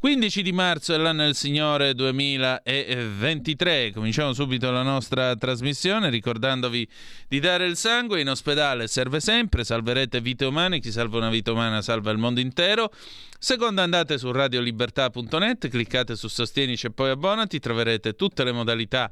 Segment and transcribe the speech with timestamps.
[0.00, 3.92] 15 di marzo dell'anno del Signore 2023.
[3.92, 6.88] Cominciamo subito la nostra trasmissione ricordandovi
[7.28, 8.22] di dare il sangue.
[8.22, 10.80] In ospedale serve sempre, salverete vite umane.
[10.80, 12.90] Chi salva una vita umana salva il mondo intero.
[13.38, 19.10] Secondo andate su radiolibertà.net, cliccate su Sostienici e poi abbonati, troverete tutte le modalità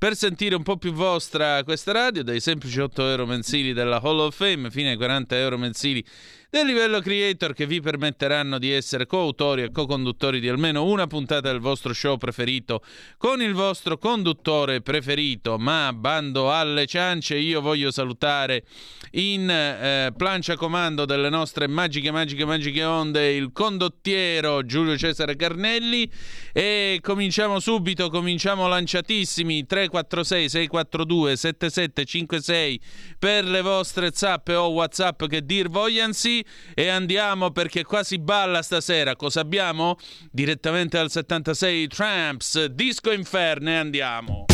[0.00, 4.20] per sentire un po' più vostra questa radio, dai semplici 8 euro mensili della Hall
[4.20, 6.02] of Fame fino ai 40 euro mensili
[6.50, 11.48] del livello creator che vi permetteranno di essere coautori e co-conduttori di almeno una puntata
[11.52, 12.82] del vostro show preferito
[13.18, 15.58] con il vostro conduttore preferito.
[15.58, 18.64] Ma bando alle ciance, io voglio salutare
[19.12, 26.10] in eh, plancia comando delle nostre magiche, magiche, magiche onde il condottiero Giulio Cesare Carnelli
[26.52, 32.80] e cominciamo subito, cominciamo lanciatissimi 346 642 7756
[33.18, 38.62] per le vostre zappe o whatsapp che dir vogliansi e andiamo perché qua si balla
[38.62, 39.16] stasera.
[39.16, 39.96] Cosa abbiamo?
[40.30, 44.46] Direttamente al 76 Tramps, Disco Inferne, andiamo.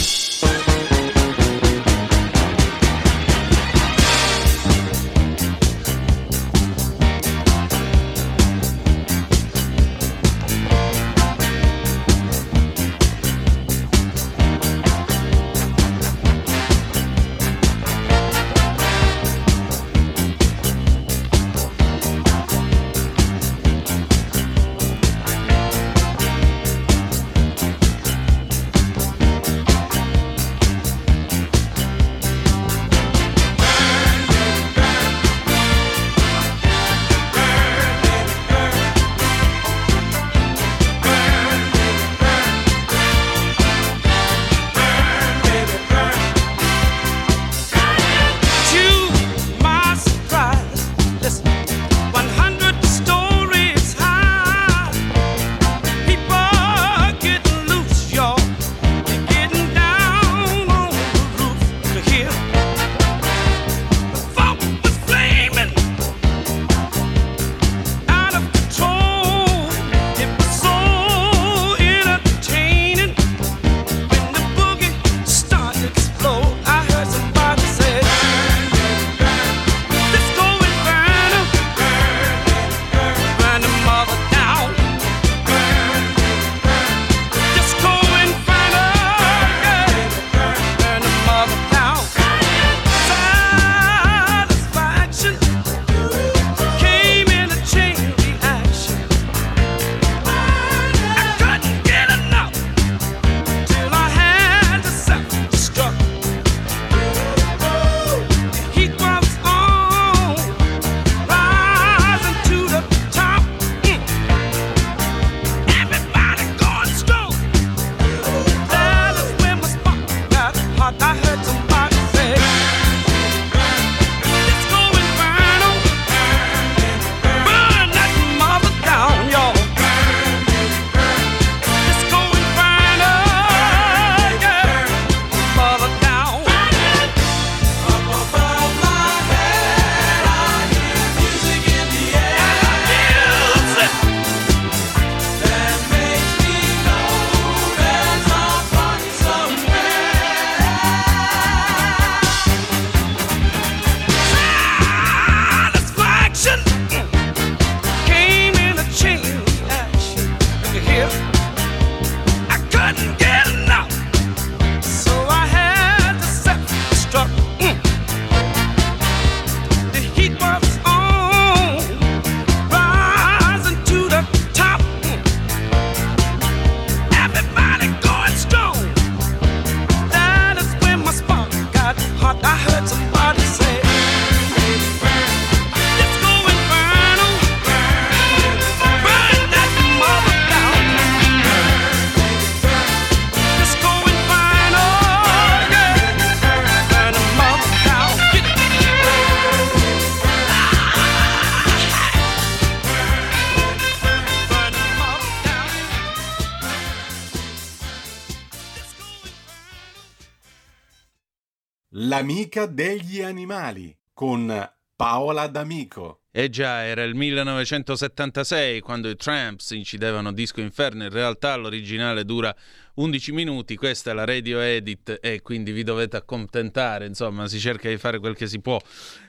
[212.17, 216.23] L'amica degli animali con Paola D'Amico.
[216.33, 222.57] Eh già, era il 1976 quando i Tramps incidevano Disco Inferno, in realtà l'originale dura
[222.95, 227.91] 11 minuti, questa è la radio edit e quindi vi dovete accontentare, insomma si cerca
[227.91, 228.81] di fare quel che si può.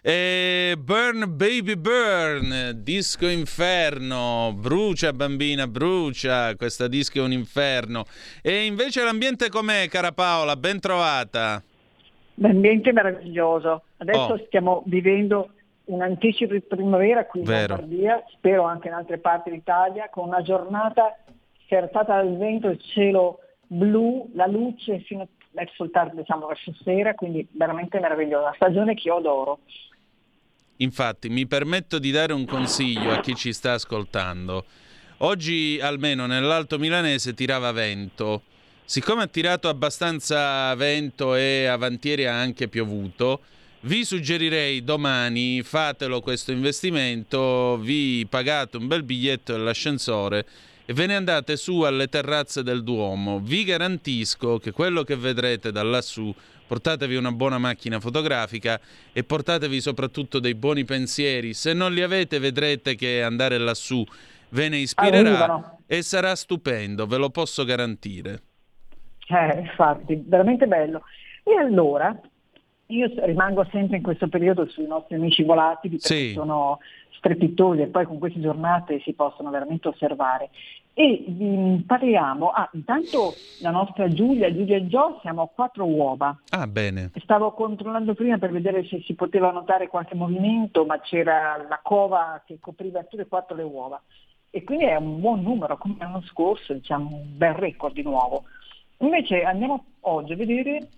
[0.01, 8.05] E burn Baby Burn, Disco Inferno, brucia bambina, brucia, questa disco è un inferno.
[8.41, 10.55] E invece l'ambiente com'è, cara Paola?
[10.55, 11.61] Ben trovata.
[12.39, 14.45] L'ambiente meraviglioso, adesso oh.
[14.45, 15.49] stiamo vivendo
[15.85, 20.41] un anticipo di primavera qui in Lombardia, spero anche in altre parti d'Italia, con una
[20.41, 21.17] giornata
[21.63, 27.13] scherzata dal vento, il cielo blu, la luce fino verso il tardi, diciamo verso sera,
[27.15, 29.59] quindi veramente meravigliosa, stagione che io adoro.
[30.77, 34.65] Infatti, mi permetto di dare un consiglio a chi ci sta ascoltando.
[35.19, 38.43] Oggi, almeno nell'Alto Milanese, tirava vento.
[38.89, 43.41] Siccome ha tirato abbastanza vento e avantieri ha anche piovuto,
[43.81, 50.45] vi suggerirei domani fatelo questo investimento, vi pagate un bel biglietto dell'ascensore
[50.85, 53.41] e ve ne andate su alle terrazze del Duomo.
[53.41, 56.33] Vi garantisco che quello che vedrete da lassù
[56.65, 58.79] portatevi una buona macchina fotografica
[59.11, 61.53] e portatevi soprattutto dei buoni pensieri.
[61.53, 64.01] Se non li avete vedrete che andare lassù
[64.51, 65.79] ve ne ispirerà Arrivano.
[65.85, 68.43] e sarà stupendo, ve lo posso garantire.
[69.27, 71.03] Eh, infatti, veramente bello.
[71.43, 72.17] E allora,
[72.87, 76.33] io rimango sempre in questo periodo sui nostri amici volatili perché sì.
[76.33, 76.79] sono
[77.17, 80.49] strepitosi e poi con queste giornate si possono veramente osservare.
[80.93, 86.35] E um, parliamo, ah, intanto la nostra Giulia, Giulia e Gio, siamo a quattro uova.
[86.49, 87.11] Ah, bene.
[87.21, 92.41] Stavo controllando prima per vedere se si poteva notare qualche movimento, ma c'era la cova
[92.45, 94.01] che copriva tutte e quattro le uova.
[94.49, 98.45] E quindi è un buon numero, come l'anno scorso, diciamo un bel record di nuovo.
[98.99, 100.89] Invece andiamo oggi a vedere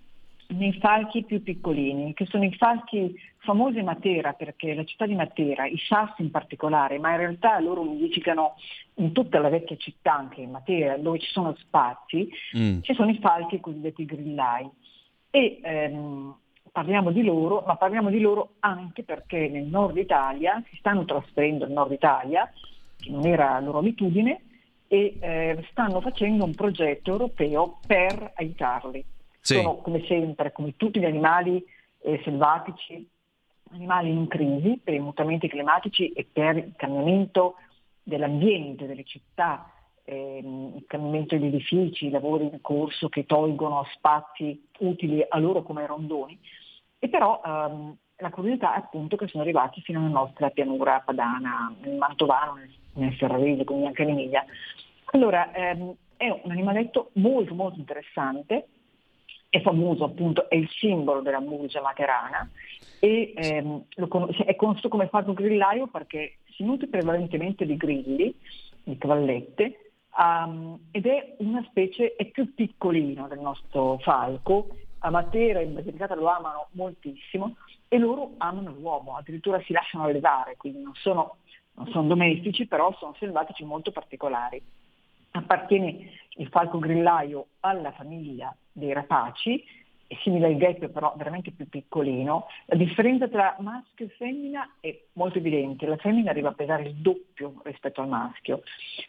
[0.48, 5.66] nei falchi più piccolini, che sono i falchi famosi Matera, perché la città di Matera,
[5.66, 8.54] i sassi in particolare, ma in realtà loro nidificano
[8.94, 12.80] in tutta la vecchia città, anche in Matera, dove ci sono spazi, mm.
[12.82, 14.68] ci sono i falchi cosiddetti grillai.
[15.30, 16.34] E ehm,
[16.72, 21.64] parliamo di loro, ma parliamo di loro anche perché nel nord Italia si stanno trasferendo
[21.64, 22.50] nel nord Italia,
[22.96, 24.42] che non era loro abitudine,
[24.92, 29.04] e eh, stanno facendo un progetto europeo per aiutarli.
[29.38, 29.54] Sì.
[29.54, 31.64] Sono come sempre, come tutti gli animali
[32.00, 33.08] eh, selvatici,
[33.70, 37.54] animali in crisi per i mutamenti climatici e per il cambiamento
[38.02, 39.70] dell'ambiente, delle città,
[40.02, 45.62] ehm, il cambiamento degli edifici, i lavori in corso che tolgono spazi utili a loro
[45.62, 46.36] come rondoni.
[46.98, 51.72] E però ehm, la curiosità è appunto che sono arrivati fino alla nostra pianura padana,
[51.80, 54.44] nel Mantovano, nel, nel Ferrarese, quindi anche in Emilia.
[55.12, 58.66] Allora, ehm, è un animaletto molto molto interessante
[59.50, 62.48] è famoso appunto, è il simbolo della musica materana
[63.00, 68.32] e ehm, con- è conosciuto come falco grillaio perché si nutre prevalentemente di grilli,
[68.84, 75.60] di cavallette, um, ed è una specie, è più piccolino del nostro falco, a Matera
[75.60, 77.56] in Basilicata lo amano moltissimo
[77.88, 81.38] e loro amano l'uomo, addirittura si lasciano allevare, quindi non sono,
[81.90, 84.62] sono domestici, però sono selvatici molto particolari.
[85.32, 89.64] Appartiene il falco grillaio alla famiglia dei rapaci,
[90.10, 92.46] è simile al gheppio però veramente più piccolino.
[92.66, 96.94] La differenza tra maschio e femmina è molto evidente, la femmina arriva a pesare il
[96.96, 98.62] doppio rispetto al maschio,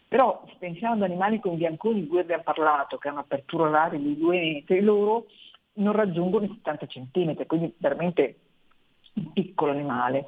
[0.07, 3.69] però se pensiamo ad animali come i bianconi di cui abbiamo parlato, che hanno apertura
[3.69, 5.25] oraria di due metri, loro
[5.73, 8.35] non raggiungono i 70 cm, quindi veramente
[9.13, 10.27] un piccolo animale.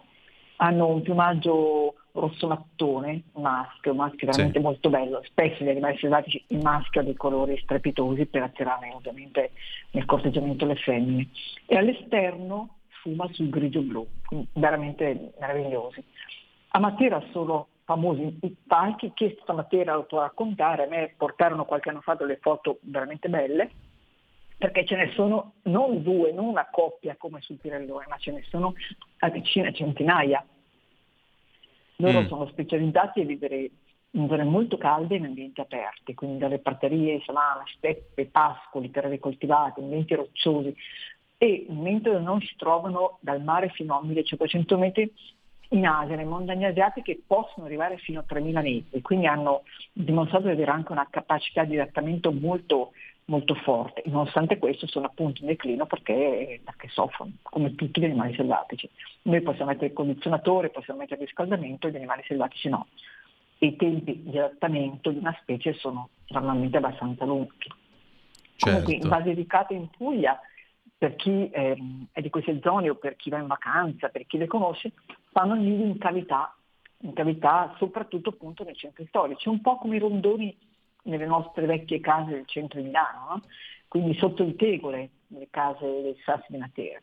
[0.55, 4.63] Hanno un piumaggio rosso mattone, maschio, un maschio veramente sì.
[4.63, 5.21] molto bello.
[5.25, 9.51] Spesso gli animali selvatici ha dei colori strepitosi per attirare ovviamente
[9.91, 11.27] nel corteggiamento le femmine.
[11.65, 14.07] E all'esterno sfuma sul grigio blu,
[14.53, 16.03] veramente meravigliosi.
[16.69, 21.89] A Matera sono famosi i palchi che stamattina lo può raccontare, a me portarono qualche
[21.89, 23.69] anno fa delle foto veramente belle,
[24.57, 28.43] perché ce ne sono non due, non una coppia come sul Pirellone, ma ce ne
[28.43, 28.73] sono
[29.19, 30.45] a decine, centinaia
[31.97, 32.27] loro mm.
[32.27, 33.71] sono specializzati a vivere
[34.15, 39.81] in zone molto calde in ambienti aperti, quindi dalle praterie, savane, steppe, pascoli, terre coltivate,
[39.81, 40.75] ambienti rocciosi.
[41.37, 45.11] E mentre non si trovano dal mare fino a 1500 metri,
[45.69, 50.51] in Asia, nelle montagne asiatiche, possono arrivare fino a 3000 metri, quindi hanno dimostrato di
[50.51, 52.91] avere anche una capacità di adattamento molto,
[53.25, 54.03] molto forte.
[54.05, 58.89] Nonostante questo sono appunto in declino perché, perché, soffrono, come tutti gli animali selvatici.
[59.23, 62.87] Noi possiamo mettere il condizionatore, possiamo mettere il riscaldamento, gli animali selvatici no.
[63.57, 67.55] E i tempi di adattamento di una specie sono normalmente abbastanza lunghi.
[68.55, 68.65] Certo.
[68.65, 70.39] Comunque in Basilicata in Puglia
[70.97, 71.77] per chi eh,
[72.11, 74.93] è di queste zone o per chi va in vacanza, per chi le conosce,
[75.31, 76.55] fanno nidi in cavità,
[76.99, 80.55] in cavità soprattutto appunto nei centri storici, un po' come i rondoni
[81.03, 83.41] nelle nostre vecchie case del centro di Milano, no?
[83.87, 86.99] quindi sotto le tegole, nelle case dei sassi di Matera.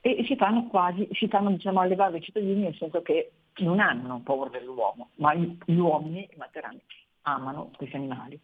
[0.00, 4.20] E si fanno quasi, si fanno diciamo, allevare i cittadini nel senso che non hanno
[4.22, 6.80] paura dell'uomo, ma gli uomini, i materani,
[7.22, 8.38] amano questi animali.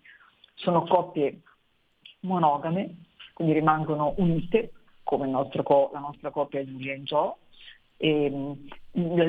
[0.55, 1.43] Sono coppie
[2.21, 2.95] monogame,
[3.35, 4.73] quindi rimangono unite,
[5.03, 7.35] come nostro, la nostra coppia Giulia e Joe,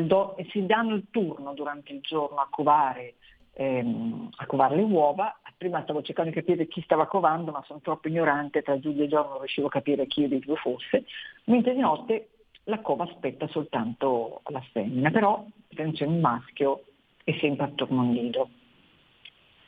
[0.05, 3.15] do, e, si danno il turno durante il giorno a covare,
[3.53, 5.39] ehm, a covare le uova.
[5.61, 9.07] Prima stavo cercando di capire chi stava covando, ma sono troppo ignorante, tra Giulia e
[9.07, 11.05] Joe non riuscivo a capire chi dei due fosse,
[11.43, 12.29] mentre di notte
[12.63, 16.85] la cova aspetta soltanto la femmina, però se c'è un maschio
[17.23, 18.49] è sempre attorno al nido.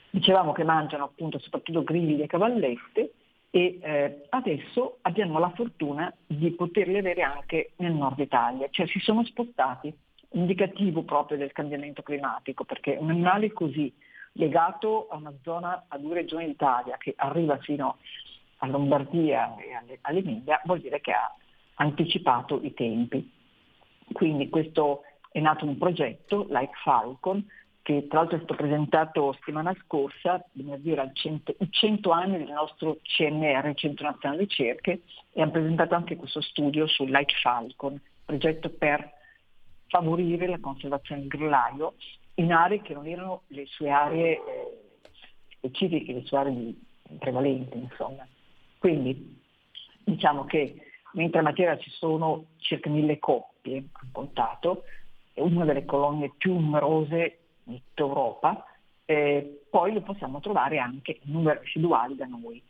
[0.10, 3.14] Dicevamo che mangiano appunto soprattutto grilli e cavallette
[3.52, 8.98] e eh, adesso abbiamo la fortuna di poterli avere anche nel nord Italia, cioè si
[8.98, 9.94] sono spostati,
[10.32, 13.94] indicativo proprio del cambiamento climatico, perché un animale così
[14.34, 17.98] legato a una zona, a due regioni d'Italia che arriva fino
[18.58, 21.34] a Lombardia e all'Emilia, vuol dire che ha
[21.76, 23.32] anticipato i tempi.
[24.12, 27.46] Quindi questo è nato un progetto, Like Falcon,
[27.82, 33.00] che tra l'altro è stato presentato settimana scorsa, venerdì era i 100 anni del nostro
[33.02, 35.02] CNR, Centro Nazionale di Ricerche,
[35.34, 39.12] e ha presentato anche questo studio su Like Falcon, progetto per
[39.88, 41.96] favorire la conservazione del grillaio
[42.36, 44.82] in aree che non erano le sue aree eh,
[45.50, 46.74] specifiche, le sue aree
[47.20, 48.28] prevalenti, insomma.
[48.80, 49.42] Quindi
[50.04, 50.76] diciamo che
[51.14, 54.84] mentre a Matera ci sono circa mille coppie, hanno contato,
[55.34, 58.66] è una delle colonie più numerose di tutta Europa,
[59.06, 62.62] eh, poi lo possiamo trovare anche in numeri residuali da noi.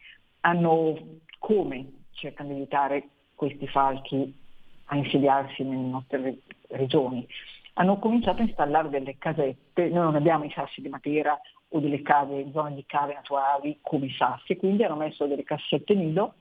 [0.42, 0.98] Hanno
[1.40, 4.34] come cercano di evitare questi falchi
[4.86, 6.38] a insediarsi nelle nostre
[6.70, 7.26] regioni?
[7.74, 11.40] Hanno cominciato a installare delle casette, noi non abbiamo i sassi di Matera
[11.70, 15.96] o delle cave, zone di cave naturali come i sassi, quindi hanno messo delle cassette
[15.96, 16.36] nido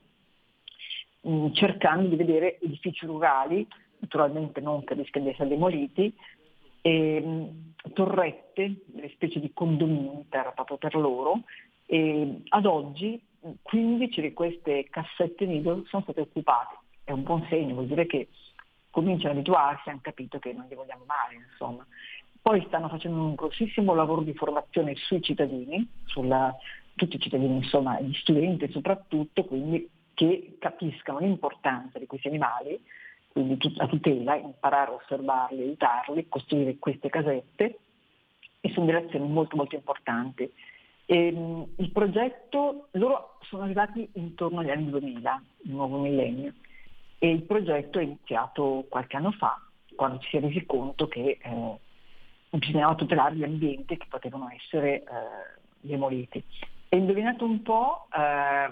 [1.27, 3.67] mm, cercando di vedere edifici rurali,
[3.99, 6.13] naturalmente non che rischiano di essere demoliti,
[6.81, 11.41] e, mh, torrette, delle specie di condomini per, proprio per loro.
[11.85, 13.21] E ad oggi
[13.61, 16.77] 15 di queste cassette nido sono state occupate.
[17.03, 18.27] È un buon segno, vuol dire che
[18.93, 21.83] cominciano ad abituarsi, hanno capito che non li vogliamo male, insomma.
[22.39, 26.55] Poi stanno facendo un grossissimo lavoro di formazione sui cittadini, sulla,
[26.93, 32.79] tutti i cittadini, insomma, gli studenti soprattutto, quindi che capiscano l'importanza di questi animali,
[33.29, 37.79] quindi la tutela, imparare a osservarli, aiutarli, costruire queste casette
[38.61, 40.43] e sono delle azioni molto molto importanti.
[41.05, 46.53] E, ehm, il progetto, loro sono arrivati intorno agli anni 2000, il nuovo millennio,
[47.23, 49.57] e il progetto è iniziato qualche anno fa,
[49.95, 51.79] quando ci si è resi conto che eh,
[52.49, 55.05] bisognava tutelare gli ambienti che potevano essere eh,
[55.79, 56.43] demoliti.
[56.89, 58.69] E indovinato un po' eh,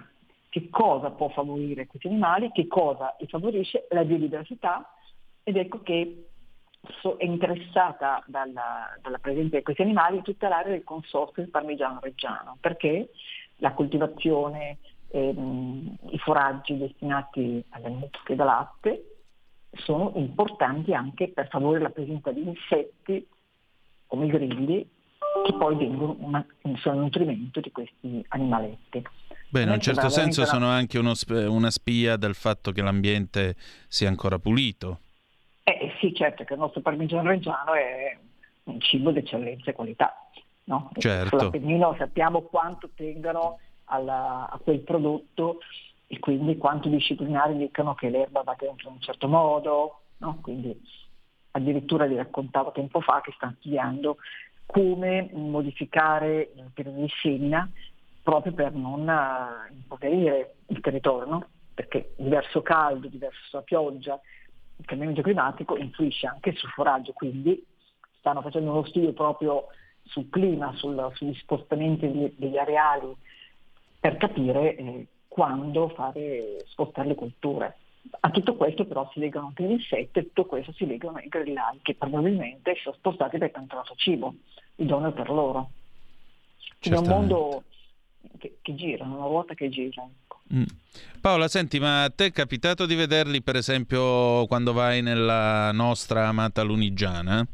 [0.50, 4.96] che cosa può favorire questi animali, che cosa li favorisce la biodiversità
[5.44, 6.26] ed ecco che
[7.20, 12.58] è interessata dalla, dalla, presenza di questi animali tutta l'area del consorzio del parmigiano reggiano,
[12.60, 13.12] perché
[13.60, 14.80] la coltivazione,
[15.12, 19.06] ehm, i foraggi destinati alle mucche da latte
[19.74, 23.26] sono importanti anche per favorire la presenza di insetti
[24.08, 24.90] come i grilli
[25.46, 29.02] che poi vengono una, sono il nutrimento di questi animaletti.
[29.50, 33.56] Beh, in un certo senso sono anche sp- una spia del fatto che l'ambiente
[33.88, 35.00] sia ancora pulito.
[35.64, 38.18] Eh sì, certo, che il nostro parmigiano reggiano è
[38.64, 40.14] un cibo di eccellenza e qualità.
[40.66, 40.92] No?
[40.98, 41.38] Certo.
[41.38, 43.60] Sull'Appennino sappiamo quanto tengano
[43.92, 45.60] alla, a quel prodotto
[46.08, 50.40] e quindi quanto i disciplinari dicono che l'erba va dentro in un certo modo, no?
[50.42, 50.78] quindi
[51.52, 54.18] addirittura vi raccontavo tempo fa che stanno studiando
[54.66, 57.70] come modificare il periodo di semina
[58.24, 61.48] proprio per non uh, impoverire il territorio, no?
[61.74, 64.20] perché diverso caldo, diversa pioggia,
[64.78, 67.64] il cambiamento climatico influisce anche sul foraggio, quindi
[68.20, 69.68] stanno facendo uno studio proprio
[70.04, 73.16] sul clima, sul, sugli spostamenti degli, degli, areali
[74.02, 77.78] per capire eh, quando fare, spostare le colture.
[78.22, 81.28] A tutto questo però si legano anche gli insetti e tutto questo si legano ai
[81.28, 84.34] grillai che probabilmente sono spostati per tanto altro cibo,
[84.78, 85.70] idoneo per loro.
[86.80, 87.64] Quindi è un mondo
[88.40, 90.02] che, che girano, una ruota che gira.
[90.02, 90.40] Ecco.
[90.52, 90.64] Mm.
[91.22, 96.28] Paola, senti, ma a te è capitato di vederli per esempio quando vai nella nostra
[96.28, 97.46] amata Lunigiana?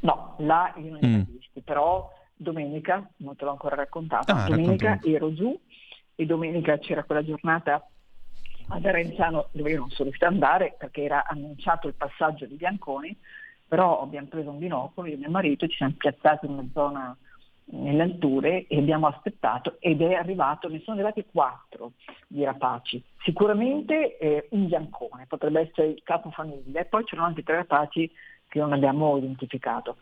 [0.00, 1.22] No, là io non li ho mm.
[1.22, 5.58] visti, però domenica, non te l'ho ancora raccontato, ah, domenica ero giù
[6.20, 7.82] e domenica c'era quella giornata
[8.68, 12.56] a Verenzano dove io non sono riuscita ad andare perché era annunciato il passaggio di
[12.56, 13.16] Bianconi,
[13.66, 17.16] però abbiamo preso un binocolo, io e mio marito ci siamo piazzati in una zona
[17.72, 21.92] nelle alture e abbiamo aspettato ed è arrivato, ne sono arrivati quattro
[22.26, 27.56] di rapaci, sicuramente eh, un biancone, potrebbe essere il capofamiglia e poi c'erano anche tre
[27.56, 28.10] rapaci
[28.46, 29.96] che non abbiamo identificato,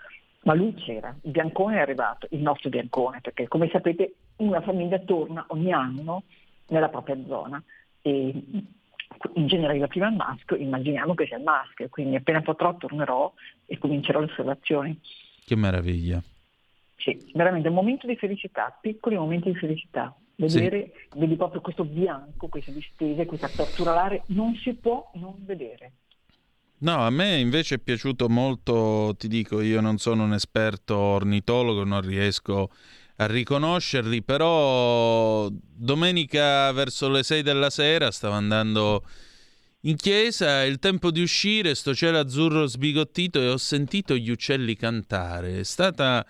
[0.45, 4.99] ma lui c'era, il biancone è arrivato, il nostro biancone, perché come sapete una famiglia
[4.99, 6.23] torna ogni anno
[6.68, 7.62] nella propria zona
[8.02, 8.33] e
[9.35, 13.33] in genere arriva prima il maschio, immaginiamo che sia il maschio, quindi appena potrò tornerò
[13.66, 15.00] e comincerò le osservazioni.
[15.45, 16.23] Che meraviglia.
[16.97, 20.14] Sì, veramente un momento di felicità, piccoli momenti di felicità.
[20.37, 21.18] Vedere, sì.
[21.18, 25.92] vedi proprio questo bianco, queste distese, questa apertura alare, non si può non vedere.
[26.80, 31.82] No, a me invece è piaciuto molto, ti dico, io non sono un esperto ornitologo,
[31.82, 32.70] non riesco
[33.16, 39.04] a riconoscerli, però domenica verso le 6 della sera stavo andando
[39.82, 44.76] in chiesa, il tempo di uscire, sto cielo azzurro sbigottito e ho sentito gli uccelli
[44.76, 45.61] cantare.
[45.61, 46.25] È stata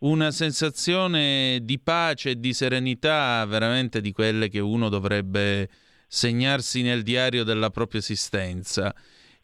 [0.00, 5.68] una sensazione di pace e di serenità veramente di quelle che uno dovrebbe
[6.06, 8.94] segnarsi nel diario della propria esistenza.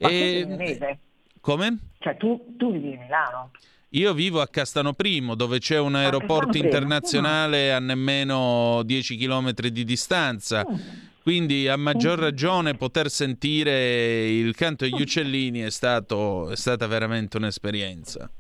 [0.09, 0.47] E...
[0.47, 0.99] vivi
[1.40, 1.78] Come?
[1.99, 3.50] Cioè tu, tu vivi a Milano?
[3.90, 9.52] Io vivo a Castano Primo, dove c'è un ah, aeroporto internazionale a nemmeno 10 km
[9.52, 10.64] di distanza.
[10.69, 10.76] Mm.
[11.23, 17.37] Quindi a maggior ragione poter sentire il canto degli uccellini è, stato, è stata veramente
[17.37, 18.30] un'esperienza.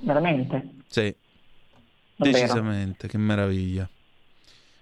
[0.00, 0.70] Veramente?
[0.88, 1.14] Sì.
[2.16, 3.88] Decisamente, che meraviglia.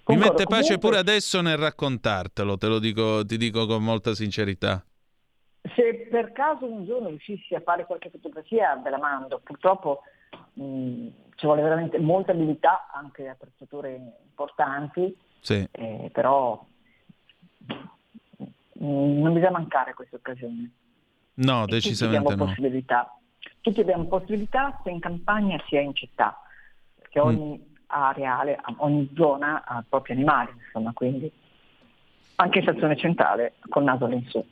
[0.06, 4.84] Mi mette pace pure adesso nel raccontartelo, te lo dico, ti dico con molta sincerità.
[5.62, 9.40] Se per caso un giorno riuscissi a fare qualche fotografia, ve la mando.
[9.42, 10.02] Purtroppo
[10.54, 15.66] mh, ci vuole veramente molta abilità, anche attrezzature importanti, sì.
[15.70, 16.64] eh, però
[17.66, 17.74] mh,
[18.82, 20.70] non bisogna mancare questa occasione.
[21.34, 22.44] No, e decisamente tutti abbiamo no.
[22.44, 23.16] Possibilità.
[23.60, 26.42] Tutti abbiamo possibilità sia in campagna sia in città
[27.08, 27.24] che mm.
[27.24, 27.74] ogni mm.
[27.86, 28.40] area,
[28.78, 31.30] ogni zona ha i propri animali, insomma, quindi
[32.36, 34.44] anche in stazione centrale col naso all'insù.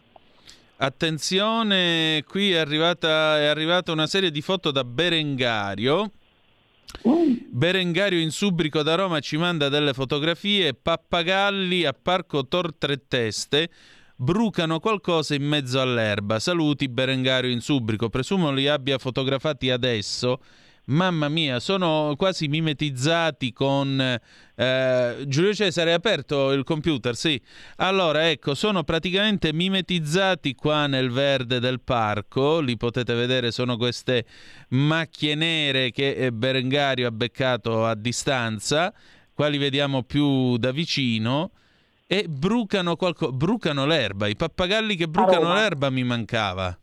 [0.83, 6.11] Attenzione, qui è arrivata, è arrivata una serie di foto da Berengario.
[7.51, 10.73] Berengario in Subrico da Roma ci manda delle fotografie.
[10.73, 13.69] Pappagalli a Parco Tor Tre Teste
[14.17, 16.39] brucano qualcosa in mezzo all'erba.
[16.39, 18.09] Saluti Berengario in Subrico.
[18.09, 20.41] Presumo li abbia fotografati adesso
[20.91, 24.19] Mamma mia, sono quasi mimetizzati con...
[24.57, 27.15] Eh, Giulio Cesare, hai aperto il computer?
[27.15, 27.41] Sì.
[27.77, 32.59] Allora, ecco, sono praticamente mimetizzati qua nel verde del parco.
[32.59, 34.25] Li potete vedere, sono queste
[34.71, 38.93] macchie nere che Berengario ha beccato a distanza.
[39.33, 41.53] Qua li vediamo più da vicino.
[42.09, 44.27] E brucano, qualco- brucano l'erba.
[44.27, 46.80] I pappagalli che brucano l'erba mi mancava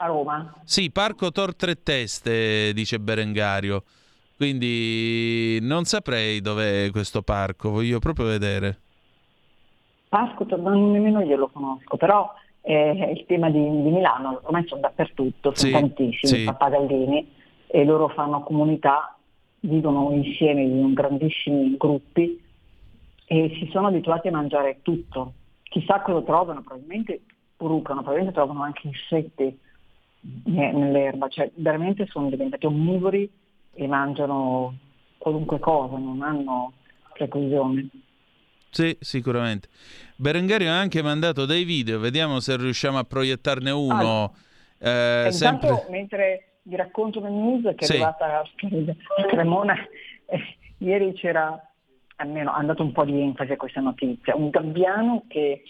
[0.00, 0.54] a Roma.
[0.64, 3.82] Sì, Parco Tor Tre Teste, dice Berengario.
[4.36, 8.78] Quindi non saprei dov'è questo parco, voglio proprio vedere.
[10.08, 14.82] Parco, non nemmeno io lo conosco, però è il tema di, di Milano, ormai sono
[14.82, 16.44] dappertutto, sono sì, tantissimi sì.
[16.44, 17.32] pappagallini
[17.66, 19.16] e loro fanno comunità,
[19.60, 22.40] vivono insieme in grandissimi gruppi
[23.24, 25.32] e si sono abituati a mangiare tutto.
[25.64, 27.20] Chissà cosa trovano, probabilmente
[27.56, 29.66] brucano, probabilmente trovano anche insetti
[30.44, 33.30] nell'erba, cioè veramente sono diventati onnivori
[33.74, 34.76] e mangiano
[35.18, 36.72] qualunque cosa, non hanno
[37.12, 37.88] preclusione.
[38.70, 39.68] Sì, sicuramente.
[40.16, 44.34] Berengario ha anche mandato dei video, vediamo se riusciamo a proiettarne uno.
[44.80, 45.86] Ah, eh, sempre...
[45.90, 47.92] mentre vi racconto una news che è sì.
[47.92, 49.74] arrivata a Cremona,
[50.26, 51.58] eh, ieri c'era,
[52.16, 55.62] almeno ha dato un po' di enfasi a questa notizia, un gabbiano che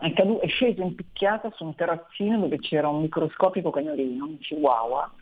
[0.00, 4.38] è, cadu- è sceso in picchiata su un terrazzino dove c'era un microscopico cagnolino, un
[4.38, 5.12] chihuahua,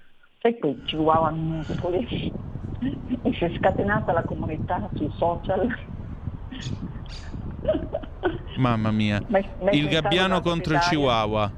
[0.41, 2.09] sai quei chihuahua minuscoli?
[3.23, 5.69] e si è scatenata la comunità sui social.
[8.57, 11.53] Mamma mia, ma, ma il gabbiano contro il chihuahua.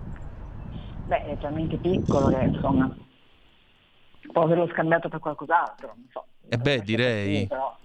[1.05, 2.95] Beh, è talmente piccolo che insomma
[4.33, 6.27] può averlo scambiato per qualcos'altro, non so.
[6.49, 7.47] Eh beh, direi.
[7.47, 7.79] Però...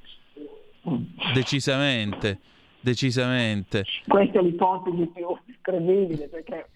[1.33, 2.39] Decisamente
[2.79, 3.85] decisamente.
[4.07, 5.27] Questa è l'ipotesi più
[5.61, 6.69] credibile perché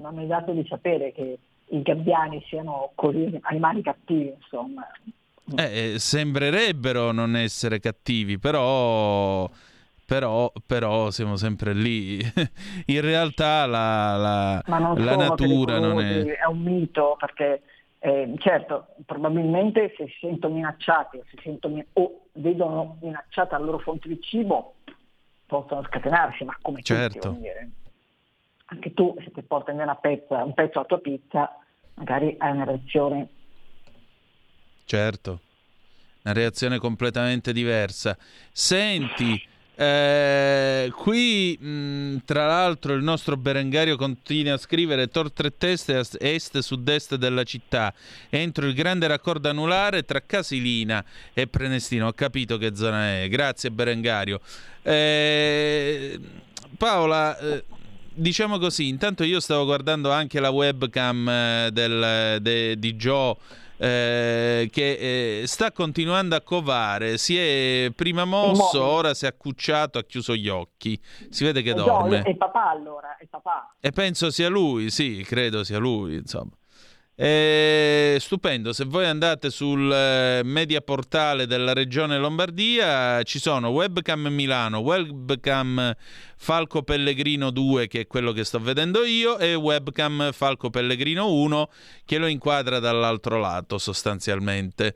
[0.00, 4.86] non è dato di sapere che i gabbiani siano così animali cattivi, insomma.
[5.56, 9.48] Eh, sembrerebbero non essere cattivi, però,
[10.06, 12.18] però, però siamo sempre lì.
[12.86, 16.22] In realtà la, la, la natura non è...
[16.24, 17.62] È un mito perché
[18.04, 24.08] eh, certo, probabilmente se si sentono minacciati o, sentono, o vedono minacciata la loro fonte
[24.08, 24.74] di cibo,
[25.52, 27.28] possono scatenarsi, ma come certo.
[27.28, 27.46] tutti,
[28.64, 31.58] anche tu se ti portano una pezza, un pezzo alla tua pizza,
[31.94, 33.28] magari hai una reazione.
[34.84, 35.40] Certo,
[36.24, 38.16] una reazione completamente diversa.
[38.50, 39.38] Senti,
[39.74, 46.04] eh, qui mh, tra l'altro il nostro Berengario continua a scrivere tor tre teste a
[46.18, 47.92] est sud-est della città.
[48.28, 53.28] Entro il grande raccordo anulare tra Casilina e Prenestino ho capito che zona è.
[53.28, 54.40] Grazie Berengario.
[54.82, 56.20] Eh,
[56.76, 57.64] Paola eh,
[58.14, 63.36] diciamo così intanto io stavo guardando anche la webcam eh, del, de, di Joe
[63.82, 69.98] eh, che eh, sta continuando a covare, si è prima mosso, ora si è accucciato,
[69.98, 70.96] ha chiuso gli occhi,
[71.30, 72.22] si vede che dorme.
[72.22, 73.74] È papà allora, è papà.
[73.80, 76.52] E penso sia lui, sì, credo sia lui, insomma.
[77.14, 84.28] È stupendo, se voi andate sul eh, media portale della regione Lombardia ci sono webcam
[84.28, 85.94] Milano, webcam
[86.38, 91.68] Falco Pellegrino 2 che è quello che sto vedendo io e webcam Falco Pellegrino 1
[92.06, 94.94] che lo inquadra dall'altro lato sostanzialmente.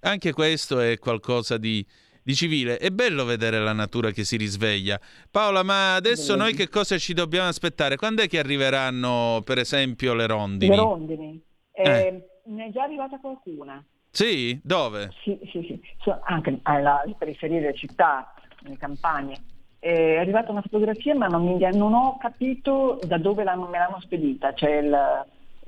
[0.00, 1.86] Anche questo è qualcosa di,
[2.22, 2.78] di civile.
[2.78, 4.98] È bello vedere la natura che si risveglia.
[5.30, 7.96] Paola, ma adesso noi che cosa ci dobbiamo aspettare?
[7.96, 10.74] Quando è che arriveranno, per esempio, le rondini?
[10.74, 11.48] Le rondini.
[11.82, 12.06] Eh.
[12.06, 13.82] Eh, ne è già arrivata qualcuna.
[14.10, 14.60] Sì?
[14.62, 15.10] Dove?
[15.22, 15.80] Sì, sì, sì.
[16.02, 19.38] So, anche alle periferie delle città, nelle campagne.
[19.78, 24.00] È arrivata una fotografia ma non, mi, non ho capito da dove l'hanno, me l'hanno
[24.00, 24.52] spedita.
[24.52, 25.24] Cioè il,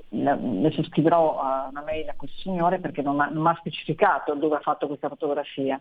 [0.09, 4.61] il, adesso scriverò una mail a questo signore perché non mi ha specificato dove ha
[4.61, 5.79] fatto questa fotografia.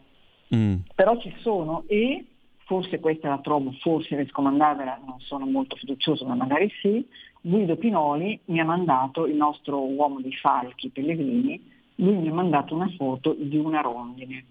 [0.54, 0.76] Mm.
[0.94, 2.24] Però ci sono e
[2.64, 7.06] forse questa la trovo, forse riesco a mandarvela, non sono molto fiducioso ma magari sì,
[7.44, 11.60] Guido Pinoli mi ha mandato, il nostro uomo di falchi Pellegrini,
[11.96, 14.44] lui mi ha mandato una foto di una rondine.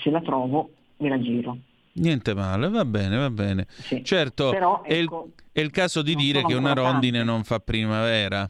[0.00, 1.58] Se la trovo ve la giro.
[1.94, 3.66] Niente male, va bene, va bene.
[3.68, 4.04] Sì.
[4.04, 7.32] Certo, Però, è, ecco, il, è, il, caso di dire che una rondine tante.
[7.32, 8.48] non fa primavera.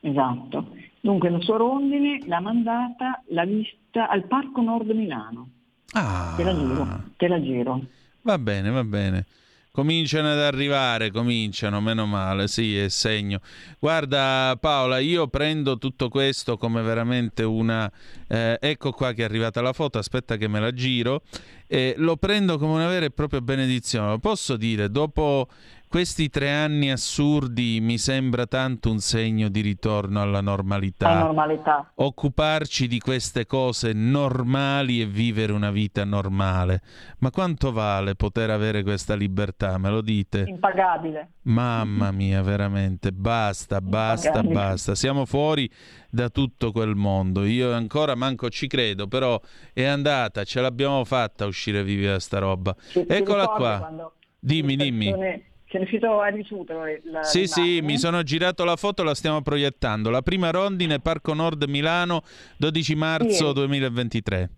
[0.00, 0.68] Esatto.
[1.00, 5.48] Dunque la sua rondine l'ha mandata, l'ha vista al Parco Nord Milano.
[5.92, 6.34] Ah.
[6.36, 7.80] Te la giro, te la giro.
[8.22, 9.26] Va bene, va bene.
[9.74, 13.40] Cominciano ad arrivare, cominciano, meno male, sì, è segno.
[13.78, 17.90] Guarda Paola, io prendo tutto questo come veramente una...
[18.28, 21.22] Eh, ecco qua che è arrivata la foto, aspetta che me la giro.
[21.66, 24.18] Eh, lo prendo come una vera e propria benedizione.
[24.18, 25.48] Posso dire, dopo
[25.92, 31.06] questi tre anni assurdi mi sembra tanto un segno di ritorno alla normalità.
[31.06, 31.92] Alla normalità.
[31.96, 36.80] Occuparci di queste cose normali e vivere una vita normale.
[37.18, 39.76] Ma quanto vale poter avere questa libertà?
[39.76, 40.44] Me lo dite?
[40.46, 41.32] Impagabile.
[41.42, 44.54] Mamma mia, veramente, basta, basta, Impagabile.
[44.54, 44.94] basta.
[44.94, 45.70] Siamo fuori
[46.08, 47.44] da tutto quel mondo.
[47.44, 49.38] Io ancora manco ci credo, però
[49.74, 52.74] è andata, ce l'abbiamo fatta uscire vivi da sta roba.
[52.92, 54.10] Ci, Eccola qua.
[54.40, 59.14] Dimmi, dimmi sei riuscito a ricevere la Sì, sì, mi sono girato la foto, la
[59.14, 60.10] stiamo proiettando.
[60.10, 62.22] La prima rondine Parco Nord Milano,
[62.58, 63.52] 12 marzo sì.
[63.54, 64.50] 2023.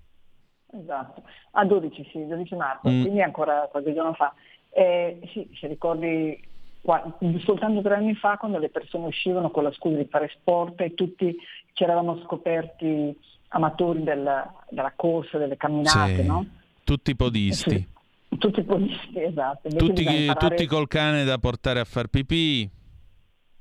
[0.83, 1.23] Esatto,
[1.53, 3.03] a ah, 12 sì, 12 marzo, mm.
[3.03, 4.35] quindi ancora qualche giorno fa.
[4.71, 6.43] Eh, sì, se ricordi
[6.81, 10.81] qua, soltanto tre anni fa quando le persone uscivano con la scusa di fare sport
[10.81, 11.37] e tutti
[11.73, 13.17] ci eravamo scoperti
[13.49, 16.27] amatori del, della corsa, delle camminate, sì.
[16.27, 16.45] no?
[16.83, 17.71] Tutti podisti.
[17.71, 17.93] Sì.
[18.39, 19.69] Tutti polisti, esatto.
[19.69, 20.49] Tutti, imparare...
[20.49, 22.69] tutti, col cane da portare a far pipì.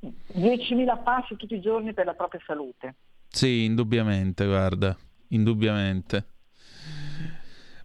[0.02, 2.96] 10.000 passi tutti i giorni per la propria salute.
[3.28, 4.96] Sì, indubbiamente, guarda,
[5.30, 6.26] indubbiamente.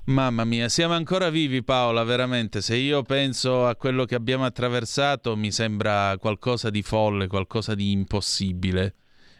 [0.06, 2.60] Mamma mia, siamo ancora vivi Paola, veramente.
[2.62, 7.92] Se io penso a quello che abbiamo attraversato mi sembra qualcosa di folle, qualcosa di
[7.92, 8.94] impossibile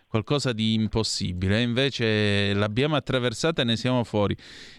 [0.08, 4.34] qualcosa di impossibile, invece l'abbiamo attraversata e ne siamo fuori.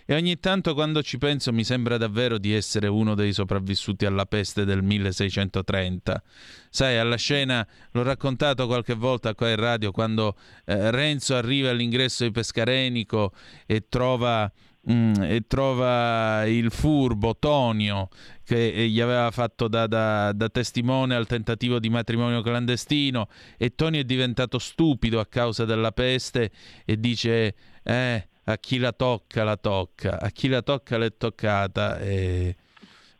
[0.06, 4.26] E ogni tanto quando ci penso mi sembra davvero di essere uno dei sopravvissuti alla
[4.26, 6.24] peste del 1630.
[6.72, 12.24] Sai, alla scena, l'ho raccontato qualche volta qua in radio, quando eh, Renzo arriva all'ingresso
[12.24, 13.32] di Pescarenico
[13.68, 14.52] e trova
[14.90, 18.08] Mm, e trova il furbo Tonio
[18.50, 23.28] che gli aveva fatto da, da, da, testimone al tentativo di matrimonio clandestino
[23.60, 26.50] e Tonio è diventato stupido a causa della peste
[26.84, 32.00] e dice eh, a chi la tocca la tocca, a chi la tocca l'è toccata
[32.00, 32.56] e...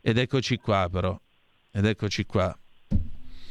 [0.00, 1.16] ed eccoci qua però,
[1.70, 2.52] ed eccoci qua.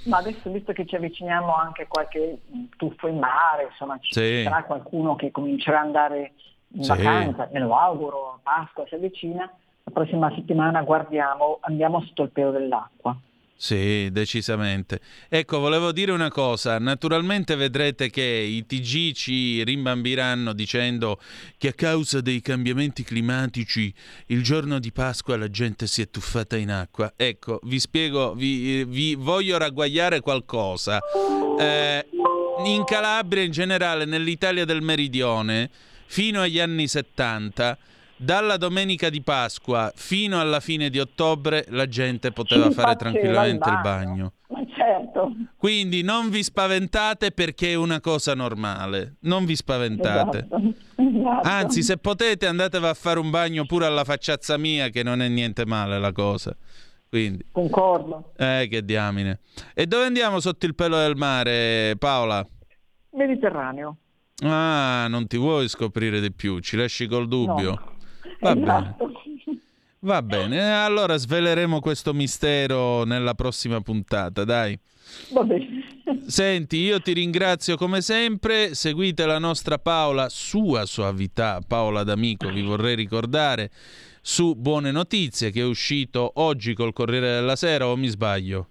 [0.04, 2.42] Ma adesso visto che ci avviciniamo anche a qualche
[2.76, 4.44] tuffo in mare, insomma ci sì.
[4.44, 6.34] sarà qualcuno che comincerà ad andare
[6.74, 6.90] in sì.
[6.90, 9.50] vacanza, me lo auguro, Pasqua si avvicina,
[9.90, 13.18] la prossima settimana guardiamo, andiamo sotto il pelo dell'acqua.
[13.62, 15.02] Sì, decisamente.
[15.28, 16.80] Ecco, volevo dire una cosa.
[16.80, 21.20] Naturalmente vedrete che i TG ci rimbambiranno dicendo
[21.58, 23.94] che a causa dei cambiamenti climatici
[24.28, 27.12] il giorno di Pasqua la gente si è tuffata in acqua.
[27.18, 31.02] Ecco, vi spiego, vi, vi voglio ragguagliare qualcosa.
[31.60, 32.08] Eh,
[32.64, 35.70] in Calabria in generale, nell'Italia del Meridione,
[36.06, 37.78] fino agli anni 70
[38.20, 43.68] dalla domenica di Pasqua fino alla fine di ottobre la gente poteva Si fare tranquillamente
[43.70, 44.08] il il bagno.
[44.12, 44.34] bagno.
[44.50, 45.32] Ma certo.
[45.56, 49.16] Quindi non vi spaventate perché è una cosa normale.
[49.22, 50.38] Non vi spaventate.
[50.50, 50.74] Esatto.
[51.02, 51.48] esatto.
[51.48, 55.28] Anzi, se potete andatevi a fare un bagno pure alla facciazza mia che non è
[55.28, 56.56] niente male la cosa.
[57.08, 58.34] Quindi, Concordo.
[58.38, 59.40] eh, che diamine.
[59.74, 62.46] E dove andiamo sotto il pelo del mare, Paola?
[63.12, 63.98] Mediterraneo.
[64.44, 67.70] Ah, non ti vuoi scoprire di più, ci lasci col dubbio.
[67.72, 67.98] No.
[68.40, 68.96] Va bene.
[68.96, 69.12] esatto.
[70.00, 74.78] Va bene, eh, allora sveleremo questo mistero nella prossima puntata, dai.
[75.34, 75.68] Va bene.
[76.26, 82.62] Senti, io ti ringrazio come sempre, seguite la nostra Paola, sua suavità, Paola D'Amico, vi
[82.62, 83.70] vorrei ricordare,
[84.22, 88.68] su Buone Notizie, che è uscito oggi col Corriere della Sera, o mi sbaglio?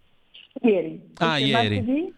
[0.62, 1.00] Ieri.
[1.18, 1.76] Ah, Esce ieri.
[1.76, 2.14] Martedì,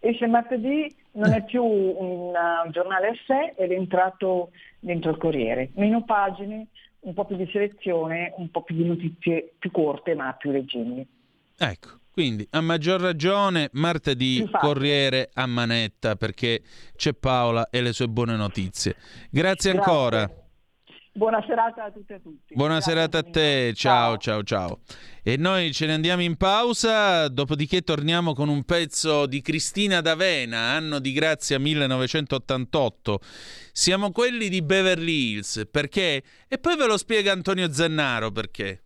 [0.00, 5.16] esce martedì, non è più un uh, giornale a sé, ed è entrato dentro il
[5.18, 5.70] Corriere.
[5.74, 6.66] Meno pagine,
[7.02, 11.06] un po' più di selezione, un po' più di notizie più corte ma più leggibili.
[11.56, 14.66] Ecco, quindi a maggior ragione martedì Infatti.
[14.66, 16.62] Corriere a manetta perché
[16.96, 18.96] c'è Paola e le sue buone notizie.
[19.30, 19.90] Grazie Grazie.
[19.92, 20.41] ancora.
[21.14, 22.54] Buona serata a tutte e a tutti.
[22.54, 24.80] Buona Grazie, serata a te, ciao ciao ciao.
[25.22, 30.58] E noi ce ne andiamo in pausa, dopodiché torniamo con un pezzo di Cristina D'Avena,
[30.58, 33.20] anno di grazia 1988.
[33.72, 36.22] Siamo quelli di Beverly Hills, perché?
[36.48, 38.82] E poi ve lo spiega Antonio Zennaro perché.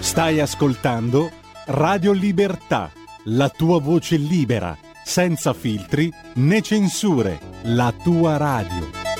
[0.00, 1.30] Stai ascoltando
[1.66, 2.92] Radio Libertà,
[3.24, 9.19] la tua voce libera, senza filtri né censure, la tua radio.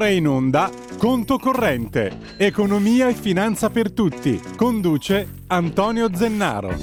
[0.00, 4.40] Ora in onda Conto corrente, economia e finanza per tutti.
[4.56, 6.74] Conduce Antonio Zennaro.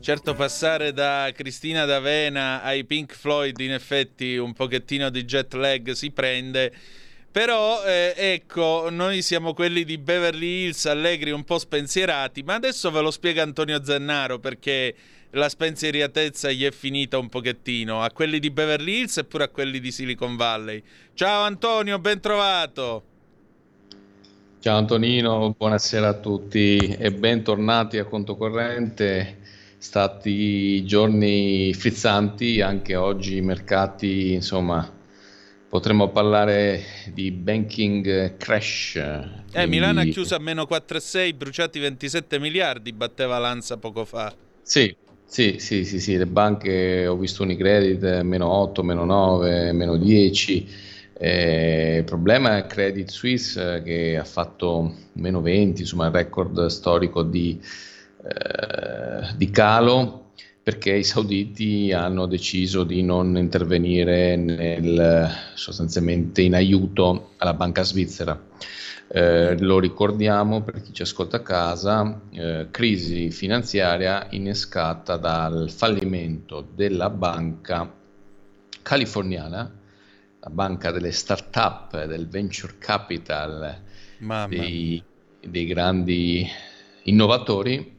[0.00, 5.90] Certo, passare da Cristina D'Avena ai Pink Floyd, in effetti un pochettino di jet lag
[5.92, 6.72] si prende.
[7.30, 12.90] Però eh, ecco, noi siamo quelli di Beverly Hills, allegri, un po' spensierati, ma adesso
[12.90, 14.94] ve lo spiega Antonio Zennaro perché
[15.32, 19.48] la spensieratezza gli è finita un pochettino, a quelli di Beverly Hills e pure a
[19.48, 20.82] quelli di Silicon Valley.
[21.14, 23.04] Ciao Antonio, ben trovato.
[24.60, 29.38] Ciao Antonino, buonasera a tutti e bentornati a Conto Corrente.
[29.78, 34.92] Stati giorni frizzanti, anche oggi i mercati, insomma,
[35.66, 36.82] potremmo parlare
[37.14, 38.96] di banking crash.
[39.52, 44.34] Eh, Milano ha chiuso a meno 4,6, bruciati 27 miliardi, batteva Lanza poco fa.
[44.60, 44.94] Sì,
[45.30, 50.88] sì, sì, sì, sì, le banche ho visto Unicredit meno 8, meno 9, meno 10
[51.22, 56.64] eh, il problema è Credit Suisse eh, che ha fatto meno 20, insomma il record
[56.68, 57.60] storico di,
[58.24, 60.30] eh, di calo
[60.62, 68.42] perché i sauditi hanno deciso di non intervenire nel, sostanzialmente in aiuto alla banca svizzera.
[69.12, 76.64] Eh, lo ricordiamo per chi ci ascolta a casa, eh, crisi finanziaria innescata dal fallimento
[76.74, 77.92] della banca
[78.82, 79.78] californiana
[80.42, 83.82] la banca delle start-up, del venture capital,
[84.48, 85.02] dei,
[85.38, 86.48] dei, grandi
[87.02, 87.98] innovatori,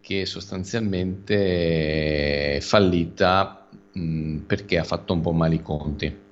[0.00, 6.26] che sostanzialmente è fallita mh, perché ha fatto un po' male i conti.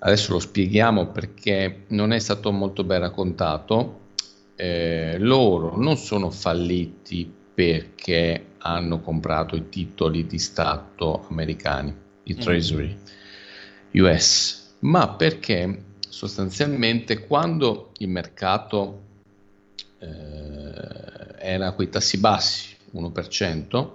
[0.00, 4.06] Adesso lo spieghiamo perché non è stato molto ben raccontato.
[4.54, 12.38] Eh, loro non sono falliti perché hanno comprato i titoli di Stato americani, i mm.
[12.38, 12.88] Treasury.
[12.88, 13.16] Mm
[13.94, 19.02] US, ma perché sostanzialmente quando il mercato
[19.98, 20.06] eh,
[21.38, 23.90] era a quei tassi bassi, 1%,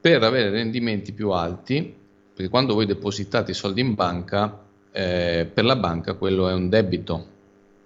[0.00, 1.94] per avere rendimenti più alti,
[2.34, 6.68] perché quando voi depositate i soldi in banca, eh, per la banca quello è un
[6.68, 7.26] debito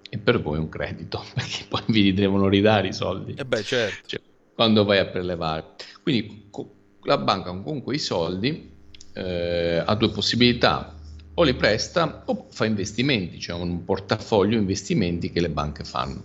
[0.09, 3.35] e per voi un credito, perché poi vi devono ridare i soldi.
[3.35, 4.09] Eh beh, certo.
[4.09, 4.21] Cioè,
[4.55, 5.75] quando vai a prelevare.
[6.03, 8.73] Quindi co- la banca con quei soldi
[9.13, 10.95] eh, ha due possibilità,
[11.39, 16.23] o li presta o fa investimenti, cioè un portafoglio investimenti che le banche fanno.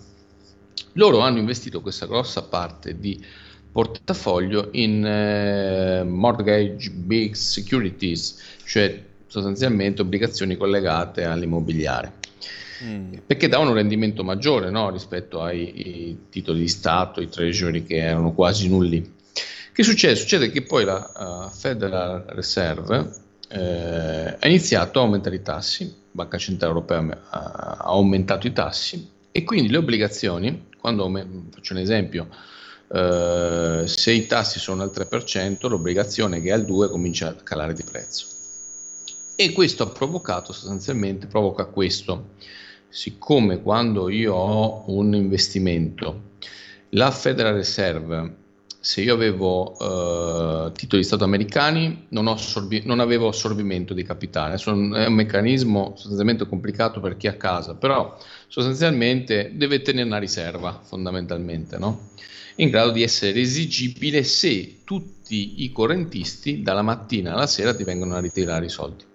[0.93, 3.23] Loro hanno investito questa grossa parte di
[3.71, 12.15] portafoglio in eh, mortgage big securities, cioè sostanzialmente obbligazioni collegate all'immobiliare.
[12.83, 13.13] Mm.
[13.25, 14.89] Perché davano un rendimento maggiore no?
[14.89, 19.19] rispetto ai titoli di Stato, i treasury che erano quasi nulli.
[19.71, 20.15] Che succede?
[20.15, 23.09] Succede che poi la uh, Federal Reserve
[23.47, 29.09] eh, ha iniziato a aumentare i tassi, la Banca Centrale Europea ha, aumentato i tassi
[29.31, 31.09] e quindi le obbligazioni, quando
[31.51, 32.27] faccio un esempio,
[32.93, 37.73] eh, se i tassi sono al 3%, l'obbligazione che è al 2% comincia a calare
[37.73, 38.30] di prezzo.
[39.41, 42.33] E questo ha provocato sostanzialmente, provoca questo,
[42.89, 46.33] siccome quando io ho un investimento,
[46.89, 48.35] la Federal Reserve
[48.79, 54.59] se io avevo uh, titoli di Stato americani non, assorbi- non, avevo assorbimento di capitale.
[54.59, 58.15] Sono, è un meccanismo sostanzialmente complicato per chi ha casa, però
[58.47, 62.09] sostanzialmente deve tenere una riserva fondamentalmente, no?
[62.57, 68.13] in grado di essere esigibile se tutti i correntisti dalla mattina alla sera ti vengono
[68.13, 69.09] a ritirare i soldi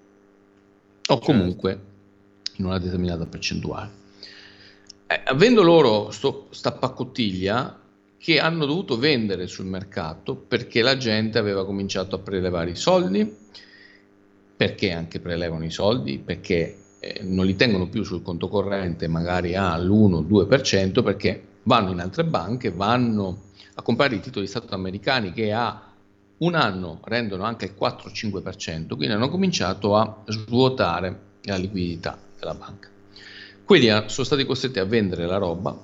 [1.09, 2.53] o comunque certo.
[2.57, 3.91] in una determinata percentuale.
[5.07, 7.81] Eh, avendo loro sto, sta paccottiglia,
[8.19, 13.37] che hanno dovuto vendere sul mercato perché la gente aveva cominciato a prelevare i soldi,
[14.57, 19.55] perché anche prelevano i soldi, perché eh, non li tengono più sul conto corrente magari
[19.55, 23.43] all'1-2%, perché vanno in altre banche, vanno
[23.75, 25.86] a comprare i titoli di Stato americani che a
[26.39, 32.89] un anno rendono anche il 4-5%, quindi hanno cominciato a svuotare la liquidità della banca.
[33.65, 35.77] Quindi sono stati costretti a vendere la roba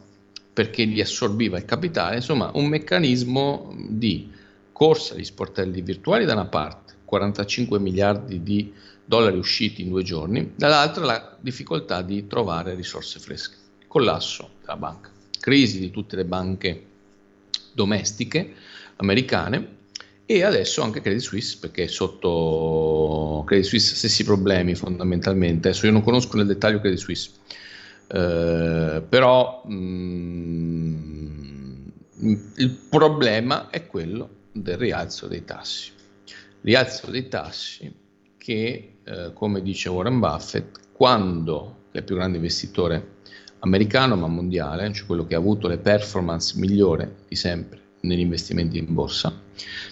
[0.52, 4.30] perché gli assorbiva il capitale, insomma un meccanismo di
[4.72, 8.72] corsa agli sportelli virtuali da una parte, 45 miliardi di
[9.04, 13.56] dollari usciti in due giorni, dall'altra la difficoltà di trovare risorse fresche,
[13.88, 15.10] collasso della banca,
[15.40, 16.86] crisi di tutte le banche
[17.72, 18.54] domestiche
[18.96, 19.80] americane
[20.34, 26.02] e adesso anche Credit Suisse perché sotto Credit Suisse stessi problemi fondamentalmente, adesso io non
[26.02, 27.32] conosco nel dettaglio Credit Suisse,
[28.06, 29.74] eh, però mh,
[32.24, 35.90] mm, il problema è quello del rialzo dei tassi.
[36.62, 37.94] Rialzo dei tassi
[38.38, 43.16] che, eh, come dice Warren Buffett, quando è il più grande investitore
[43.58, 48.78] americano ma mondiale, cioè quello che ha avuto le performance migliori di sempre negli investimenti
[48.78, 49.32] in borsa,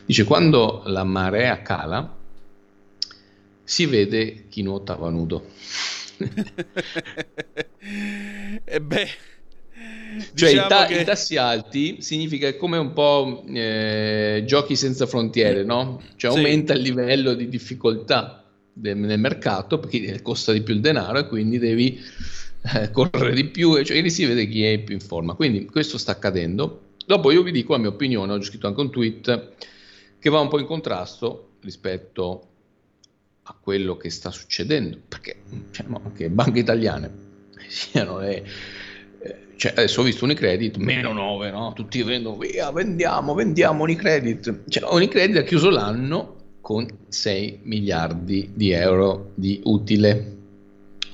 [0.04, 2.16] dice quando la marea cala
[3.64, 5.44] si vede chi nuotava nudo
[8.66, 9.08] e beh,
[10.34, 15.06] Cioè Diciamo i, ta- che- i tassi alti significa come un po' eh, giochi senza
[15.06, 16.02] frontiere, no?
[16.16, 16.36] Cioè Sì.
[16.36, 21.26] aumenta il livello di difficoltà del- nel mercato perché costa di più il denaro e
[21.28, 21.98] quindi devi
[22.74, 25.34] eh, correre di più e cioè, lì si vede chi è più in forma.
[25.34, 26.88] Quindi questo sta accadendo.
[27.10, 29.48] Dopo io vi dico la mia opinione, ho scritto anche un tweet
[30.20, 32.46] che va un po' in contrasto rispetto
[33.42, 35.42] a quello che sta succedendo, perché
[35.72, 37.10] cioè, anche banche italiane
[37.66, 38.46] siano le...
[39.22, 41.72] eh, cioè, adesso ho visto Unicredit, meno 9, no?
[41.72, 44.68] tutti vendono via, vendiamo, vendiamo Unicredit.
[44.68, 50.36] Cioè, Unicredit ha chiuso l'anno con 6 miliardi di euro di utile.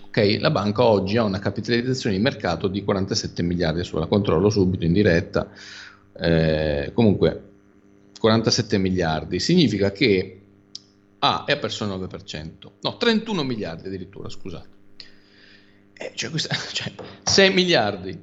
[0.08, 4.50] Ok, la banca oggi ha una capitalizzazione di mercato di 47 miliardi, adesso la controllo
[4.50, 5.50] subito in diretta.
[6.18, 7.42] Eh, comunque
[8.18, 10.40] 47 miliardi significa che
[11.18, 12.50] ah, è perso il 9%,
[12.80, 14.74] no, 31 miliardi addirittura, scusate.
[15.92, 16.92] Eh, cioè, questa, cioè,
[17.22, 18.18] 6 miliardi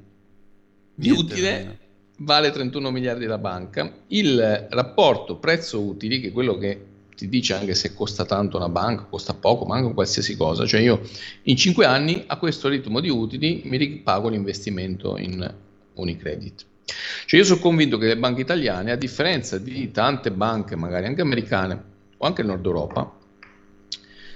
[0.96, 1.80] di utile
[2.20, 3.92] vale 31 miliardi la banca.
[4.08, 6.86] Il rapporto prezzo-utili, che è quello che
[7.16, 10.66] ti dice anche se costa tanto una banca, costa poco, ma anche qualsiasi cosa.
[10.66, 11.02] Cioè io
[11.44, 15.54] in 5 anni a questo ritmo di utili mi ripago l'investimento in
[15.96, 16.66] Unicredit.
[16.86, 21.22] Cioè io sono convinto che le banche italiane, a differenza di tante banche, magari anche
[21.22, 21.84] americane
[22.18, 23.12] o anche Nord Europa,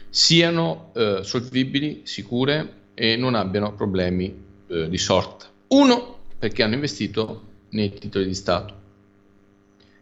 [0.10, 5.46] siano eh, solvibili, sicure e non abbiano problemi eh, di sorta.
[5.68, 8.76] Uno, perché hanno investito nei titoli di Stato.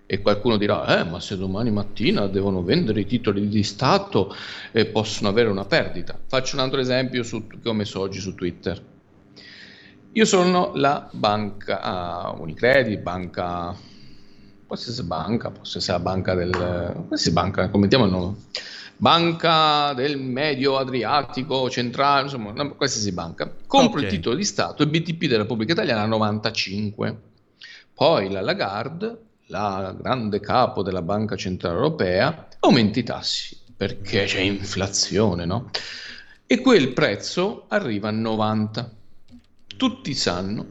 [0.05, 4.35] E qualcuno dirà, eh, ma se domani mattina devono vendere i titoli di Stato
[4.71, 6.17] e possono avere una perdita.
[6.27, 8.94] Faccio un altro esempio su, che ho messo oggi su Twitter.
[10.15, 13.75] Io sono la banca ah, Unicredit, banca,
[14.65, 16.51] qualsiasi banca, qualsiasi la banca del,
[17.07, 18.35] qualsiasi banca, commentiamo il nome,
[18.95, 23.53] banca del Medio Adriatico Centrale, insomma, una, qualsiasi banca.
[23.67, 24.05] Compro Ok.
[24.05, 27.21] il titolo di Stato e BTP della Repubblica Italiana a 95.
[27.93, 34.39] Poi la Lagarde, la grande capo della Banca Centrale Europea, aumenta i tassi perché c'è
[34.39, 35.69] inflazione, no?
[36.47, 38.91] E quel prezzo arriva a 90.
[39.77, 40.67] Tutti sanno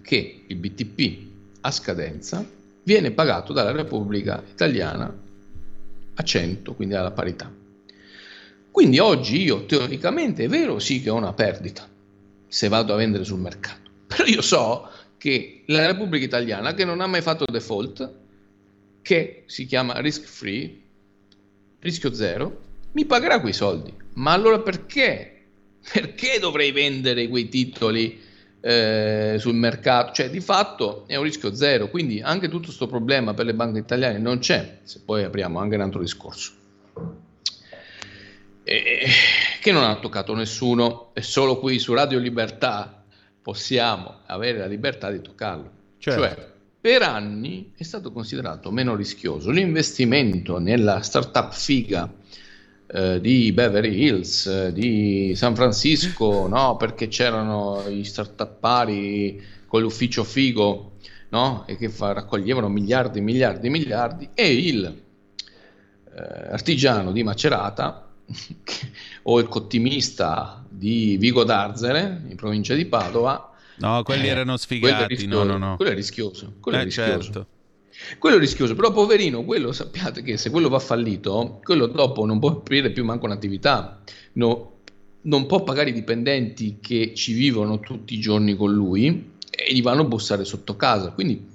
[0.00, 1.30] che il BTP
[1.60, 2.44] a scadenza
[2.82, 5.14] viene pagato dalla Repubblica Italiana
[6.14, 7.52] a 100, quindi alla parità.
[8.70, 11.86] Quindi oggi io teoricamente è vero sì che ho una perdita
[12.48, 17.00] se vado a vendere sul mercato, però io so che la Repubblica Italiana che non
[17.00, 18.14] ha mai fatto default,
[19.02, 20.80] che si chiama risk free,
[21.80, 22.60] rischio zero,
[22.92, 23.92] mi pagherà quei soldi.
[24.14, 25.31] Ma allora perché?
[25.90, 28.20] Perché dovrei vendere quei titoli
[28.60, 30.12] eh, sul mercato?
[30.12, 33.78] Cioè, di fatto è un rischio zero, quindi anche tutto questo problema per le banche
[33.78, 36.52] italiane non c'è, se poi apriamo anche un altro discorso.
[38.64, 39.06] E-
[39.60, 43.04] che non ha toccato nessuno, e solo qui su Radio Libertà
[43.40, 45.70] possiamo avere la libertà di toccarlo.
[45.98, 46.20] Certo.
[46.20, 52.12] Cioè, per anni è stato considerato meno rischioso l'investimento nella startup figa
[52.92, 56.76] eh, di Beverly Hills, eh, di San Francisco, no?
[56.76, 60.92] perché c'erano gli startuppari con l'ufficio figo
[61.30, 61.64] no?
[61.66, 65.02] e che fa- raccoglievano miliardi, miliardi, miliardi, e il
[66.14, 68.08] eh, artigiano di Macerata
[69.24, 74.98] o il cottimista di Vigo d'Arzere in provincia di Padova No, quelli eh, erano quello
[74.98, 75.06] è sfigati.
[75.06, 75.76] rischioso, No, no, no.
[75.76, 76.54] Quello è rischioso.
[76.60, 77.22] Quello è Eh, rischioso.
[77.22, 77.46] certo.
[78.18, 82.38] Quello è rischioso, però poverino, quello sappiate che se quello va fallito, quello dopo non
[82.38, 84.00] può aprire più manco un'attività,
[84.34, 84.70] no-
[85.22, 89.82] non può pagare i dipendenti che ci vivono tutti i giorni con lui e gli
[89.82, 91.10] vanno a bussare sotto casa.
[91.10, 91.50] Quindi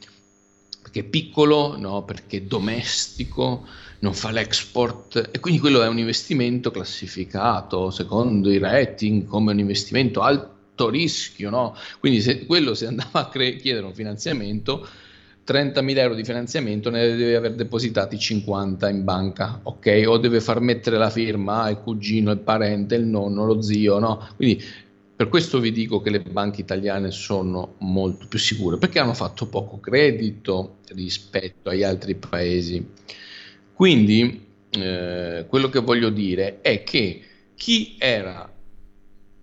[0.82, 3.66] perché è piccolo, no, perché è domestico,
[4.00, 9.60] non fa l'export e quindi quello è un investimento classificato secondo i rating come un
[9.60, 11.76] investimento alto rischio, no?
[12.00, 14.88] Quindi se quello se andava a cre- chiedere un finanziamento
[15.48, 20.04] 30.000 euro di finanziamento ne deve aver depositati 50 in banca, ok?
[20.08, 24.28] O deve far mettere la firma il cugino, il parente, il nonno, lo zio, no?
[24.36, 24.62] Quindi
[25.16, 29.48] per questo vi dico che le banche italiane sono molto più sicure, perché hanno fatto
[29.48, 32.86] poco credito rispetto agli altri paesi.
[33.74, 37.22] Quindi eh, quello che voglio dire è che
[37.56, 38.52] chi era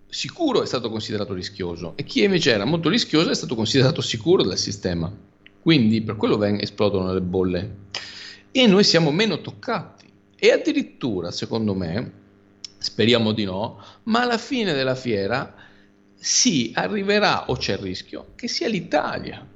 [0.06, 4.44] sicuro è stato considerato rischioso e chi invece era molto rischioso è stato considerato sicuro
[4.44, 5.12] dal sistema.
[5.64, 7.76] Quindi per quello ven- esplodono le bolle.
[8.52, 10.04] E noi siamo meno toccati.
[10.36, 12.12] E addirittura, secondo me,
[12.76, 15.54] speriamo di no, ma alla fine della fiera
[16.14, 19.48] si arriverà, o c'è il rischio, che sia l'Italia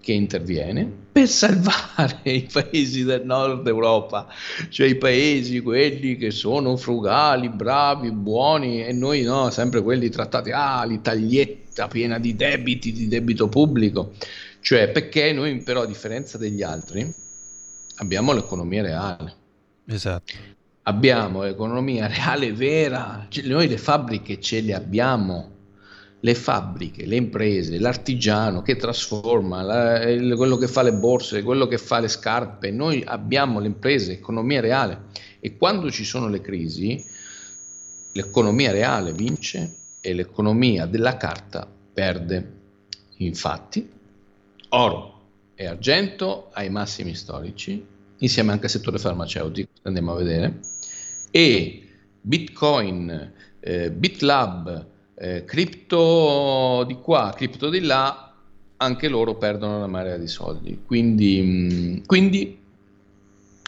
[0.00, 4.28] che interviene per salvare i paesi del nord Europa,
[4.70, 10.50] cioè i paesi quelli che sono frugali, bravi, buoni e noi no, sempre quelli trattati,
[10.50, 14.14] ah, l'Italietta piena di debiti, di debito pubblico.
[14.62, 17.12] Cioè, perché noi però, a differenza degli altri,
[17.96, 19.34] abbiamo l'economia reale.
[19.86, 20.32] Esatto.
[20.84, 25.50] Abbiamo l'economia reale vera, Cioè, noi le fabbriche ce le abbiamo,
[26.20, 31.66] le fabbriche, le imprese, l'artigiano che trasforma, la- il- quello che fa le borse, quello
[31.66, 35.06] che fa le scarpe, noi abbiamo le imprese, economia reale
[35.40, 37.04] e quando ci sono le crisi
[38.12, 42.60] l'economia reale vince e l'economia della carta perde.
[43.16, 43.88] Infatti,
[44.74, 45.20] oro
[45.54, 47.84] e argento ai massimi storici,
[48.18, 50.60] insieme anche al settore farmaceutico, andiamo a vedere,
[51.30, 51.88] e
[52.20, 58.34] Bitcoin, eh, BitLab, eh, cripto di qua, cripto di là,
[58.76, 60.82] anche loro perdono una marea di soldi.
[60.84, 62.58] Quindi, quindi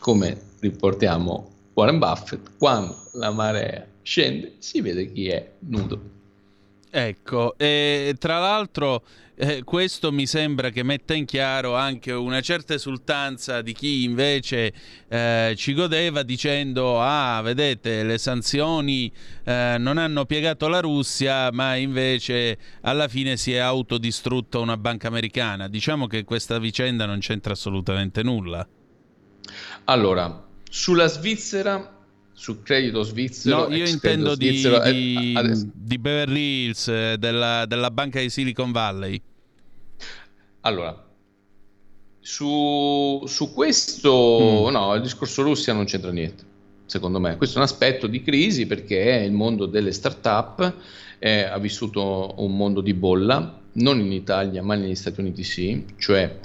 [0.01, 6.13] come riportiamo Warren Buffett, quando la marea scende si vede chi è nudo.
[6.91, 9.03] Ecco, e tra l'altro
[9.37, 14.72] eh, questo mi sembra che metta in chiaro anche una certa esultanza di chi invece
[15.09, 19.12] eh, ci godeva dicendo ah vedete le sanzioni
[19.45, 25.09] eh, non hanno piegato la Russia ma invece alla fine si è autodistrutta una banca
[25.09, 25.68] americana.
[25.68, 28.66] Diciamo che questa vicenda non c'entra assolutamente nulla.
[29.85, 32.04] Allora, sulla Svizzera,
[32.37, 37.64] sul credito svizzero, No, io intendo di, eh, di- adesso- di Beverly Hills, eh, della,
[37.66, 39.22] della banca di Silicon Valley.
[40.62, 41.03] Allora,
[42.20, 44.72] su, su questo, Mm.
[44.72, 46.43] no, il discorso Russia non c'entra niente,
[46.87, 47.37] secondo me.
[47.37, 50.74] Questo è un aspetto di crisi perché il mondo delle start-up
[51.20, 55.85] eh, ha vissuto un mondo di bolla, non in Italia ma negli Stati Uniti sì,
[55.99, 56.39] cioè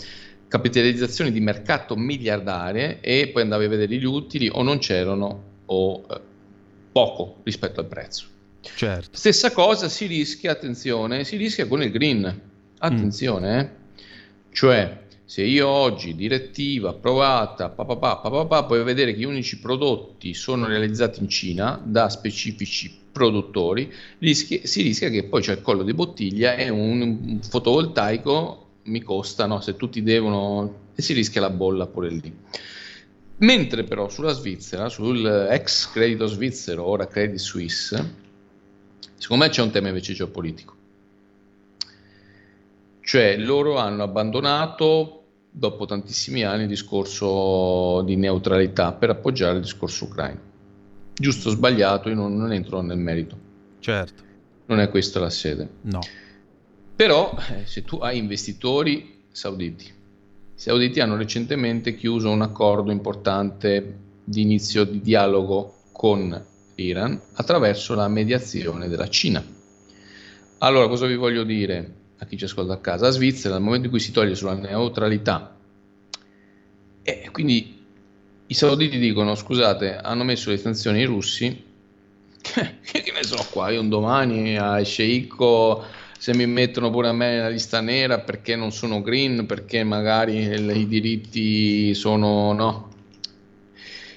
[0.47, 6.05] capitalizzazioni di mercato miliardarie e poi andavi a vedere gli utili o non c'erano o
[6.09, 6.19] eh,
[6.91, 8.25] poco rispetto al prezzo.
[8.61, 9.09] Certo.
[9.11, 12.41] Stessa cosa si rischia, attenzione, si rischia con il green.
[12.79, 13.69] Attenzione, eh.
[14.51, 20.33] Cioè, se io oggi direttiva approvata, pa, pa, pa, puoi vedere che gli unici prodotti
[20.33, 25.83] sono realizzati in Cina da specifici produttori, rischi- si rischia che poi c'è il collo
[25.83, 29.61] di bottiglia e un, un fotovoltaico mi costa, no?
[29.61, 32.33] Se tutti devono e si rischia la bolla pure lì.
[33.39, 38.13] Mentre però sulla Svizzera, sul ex credito svizzero, ora Credit Suisse,
[39.17, 40.75] secondo me c'è un tema invece geopolitico.
[43.01, 50.05] Cioè loro hanno abbandonato dopo tantissimi anni il discorso di neutralità per appoggiare il discorso
[50.05, 50.47] ucraino.
[51.13, 53.37] Giusto o sbagliato, io non, non entro nel merito,
[53.79, 54.23] Certo,
[54.67, 55.69] non è questa la sede.
[55.81, 55.99] no.
[56.95, 59.89] Però eh, se tu hai investitori sauditi,
[60.59, 66.45] sauditi hanno recentemente chiuso un accordo importante di inizio di dialogo con
[66.75, 69.41] l'Iran attraverso la mediazione della Cina.
[70.57, 73.05] Allora, cosa vi voglio dire a chi ci ascolta a casa?
[73.05, 75.55] La Svizzera, nel momento in cui si toglie sulla neutralità,
[77.03, 77.85] e quindi
[78.45, 81.63] i sauditi dicono, scusate, hanno messo le sanzioni ai russi,
[82.41, 85.85] che ne so qua, io un domani a sceicco
[86.19, 90.35] se mi mettono pure a me nella lista nera perché non sono green, perché magari
[90.35, 92.91] il- i diritti sono no.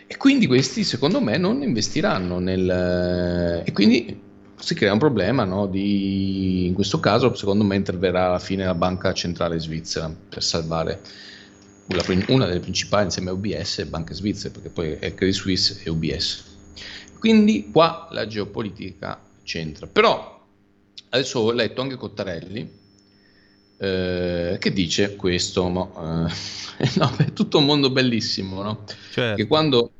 [0.08, 3.62] E quindi questi secondo me non investiranno nel...
[3.64, 4.20] e quindi
[4.58, 6.66] si crea un problema no, di...
[6.66, 11.00] in questo caso secondo me interverrà alla fine la banca centrale svizzera per salvare
[12.28, 15.88] una delle principali insieme a UBS e banche svizzere perché poi è Credit Suisse e
[15.88, 16.44] UBS.
[17.20, 19.86] Quindi qua la geopolitica c'entra.
[19.86, 20.31] Però
[21.12, 22.80] adesso ho letto anche Cottarelli
[23.78, 25.92] eh, che dice questo, no,
[26.78, 28.84] eh, no, è tutto un mondo bellissimo, no?
[29.10, 29.36] Certo.
[29.36, 29.90] che quando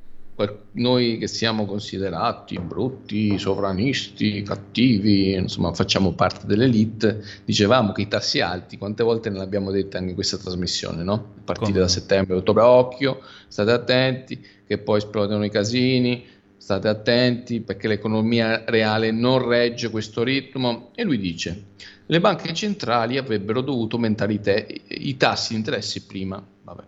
[0.73, 8.41] noi che siamo considerati brutti, sovranisti, cattivi, insomma facciamo parte dell'elite, dicevamo che i tassi
[8.41, 11.13] alti, quante volte ne abbiamo dette anche in questa trasmissione, no?
[11.13, 16.25] A partire Come da settembre, ottobre, occhio, state attenti, che poi esplodono i casini,
[16.63, 21.65] state attenti perché l'economia reale non regge questo ritmo e lui dice
[22.07, 26.83] le banche centrali avrebbero dovuto aumentare i, te- i tassi di interessi prima, vabbè.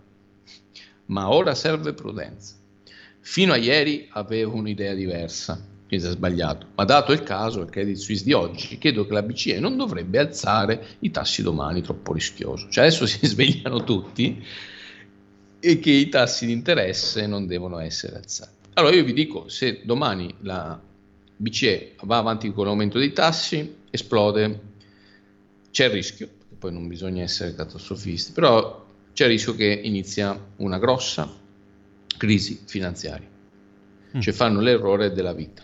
[1.06, 2.54] ma ora serve prudenza.
[3.18, 7.96] Fino a ieri avevo un'idea diversa, quindi è sbagliato, ma dato il caso, il Credit
[7.96, 12.68] Suisse di oggi, credo che la BCE non dovrebbe alzare i tassi domani, troppo rischioso.
[12.70, 14.40] Cioè adesso si svegliano tutti
[15.58, 18.63] e che i tassi di interesse non devono essere alzati.
[18.74, 20.80] Allora io vi dico, se domani la
[21.36, 24.60] BCE va avanti con l'aumento dei tassi, esplode,
[25.70, 30.78] c'è il rischio, poi non bisogna essere catastrofisti, però c'è il rischio che inizia una
[30.78, 31.32] grossa
[32.16, 33.32] crisi finanziaria,
[34.16, 34.20] Mm.
[34.20, 35.62] cioè fanno l'errore della vita.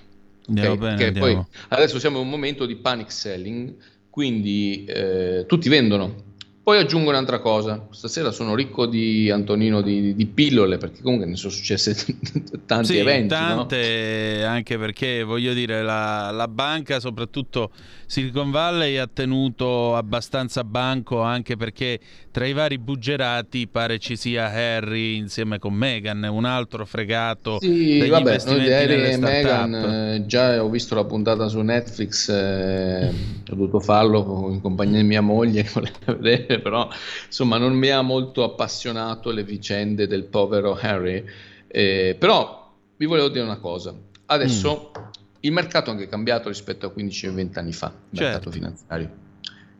[0.48, 0.78] Andiamo ok?
[0.78, 3.74] bene, poi adesso siamo in un momento di panic selling
[4.10, 6.28] quindi eh, tutti vendono.
[6.70, 11.34] Poi aggiungo un'altra cosa, stasera sono ricco di Antonino di, di pillole perché comunque ne
[11.34, 11.96] sono successe
[12.64, 13.26] tanti sì, eventi.
[13.26, 14.46] Tante, no?
[14.46, 17.72] anche perché voglio dire, la, la, banca, soprattutto
[18.10, 22.00] Silicon Valley, ha tenuto abbastanza banco anche perché
[22.32, 27.60] tra i vari buggerati pare ci sia Harry insieme con Meghan, un altro fregato.
[27.60, 32.28] Sì, vabbè, noi di Harry e Meghan eh, già ho visto la puntata su Netflix,
[32.30, 36.88] eh, ho dovuto farlo in compagnia di mia moglie che voleva vedere però
[37.26, 41.24] insomma non mi ha molto appassionato le vicende del povero Harry.
[41.68, 43.94] Eh, però vi volevo dire una cosa,
[44.26, 45.19] adesso mm.
[45.40, 48.22] Il mercato è anche cambiato rispetto a 15-20 anni fa, il certo.
[48.22, 49.10] mercato finanziario.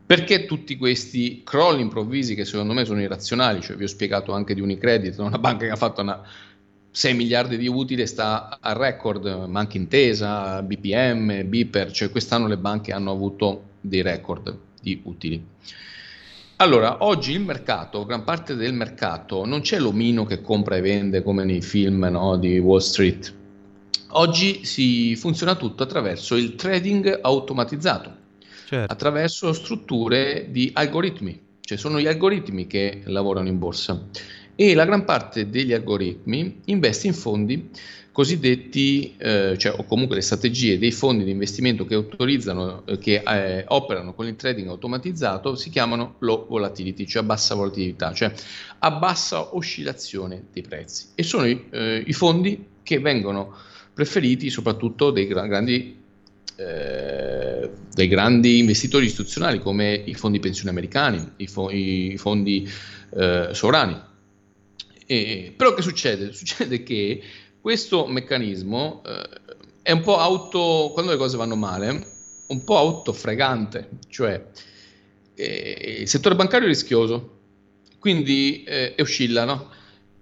[0.07, 4.55] Perché tutti questi crolli improvvisi che secondo me sono irrazionali, cioè vi ho spiegato anche
[4.55, 6.21] di Unicredit, una banca che ha fatto una
[6.91, 12.57] 6 miliardi di utili sta a record, ma anche Intesa, BPM, Biper, cioè quest'anno le
[12.57, 15.47] banche hanno avuto dei record di utili.
[16.57, 21.23] Allora, oggi il mercato, gran parte del mercato, non c'è l'omino che compra e vende
[21.23, 23.33] come nei film no, di Wall Street.
[24.13, 28.13] Oggi si funziona tutto attraverso il trading automatizzato,
[28.67, 28.93] certo.
[28.93, 34.09] attraverso strutture di algoritmi, cioè sono gli algoritmi che lavorano in borsa
[34.57, 37.71] e la gran parte degli algoritmi investe in fondi
[38.13, 43.23] cosiddetti, eh, cioè, o comunque le strategie dei fondi di investimento che autorizzano, eh, che
[43.25, 48.33] eh, operano con il trading automatizzato, si chiamano low volatility, cioè a bassa volatilità, cioè
[48.81, 51.07] a bassa oscillazione dei prezzi.
[51.15, 53.55] E sono i, eh, i fondi che vengono
[53.93, 55.99] preferiti soprattutto dei gra- grandi
[56.61, 62.71] eh, dai grandi investitori istituzionali come i fondi pensioni americani, i, fo- i fondi
[63.17, 63.99] eh, sovrani.
[65.07, 66.33] E, però che succede?
[66.35, 67.23] Succede che
[67.61, 69.29] questo meccanismo eh,
[69.83, 72.07] è un po' auto, quando le cose vanno male,
[72.47, 74.45] un po' autofregante, cioè
[75.35, 77.39] eh, il settore bancario è rischioso,
[77.99, 79.71] quindi eh, oscilla, no?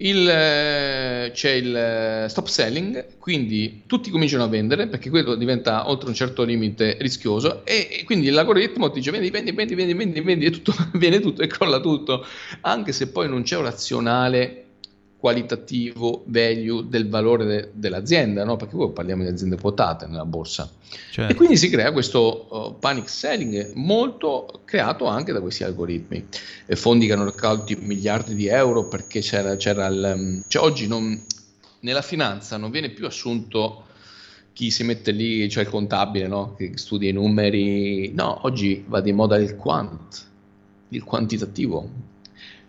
[0.01, 5.89] Il, eh, c'è il eh, stop selling, quindi tutti cominciano a vendere perché quello diventa
[5.91, 9.95] oltre un certo limite rischioso e, e quindi l'algoritmo ti dice vendi, vendi, vendi, vendi,
[9.95, 12.25] vendi, vendi e tutto, viene tutto e crolla tutto,
[12.61, 14.68] anche se poi non c'è un razionale
[15.19, 18.57] qualitativo value del valore de- dell'azienda, no?
[18.57, 20.71] perché poi parliamo di aziende quotate nella borsa.
[21.11, 21.33] Certo.
[21.33, 26.25] E quindi si crea questo uh, panic selling molto creato anche da questi algoritmi.
[26.67, 30.13] E fondi che hanno raccolto miliardi di euro perché c'era, c'era il...
[30.17, 31.21] Um, cioè oggi non,
[31.81, 33.87] nella finanza non viene più assunto
[34.53, 36.55] chi si mette lì, cioè il contabile, no?
[36.55, 38.13] che studia i numeri.
[38.15, 40.27] No, oggi va di moda il quant,
[40.91, 42.09] il quantitativo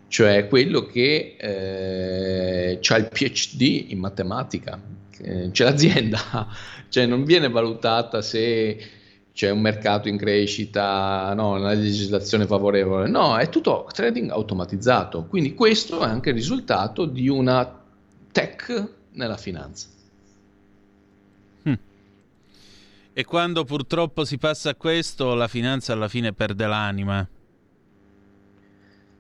[0.09, 4.81] cioè quello che eh, ha il PhD in matematica,
[5.51, 6.47] c'è l'azienda,
[6.89, 8.77] cioè non viene valutata se
[9.31, 15.53] c'è un mercato in crescita, no, una legislazione favorevole, no, è tutto trading automatizzato, quindi
[15.53, 17.79] questo è anche il risultato di una
[18.31, 19.87] tech nella finanza.
[21.63, 21.73] Hm.
[23.13, 27.27] E quando purtroppo si passa a questo, la finanza alla fine perde l'anima.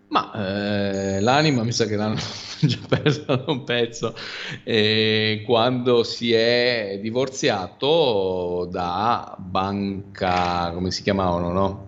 [0.09, 2.17] Ma eh, l'anima mi sa che l'hanno
[2.61, 4.15] già persa da un pezzo.
[4.63, 11.87] Eh, quando si è divorziato da banca, come si chiamavano, no?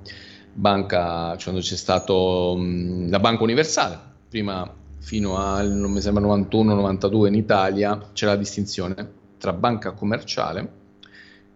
[0.53, 3.97] Banca, cioè c'è stato mh, la Banca Universale,
[4.30, 10.80] prima fino al, non mi sembra 91-92 in Italia c'era la distinzione tra banca commerciale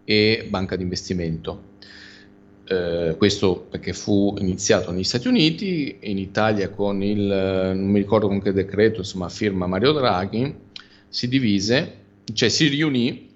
[0.04, 1.74] e banca di investimento
[2.68, 7.20] eh, questo perché fu iniziato negli Stati Uniti, in Italia con il,
[7.74, 10.54] non mi ricordo con che decreto, insomma, firma Mario Draghi,
[11.08, 11.94] si divise,
[12.32, 13.34] cioè si riunì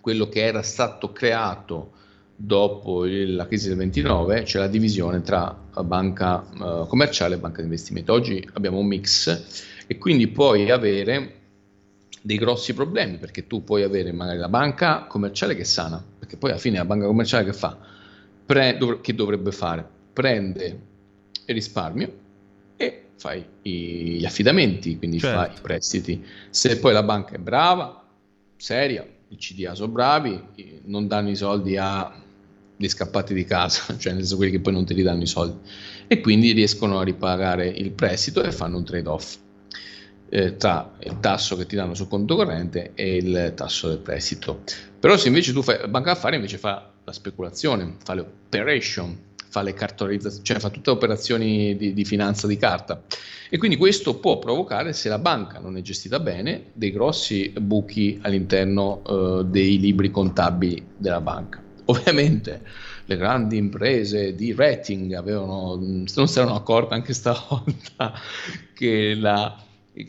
[0.00, 1.92] quello che era stato creato
[2.34, 7.58] dopo il, la crisi del 29, cioè la divisione tra banca uh, commerciale e banca
[7.58, 8.12] di investimento.
[8.12, 11.34] Oggi abbiamo un mix e quindi puoi avere
[12.20, 16.36] dei grossi problemi perché tu puoi avere magari la banca commerciale che è sana, perché
[16.36, 17.94] poi alla fine la banca commerciale che fa?
[18.46, 19.86] Pre- dov- che dovrebbe fare?
[20.12, 20.80] Prende
[21.44, 22.12] il risparmio
[22.76, 25.36] e fai i- gli affidamenti, quindi certo.
[25.38, 26.24] fai i prestiti.
[26.50, 28.02] Se poi la banca è brava,
[28.56, 30.40] seria, i CDA sono bravi,
[30.84, 32.22] non danno i soldi a
[32.78, 35.58] dei scappati di casa, cioè nel senso quelli che poi non ti ridanno i soldi,
[36.06, 39.38] e quindi riescono a ripagare il prestito e fanno un trade-off
[40.28, 44.62] eh, tra il tasso che ti danno sul conto corrente e il tasso del prestito.
[45.00, 49.16] Però se invece tu fai banca d'affari invece fa la speculazione, fa le operation,
[49.48, 53.00] fa le cartolarizzazioni, cioè fa tutte le operazioni di, di, finanza di carta.
[53.48, 58.18] E quindi questo può provocare, se la banca non è gestita bene, dei grossi buchi
[58.22, 61.62] all'interno eh, dei libri contabili della banca.
[61.86, 62.62] Ovviamente
[63.04, 68.12] le grandi imprese di rating avevano, non si erano accorte anche stavolta
[68.74, 69.56] che, la,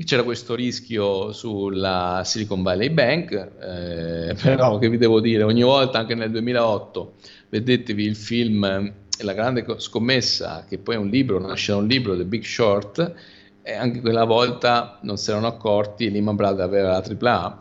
[0.03, 5.99] c'era questo rischio sulla Silicon Valley Bank, eh, però che vi devo dire, ogni volta
[5.99, 7.13] anche nel 2008
[7.49, 12.17] vedetevi il film La grande scommessa, che poi è un libro, nasce da un libro,
[12.17, 13.13] The Big Short,
[13.63, 17.57] e anche quella volta non si erano accorti, Lehman Brothers aveva la AAA,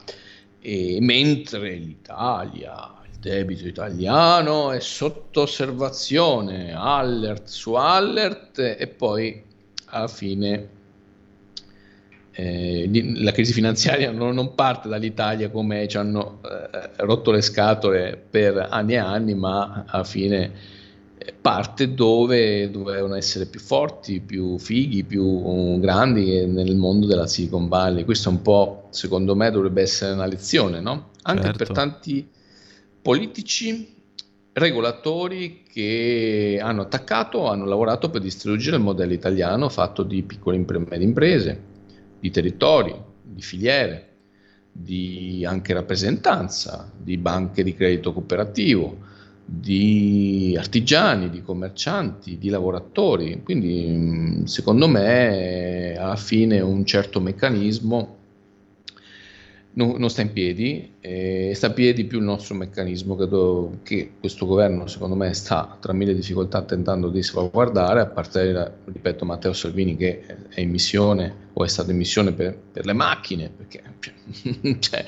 [0.60, 9.42] e mentre l'Italia debito italiano è sotto osservazione, alert su alert e poi
[9.86, 10.68] alla fine
[12.38, 18.22] eh, la crisi finanziaria non, non, parte dall'Italia come ci hanno eh, rotto le scatole
[18.28, 20.52] per anni e anni, ma alla fine
[21.16, 27.68] eh, parte dove dovevano essere più forti, più fighi, più grandi nel mondo della Silicon
[27.68, 28.04] Valley.
[28.04, 31.12] Questo un po', secondo me, dovrebbe essere una lezione, no?
[31.22, 31.56] Anche certo.
[31.56, 32.28] per tanti
[33.00, 33.94] politici
[34.52, 40.64] regolatori che hanno attaccato, hanno lavorato per distruggere il modello italiano fatto di piccole e
[40.66, 41.74] medie imprese,
[42.18, 44.08] di territori, di filiere,
[44.72, 49.14] di anche rappresentanza, di banche di credito cooperativo,
[49.44, 53.42] di artigiani, di commercianti, di lavoratori.
[53.42, 58.14] Quindi secondo me alla fine un certo meccanismo
[59.74, 63.78] non, non sta in piedi, eh, sta in piedi più il nostro meccanismo che, do,
[63.82, 69.24] che, questo governo secondo me sta tra mille difficoltà tentando di salvaguardare, a partire, ripeto,
[69.26, 73.48] Matteo Salvini che è in missione o è stato in missione per, per le macchine,
[73.48, 73.82] perché
[74.78, 75.04] cioè,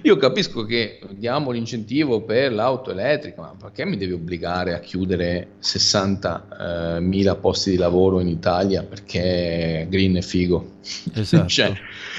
[0.00, 5.56] io capisco che diamo l'incentivo per l'auto elettrica, ma perché mi devi obbligare a chiudere
[5.62, 10.72] 60.000 eh, posti di lavoro in Italia perché green è figo?
[11.14, 11.48] Esatto.
[11.48, 11.74] cioè,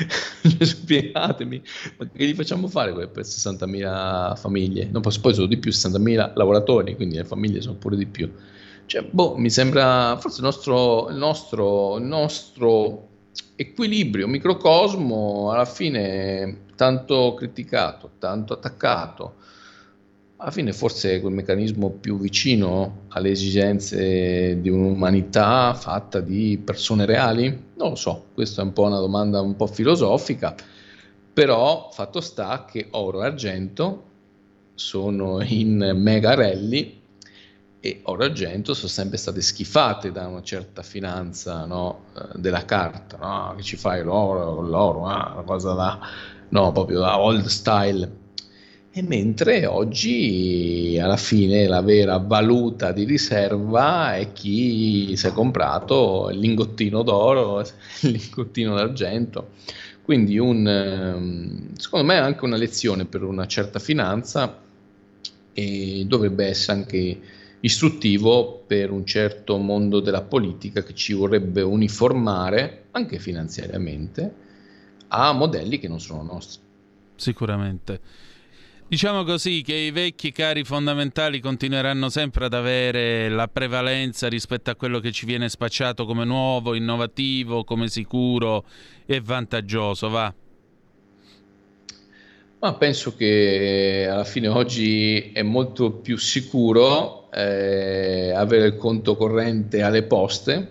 [0.61, 1.61] spiegatemi,
[1.97, 4.88] ma che gli facciamo fare per 60.000 famiglie?
[4.91, 8.32] Non posso, poi sono di più 60.000 lavoratori, quindi le famiglie sono pure di più.
[8.86, 13.13] Cioè, boh, mi sembra forse il nostro, il nostro, il nostro
[13.56, 19.36] equilibrio, microcosmo, alla fine tanto criticato, tanto attaccato,
[20.38, 27.48] alla fine forse quel meccanismo più vicino alle esigenze di un'umanità fatta di persone reali?
[27.76, 30.54] Non lo so, questa è un po' una domanda un po' filosofica,
[31.34, 34.04] però fatto sta che oro e argento
[34.76, 37.02] sono in mega rally
[37.86, 43.18] e oro argento sono sempre state schifate da una certa finanza no, eh, della carta,
[43.18, 43.54] no?
[43.56, 46.00] che ci fai l'oro l'oro, ah, una cosa da,
[46.50, 48.24] no, proprio da old style.
[48.92, 56.30] E mentre oggi alla fine la vera valuta di riserva è chi si è comprato
[56.32, 57.60] il lingottino d'oro,
[58.02, 59.50] il lingottino d'argento.
[60.02, 64.60] Quindi un, ehm, secondo me è anche una lezione per una certa finanza
[65.54, 67.20] e dovrebbe essere anche
[67.66, 74.34] istruttivo per un certo mondo della politica che ci vorrebbe uniformare, anche finanziariamente,
[75.07, 76.61] a modelli che non sono nostri.
[77.16, 77.99] Sicuramente.
[78.88, 84.76] Diciamo così che i vecchi cari fondamentali continueranno sempre ad avere la prevalenza rispetto a
[84.76, 88.63] quello che ci viene spacciato come nuovo, innovativo, come sicuro
[89.07, 90.32] e vantaggioso, va?
[92.66, 99.84] Ma penso che alla fine oggi è molto più sicuro eh, avere il conto corrente
[99.84, 100.70] alle poste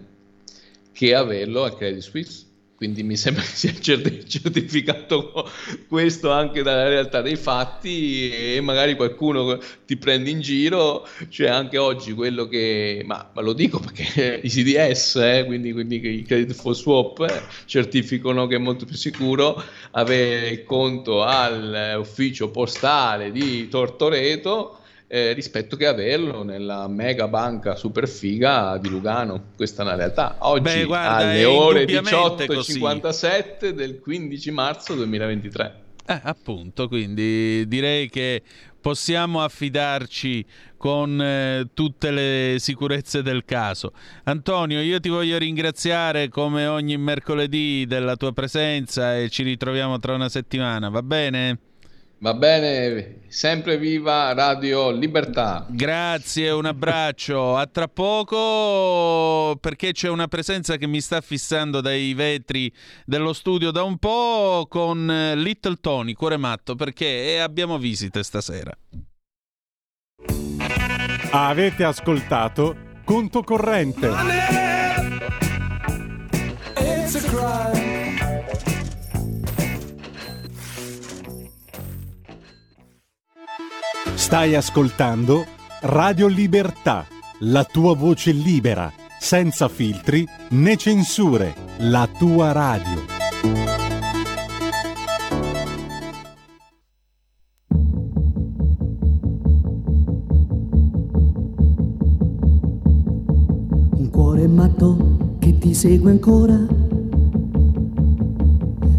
[0.90, 2.46] che averlo al Credit Suisse
[2.84, 5.50] quindi mi sembra che sia certificato
[5.88, 11.78] questo anche dalla realtà dei fatti e magari qualcuno ti prende in giro, cioè anche
[11.78, 16.54] oggi quello che, ma, ma lo dico perché i CDS, eh, quindi, quindi i credit
[16.54, 19.62] for swap eh, certificano che è molto più sicuro
[19.92, 24.80] avere il conto all'ufficio postale di Tortoreto
[25.14, 29.50] eh, rispetto che averlo nella mega banca super figa di Lugano.
[29.54, 30.38] Questa è una realtà.
[30.40, 35.82] Oggi Beh, guarda, alle ore 18.57 del 15 marzo 2023.
[36.04, 38.42] Eh, appunto, quindi direi che
[38.80, 40.44] possiamo affidarci
[40.76, 43.92] con eh, tutte le sicurezze del caso.
[44.24, 50.14] Antonio, io ti voglio ringraziare come ogni mercoledì della tua presenza e ci ritroviamo tra
[50.14, 51.58] una settimana, va bene?
[52.24, 55.66] Va bene, sempre viva Radio Libertà.
[55.68, 57.54] Grazie, un abbraccio.
[57.54, 62.72] A tra poco perché c'è una presenza che mi sta fissando dai vetri
[63.04, 68.72] dello studio da un po' con Little Tony, cuore matto, perché abbiamo visite stasera.
[71.32, 74.08] Avete ascoltato Conto Corrente.
[76.78, 77.22] It's
[84.24, 85.44] Stai ascoltando
[85.82, 87.04] Radio Libertà,
[87.40, 93.04] la tua voce libera, senza filtri né censure, la tua radio.
[103.90, 106.58] Un cuore matto che ti segue ancora.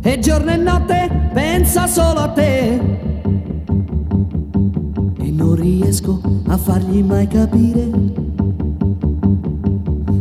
[0.03, 3.14] E giorno e notte pensa solo a te.
[5.66, 7.89] Riesco a fargli mai capire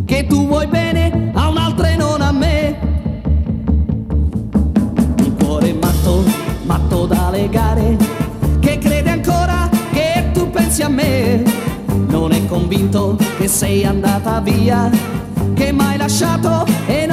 [0.06, 2.78] che tu vuoi bene a un'altra e non a me.
[5.18, 6.24] Un cuore matto,
[6.64, 7.94] matto da legare,
[8.58, 11.42] che crede ancora che tu pensi a me.
[12.06, 14.88] Non è convinto che sei andata via,
[15.52, 17.03] che m'hai lasciato e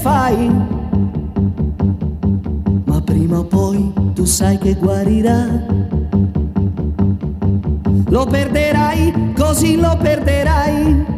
[0.00, 0.48] fai.
[2.84, 5.46] Ma prima o poi tu sai che guarirà.
[8.08, 11.17] Lo perderai, così lo perderai.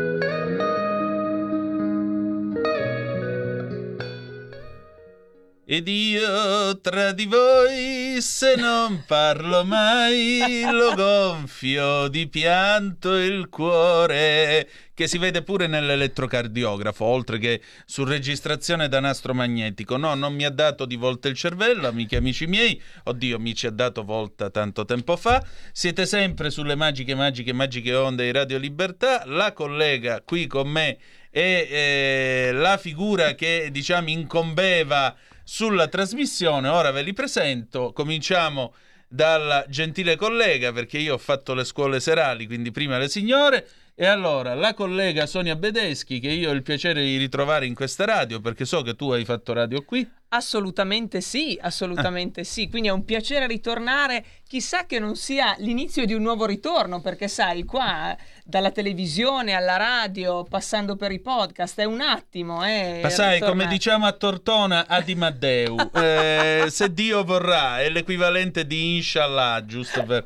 [5.73, 14.67] Ed io tra di voi, se non parlo mai, lo gonfio di pianto il cuore,
[14.93, 19.95] che si vede pure nell'elettrocardiografo, oltre che su registrazione da nastro magnetico.
[19.95, 22.81] No, non mi ha dato di volta il cervello, amici e amici miei.
[23.05, 25.41] Oddio, mi ci ha dato volta tanto tempo fa.
[25.71, 29.23] Siete sempre sulle magiche, magiche, magiche onde di Radio Libertà.
[29.25, 30.97] La collega qui con me
[31.29, 36.67] è eh, la figura che, diciamo, incombeva sulla trasmissione.
[36.67, 37.91] Ora ve li presento.
[37.93, 38.73] Cominciamo
[39.07, 43.67] dalla gentile collega, perché io ho fatto le scuole serali, quindi prima le signore.
[44.01, 48.03] E allora, la collega Sonia Bedeschi, che io ho il piacere di ritrovare in questa
[48.03, 50.09] radio, perché so che tu hai fatto radio qui.
[50.29, 52.67] Assolutamente sì, assolutamente sì.
[52.67, 54.25] Quindi è un piacere ritornare.
[54.47, 59.77] Chissà che non sia l'inizio di un nuovo ritorno, perché sai, qua dalla televisione alla
[59.77, 62.65] radio, passando per i podcast, è un attimo.
[62.65, 63.69] Eh, Ma sai, come ritornare.
[63.69, 70.25] diciamo a Tortona, Adimaddeu, eh, se Dio vorrà, è l'equivalente di Inshallah, giusto per...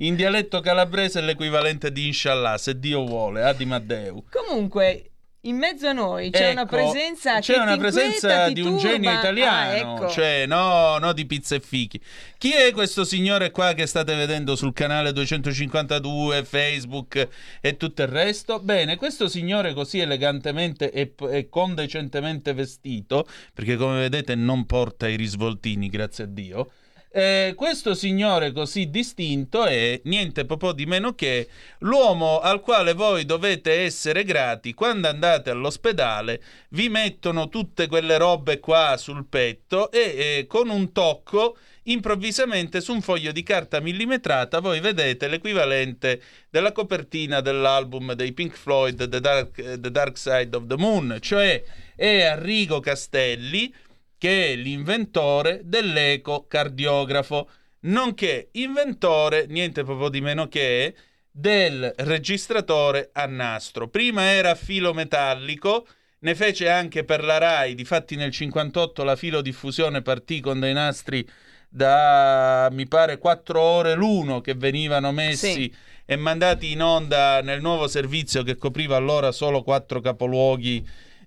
[0.00, 4.24] In dialetto calabrese è l'equivalente di Inshallah, se Dio vuole, Adimaddeu.
[4.30, 5.10] Comunque,
[5.46, 8.88] in mezzo a noi c'è una Ecco, presenza c'è una presenza inquieta, di un turba.
[8.88, 10.08] genio Ah, italiano, ecco.
[10.10, 11.98] cioè no, no di pizza e fichi.
[12.36, 17.28] Chi è questo signore qua che state vedendo sul canale 252, Facebook
[17.62, 18.58] e tutto il resto?
[18.60, 25.16] Bene, questo signore così elegantemente e, e condecentemente vestito, perché come vedete non porta i
[25.16, 26.70] risvoltini, grazie a Dio.
[27.16, 31.48] Eh, questo signore così distinto è niente po' di meno che
[31.78, 38.60] l'uomo al quale voi dovete essere grati quando andate all'ospedale, vi mettono tutte quelle robe
[38.60, 44.60] qua sul petto e eh, con un tocco improvvisamente su un foglio di carta millimetrata
[44.60, 50.66] voi vedete l'equivalente della copertina dell'album dei Pink Floyd The Dark, The Dark Side of
[50.66, 51.62] the Moon, cioè
[51.94, 53.72] è Arrigo Castelli
[54.18, 57.48] che è l'inventore dell'ecocardiografo,
[57.80, 60.94] nonché inventore, niente proprio di meno che,
[61.30, 63.88] del registratore a nastro.
[63.88, 65.86] Prima era filo metallico,
[66.20, 71.26] ne fece anche per la RAI, difatti nel 58 la filodiffusione partì con dei nastri
[71.68, 75.74] da mi pare 4 ore l'uno che venivano messi Sì.
[76.06, 80.86] e mandati in onda nel nuovo servizio che copriva allora solo quattro capoluoghi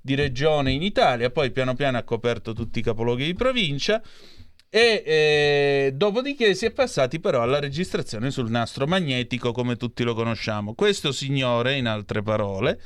[0.10, 4.02] di regione in Italia, poi piano piano ha coperto tutti i capoluoghi di provincia
[4.68, 10.16] e eh, dopodiché si è passati però alla registrazione sul nastro magnetico come tutti lo
[10.16, 10.74] conosciamo.
[10.74, 12.82] Questo signore, in altre parole,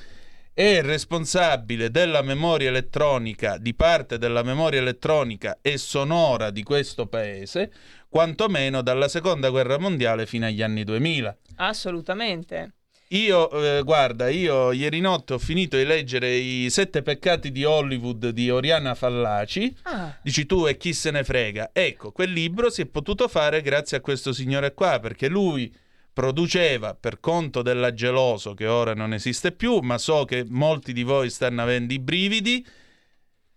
[0.54, 7.72] è responsabile della memoria elettronica, di parte della memoria elettronica e sonora di questo paese,
[8.10, 11.38] quantomeno dalla seconda guerra mondiale fino agli anni 2000.
[11.56, 12.74] Assolutamente.
[13.14, 18.30] Io, eh, guarda, io ieri notte ho finito di leggere i sette peccati di Hollywood
[18.30, 19.76] di Oriana Fallaci.
[19.84, 21.70] Ah, Dici tu e chi se ne frega.
[21.74, 25.72] Ecco, quel libro si è potuto fare grazie a questo signore qua, perché lui
[26.12, 31.04] produceva per conto della Geloso, che ora non esiste più, ma so che molti di
[31.04, 32.66] voi stanno avendo i brividi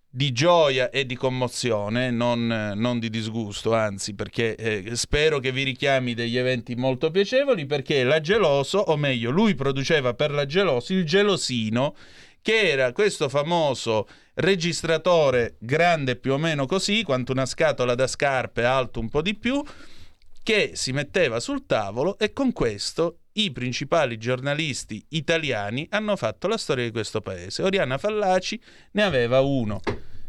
[0.08, 5.62] di gioia e di commozione, non, non di disgusto, anzi, perché eh, spero che vi
[5.62, 10.94] richiami degli eventi molto piacevoli, perché la Geloso, o meglio, lui produceva per la Geloso
[10.94, 11.94] il gelosino,
[12.40, 18.64] che era questo famoso registratore grande più o meno così, quanto una scatola da scarpe,
[18.64, 19.62] alto un po' di più,
[20.42, 26.56] che si metteva sul tavolo e con questo i principali giornalisti italiani hanno fatto la
[26.58, 27.62] storia di questo paese.
[27.62, 28.60] Oriana Fallaci
[28.92, 29.80] ne aveva uno.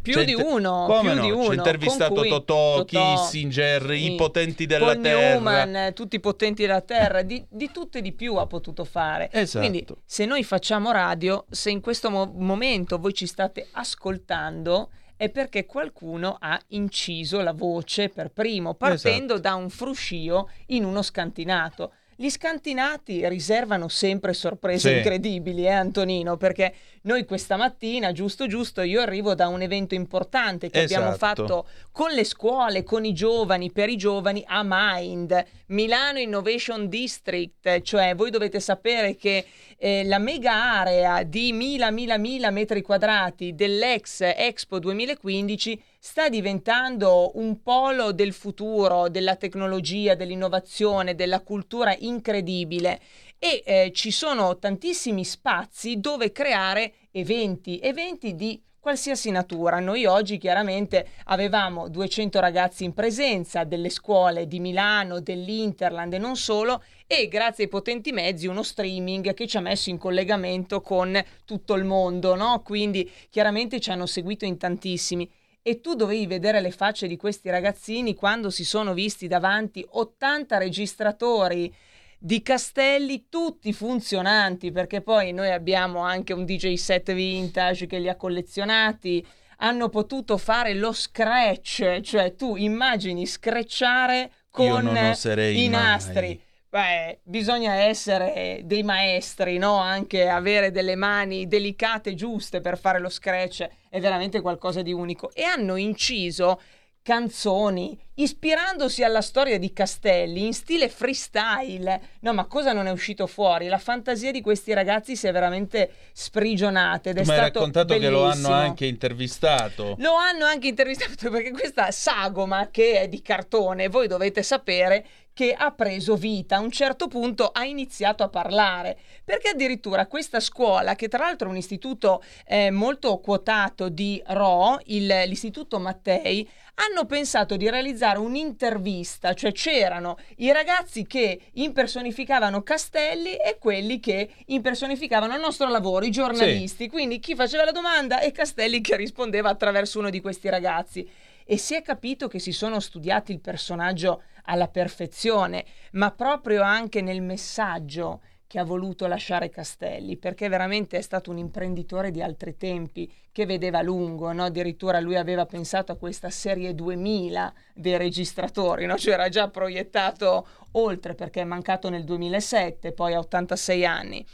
[0.02, 1.22] più C'è di uno, Come più no?
[1.26, 1.52] di C'è uno.
[1.54, 4.12] intervistato con cui- Totò, Totò, Kissinger, sì.
[4.14, 5.20] i potenti della Paul terra.
[5.40, 9.30] Newman, tutti i potenti della terra, di, di tutto e di più ha potuto fare.
[9.34, 9.60] Esatto.
[9.68, 15.30] Quindi se noi facciamo radio, se in questo mo- momento voi ci state ascoltando, è
[15.30, 19.50] perché qualcuno ha inciso la voce per primo, partendo Esatto.
[19.50, 21.92] da un fruscio in uno scantinato.
[22.20, 24.96] Gli scantinati riservano sempre sorprese Sì.
[24.98, 26.36] incredibili, eh Antonino?
[26.36, 26.74] Perché
[27.08, 31.48] noi questa mattina, giusto giusto, io arrivo da un evento importante che abbiamo Esatto.
[31.48, 37.82] fatto con le scuole, con i giovani, per i giovani a Mind, Milano Innovation District,
[37.82, 39.46] cioè voi dovete sapere che
[39.78, 47.32] eh, la mega area di mila, mila, mila metri quadrati dell'ex Expo 2015 sta diventando
[47.36, 53.00] un polo del futuro, della tecnologia, dell'innovazione, della cultura incredibile
[53.40, 59.80] e eh, ci sono tantissimi spazi dove creare eventi, eventi di qualsiasi natura.
[59.80, 66.38] Noi oggi chiaramente avevamo 200 ragazzi in presenza delle scuole di Milano, dell'Interland e non
[66.38, 71.22] solo e grazie ai potenti mezzi uno streaming che ci ha messo in collegamento con
[71.44, 72.62] tutto il mondo, no?
[72.64, 75.30] Quindi chiaramente ci hanno seguito in tantissimi
[75.62, 80.58] e tu dovevi vedere le facce di questi ragazzini quando si sono visti davanti 80
[80.58, 81.74] registratori
[82.18, 88.10] di castelli tutti funzionanti perché poi noi abbiamo anche un DJ set vintage che li
[88.10, 89.26] ha collezionati
[89.58, 95.68] hanno potuto fare lo scratch cioè tu immagini scratchare con i mai.
[95.68, 99.78] nastri Beh, bisogna essere dei maestri, no?
[99.78, 105.32] Anche avere delle mani delicate, giuste per fare lo scratch è veramente qualcosa di unico.
[105.34, 106.60] E hanno inciso
[107.08, 112.02] canzoni ispirandosi alla storia di Castelli in stile freestyle.
[112.20, 113.68] No, ma cosa non è uscito fuori?
[113.68, 118.10] La fantasia di questi ragazzi si è veramente sprigionata ed è mi hai raccontato che
[118.10, 118.54] lo hanno bellissimo.
[118.56, 119.96] anche intervistato.
[120.00, 125.06] Lo hanno anche intervistato perché questa sagoma che è di cartone, voi dovete sapere
[125.38, 130.40] che ha preso vita, a un certo punto ha iniziato a parlare, perché addirittura questa
[130.40, 136.50] scuola, che tra l'altro è un istituto eh, molto quotato di Ro, il- l'istituto Mattei,
[136.80, 144.30] hanno pensato di realizzare un'intervista, cioè c'erano i ragazzi che impersonificavano Castelli e quelli che
[144.46, 146.88] impersonificavano il nostro lavoro, i giornalisti.
[146.88, 151.10] Quindi chi faceva la domanda e Castelli che rispondeva attraverso uno di questi ragazzi.
[151.50, 157.02] E si è capito che si sono studiati il personaggio alla perfezione, ma proprio anche
[157.02, 162.56] nel messaggio che ha voluto lasciare Castelli, perché veramente è stato un imprenditore di altri
[162.56, 164.46] tempi che vedeva lungo, no?
[164.46, 168.98] addirittura lui aveva pensato a questa serie 2000 dei registratori, no?
[168.98, 174.26] cioè era già proiettato oltre perché è mancato nel 2007, poi a 86 anni.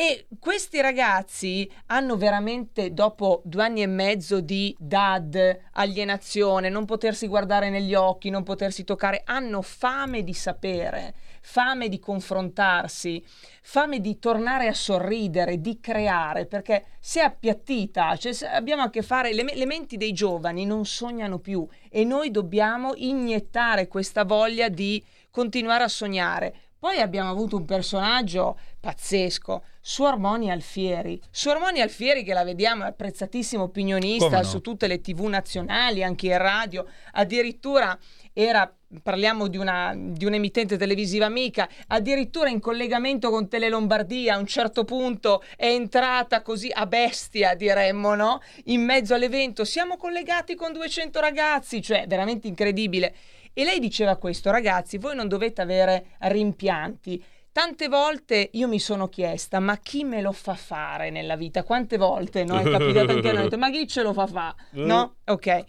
[0.00, 7.26] E questi ragazzi hanno veramente, dopo due anni e mezzo di dad, alienazione, non potersi
[7.26, 13.20] guardare negli occhi, non potersi toccare, hanno fame di sapere, fame di confrontarsi,
[13.60, 19.02] fame di tornare a sorridere, di creare, perché si è appiattita, cioè abbiamo a che
[19.02, 24.68] fare, le, le menti dei giovani non sognano più e noi dobbiamo iniettare questa voglia
[24.68, 26.54] di continuare a sognare.
[26.78, 31.18] Poi abbiamo avuto un personaggio pazzesco, Suor Moni Alfieri.
[31.30, 34.42] Suor Moni Alfieri che la vediamo, è apprezzatissimo opinionista no?
[34.42, 37.98] su tutte le tv nazionali, anche in radio, addirittura
[38.34, 38.70] era,
[39.02, 44.46] parliamo di, una, di un'emittente televisiva amica, addirittura in collegamento con Tele Lombardia a un
[44.46, 48.42] certo punto è entrata così a bestia, diremmo, no?
[48.64, 53.14] In mezzo all'evento, siamo collegati con 200 ragazzi, cioè veramente incredibile.
[53.54, 57.24] E lei diceva questo, ragazzi, voi non dovete avere rimpianti.
[57.52, 61.64] Tante volte io mi sono chiesta, ma chi me lo fa fare nella vita?
[61.64, 62.58] Quante volte no?
[62.58, 64.54] è capitato anche a noi, ma chi ce lo fa fare?
[64.72, 65.16] No?
[65.26, 65.64] Ok.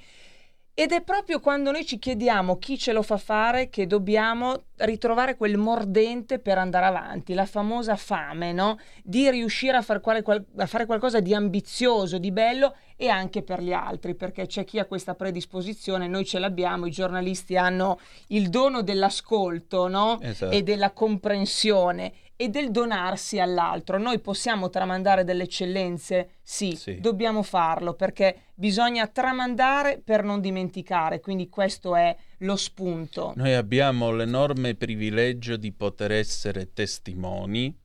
[0.79, 5.35] Ed è proprio quando noi ci chiediamo chi ce lo fa fare che dobbiamo ritrovare
[5.35, 8.79] quel mordente per andare avanti, la famosa fame, no?
[9.03, 13.43] Di riuscire a, far quale- qual- a fare qualcosa di ambizioso, di bello e anche
[13.43, 17.99] per gli altri, perché c'è chi ha questa predisposizione, noi ce l'abbiamo, i giornalisti hanno
[18.27, 20.17] il dono dell'ascolto, no?
[20.21, 20.53] Esatto.
[20.53, 23.97] E della comprensione e del donarsi all'altro.
[23.97, 26.35] Noi possiamo tramandare delle eccellenze?
[26.41, 26.97] Sì, Sì.
[27.01, 33.33] dobbiamo farlo perché bisogna tramandare per non dimenticare, quindi questo è lo spunto.
[33.35, 37.77] Noi abbiamo l'enorme privilegio di poter essere testimoni,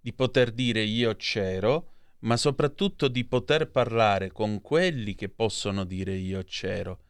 [0.00, 1.90] di poter dire io c'ero,
[2.20, 7.00] ma soprattutto di poter parlare con quelli che possono dire io c'ero.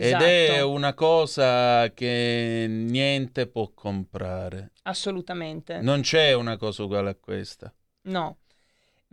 [0.00, 4.72] Esatto, Ed è una cosa che niente può comprare.
[4.82, 5.80] assolutamente.
[5.80, 7.72] Non c'è una cosa uguale a questa.
[8.02, 8.38] No.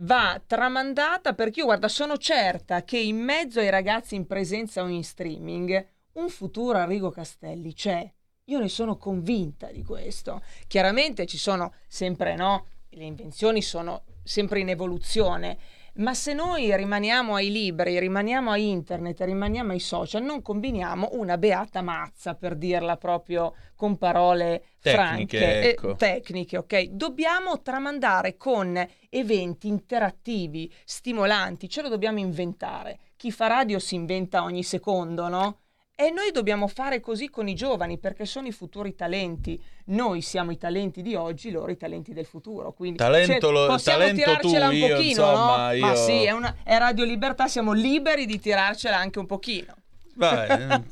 [0.00, 4.88] Va tramandata perché io guarda, sono certa che in mezzo ai ragazzi in presenza o
[4.88, 8.10] in streaming un futuro Arrigo Castelli c'è.
[8.44, 10.42] Io ne sono convinta di questo.
[10.66, 12.66] Chiaramente ci sono sempre, no?
[12.90, 15.58] Le invenzioni sono sempre in evoluzione,
[15.96, 21.38] ma se noi rimaniamo ai libri, rimaniamo a internet, rimaniamo ai social, non combiniamo una
[21.38, 25.94] beata mazza, per dirla proprio con parole Tecniche, franche, eh, ecco.
[25.96, 26.82] tecniche, ok?
[26.90, 32.98] Dobbiamo tramandare con eventi interattivi, stimolanti, ce lo dobbiamo inventare.
[33.16, 35.58] Chi fa radio si inventa ogni secondo, no?
[35.98, 39.58] E noi dobbiamo fare così con i giovani perché sono i futuri talenti.
[39.86, 42.74] Noi siamo i talenti di oggi, loro i talenti del futuro.
[42.74, 45.72] Quindi Talento cioè, possiamo talento tirarcela tu, un io, pochino, insomma, no?
[45.72, 49.74] io- Ma sì, è, una- è Radio Libertà, siamo liberi di tirarcela anche un pochino.
[50.18, 50.82] Eh.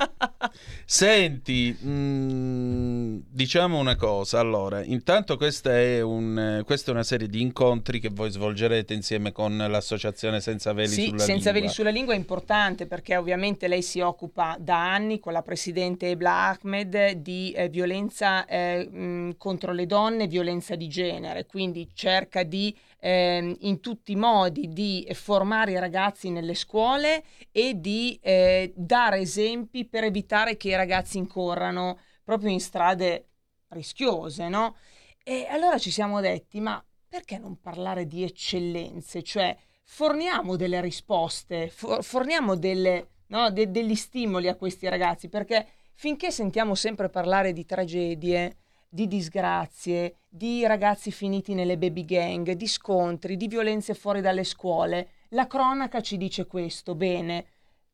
[0.85, 4.39] Senti, mm, diciamo una cosa.
[4.39, 9.33] Allora, intanto questa è, un, questa è una serie di incontri che voi svolgerete insieme
[9.33, 11.53] con l'associazione Senza Veli Sì, sulla senza Lingua.
[11.53, 16.11] veli sulla lingua è importante perché ovviamente lei si occupa da anni con la presidente
[16.11, 22.43] Ebla Ahmed di eh, violenza eh, mh, contro le donne, violenza di genere, quindi cerca
[22.43, 22.75] di
[23.05, 27.23] ehm, in tutti i modi di formare i ragazzi nelle scuole
[27.53, 33.29] e di eh, dare esempi per evitare che i ragazzi incorrano proprio in strade
[33.69, 34.77] rischiose, no?
[35.23, 39.23] E allora ci siamo detti, ma perché non parlare di eccellenze?
[39.23, 39.55] Cioè,
[39.85, 46.31] forniamo delle risposte, for- forniamo delle, no, de- degli stimoli a questi ragazzi, perché finché
[46.31, 48.64] sentiamo sempre parlare di tragedie,
[48.95, 55.09] di disgrazie, di ragazzi finiti nelle baby gang, di scontri, di violenze fuori dalle scuole,
[55.31, 57.47] la cronaca ci dice questo, bene,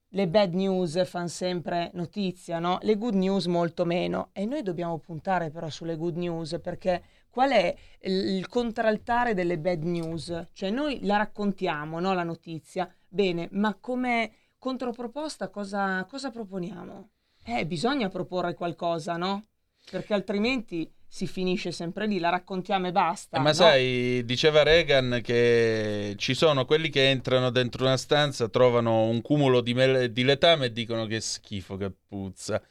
[0.09, 2.78] le bad news fanno sempre notizia, no?
[2.82, 4.28] Le good news molto meno.
[4.32, 9.82] E noi dobbiamo puntare però sulle good news perché qual è il contraltare delle bad
[9.82, 10.48] news?
[10.52, 12.12] Cioè noi la raccontiamo, no?
[12.12, 17.09] La notizia, bene, ma come controproposta cosa, cosa proponiamo?
[17.43, 19.47] Eh, bisogna proporre qualcosa, no?
[19.90, 23.36] Perché altrimenti si finisce sempre lì, la raccontiamo e basta.
[23.36, 23.55] Eh, ma no?
[23.55, 29.61] sai, diceva Reagan che ci sono quelli che entrano dentro una stanza, trovano un cumulo
[29.61, 32.62] di, mele- di letame e dicono che schifo, che puzza.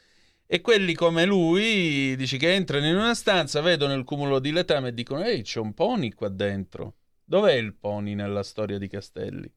[0.45, 4.87] E quelli come lui, dici che entrano in una stanza, vedono il cumulo di letame
[4.87, 6.95] e dicono ehi, c'è un pony qua dentro.
[7.25, 9.51] Dov'è il pony nella storia di Castelli?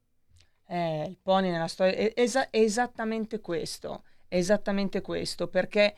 [0.67, 5.95] Eh, il pony nella storia è, è esattamente questo, è esattamente questo, perché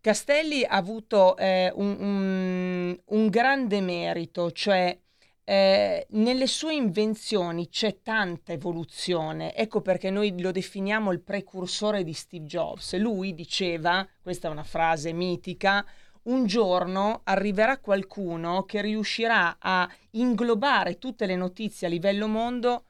[0.00, 4.96] Castelli ha avuto eh, un, un- un grande merito, cioè
[5.44, 12.12] eh, nelle sue invenzioni c'è tanta evoluzione, ecco perché noi lo definiamo il precursore di
[12.12, 12.96] Steve Jobs.
[12.96, 15.84] Lui diceva, questa è una frase mitica,
[16.24, 22.84] un giorno arriverà qualcuno che riuscirà a inglobare tutte le notizie a livello mondo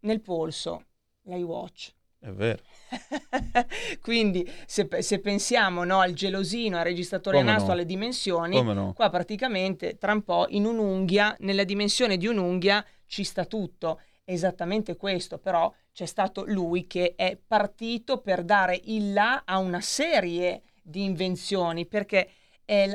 [0.00, 0.86] nel polso,
[1.24, 1.92] l'iWatch.
[2.22, 2.62] È vero.
[4.00, 7.72] Quindi se, se pensiamo no, al gelosino, al registratore Come nastro, no?
[7.72, 8.92] alle dimensioni, no?
[8.92, 14.00] qua praticamente tra un po' in un'unghia, nella dimensione di un'unghia ci sta tutto.
[14.24, 19.80] Esattamente questo, però c'è stato lui che è partito per dare il là a una
[19.80, 22.30] serie di invenzioni, perché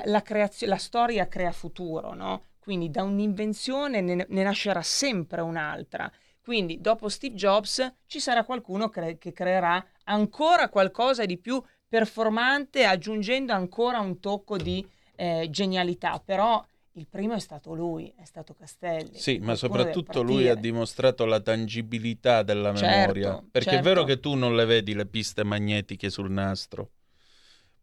[0.05, 2.43] la creazio- la storia crea futuro, no?
[2.59, 6.09] Quindi da un'invenzione ne, ne nascerà sempre un'altra.
[6.48, 12.86] Quindi dopo Steve Jobs ci sarà qualcuno cre- che creerà ancora qualcosa di più performante,
[12.86, 14.88] aggiungendo ancora un tocco di
[15.18, 16.22] eh, genialità.
[16.24, 19.19] Però il primo è stato lui, è stato Castelli.
[19.19, 23.44] Sì, ma soprattutto lui ha dimostrato la tangibilità della Certo, memoria.
[23.52, 23.90] Perché è certo.
[23.90, 26.91] vero che tu non le vedi le piste magnetiche sul nastro.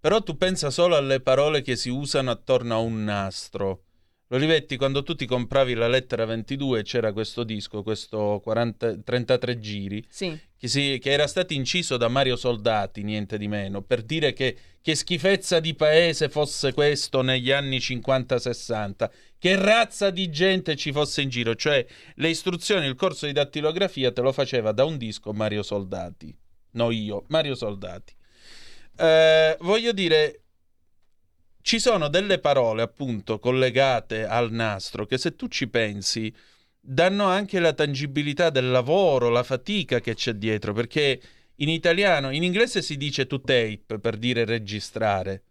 [0.01, 3.83] Però tu pensa solo alle parole che si usano attorno a un nastro.
[4.35, 10.05] Olivetti, quando tu ti compravi la lettera 22 c'era questo disco, questo 40 33 giri,
[10.09, 14.33] Sì, che, si- che era stato inciso da Mario Soldati, niente di meno, per dire
[14.33, 20.91] che, che schifezza di paese fosse questo negli anni 50-60, che razza di gente ci
[20.93, 21.85] fosse in giro, cioè
[22.17, 26.37] le istruzioni, il corso di dattilografia te lo faceva da un disco Mario Soldati,
[26.73, 28.15] no io, Mario Soldati.
[28.97, 30.44] Eh, voglio dire,
[31.65, 36.31] ci sono delle parole appunto collegate al nastro che se tu ci pensi
[36.79, 41.19] danno anche la tangibilità del lavoro, la fatica che c'è dietro, perché
[41.57, 45.43] in italiano, in inglese si dice to tape per dire registrare.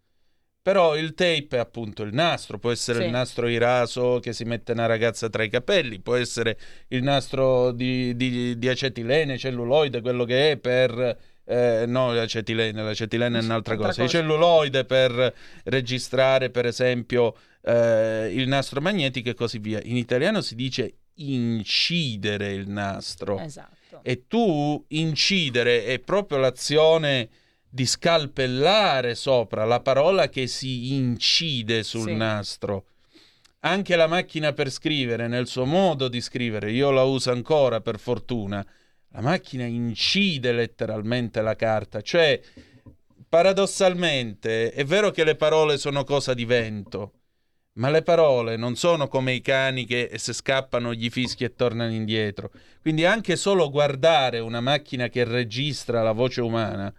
[0.62, 3.06] Però il tape è appunto il nastro, può essere Sì.
[3.06, 6.60] il nastro iraso che si mette una ragazza tra i capelli, può essere
[6.90, 11.18] il nastro di, di- di acetilene, celluloide, quello che è per...
[11.46, 14.02] eh, no, l'acetilene, l'acetilene è un'altra Altra cosa.
[14.04, 14.20] Il cosa.
[14.20, 15.34] celluloide per
[15.66, 19.80] registrare, per esempio, eh, il nastro magnetico e così via.
[19.84, 23.40] In italiano si dice incidere il nastro.
[23.40, 24.00] esatto.
[24.04, 27.30] E tu incidere è proprio l'azione
[27.70, 32.16] di scalpellare sopra la parola che si incide sul Sì.
[32.16, 32.86] nastro.
[33.62, 37.98] Anche la macchina per scrivere, nel suo modo di scrivere, io la uso ancora per
[37.98, 38.66] fortuna,
[39.14, 42.42] la macchina incide letteralmente la carta, cioè
[43.30, 47.14] paradossalmente è vero che le parole sono cosa di vento,
[47.74, 51.92] ma le parole non sono come i cani che se scappano gli fischi e tornano
[51.92, 52.52] indietro.
[52.82, 56.92] Quindi anche solo guardare una macchina che registra la voce umana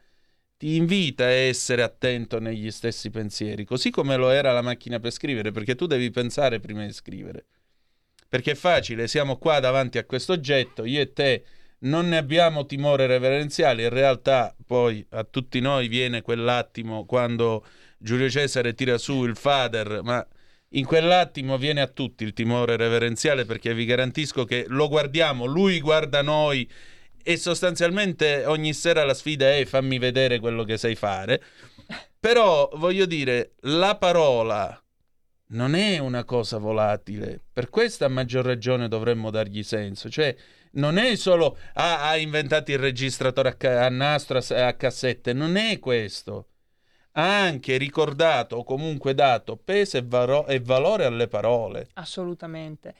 [0.57, 5.11] ti invita a essere attento negli stessi pensieri, così come lo era la macchina per
[5.11, 7.47] scrivere, perché tu devi pensare prima di scrivere.
[8.29, 11.45] Perché è facile, siamo qua davanti a questo oggetto, io e te
[11.85, 17.65] non ne abbiamo timore reverenziale, in realtà poi a tutti noi viene quell'attimo quando
[17.99, 20.27] Giulio Cesare tira su il fader, ma
[20.71, 25.81] in quell'attimo viene a tutti il timore reverenziale perché vi garantisco che lo guardiamo, lui
[25.81, 26.69] guarda noi
[27.23, 31.43] e sostanzialmente ogni sera la sfida è fammi vedere quello che sai fare.
[32.19, 34.79] Però voglio dire, la parola
[35.49, 40.35] non è una cosa volatile, per questa maggior ragione dovremmo dargli senso, cioè
[40.75, 45.33] non è solo ah, ha inventato il registratore a, ca- a nastro a, a cassette,
[45.33, 46.49] non è questo.
[47.13, 51.89] Ha anche ricordato o comunque dato peso e, varo- e valore alle parole.
[51.95, 52.95] Assolutamente.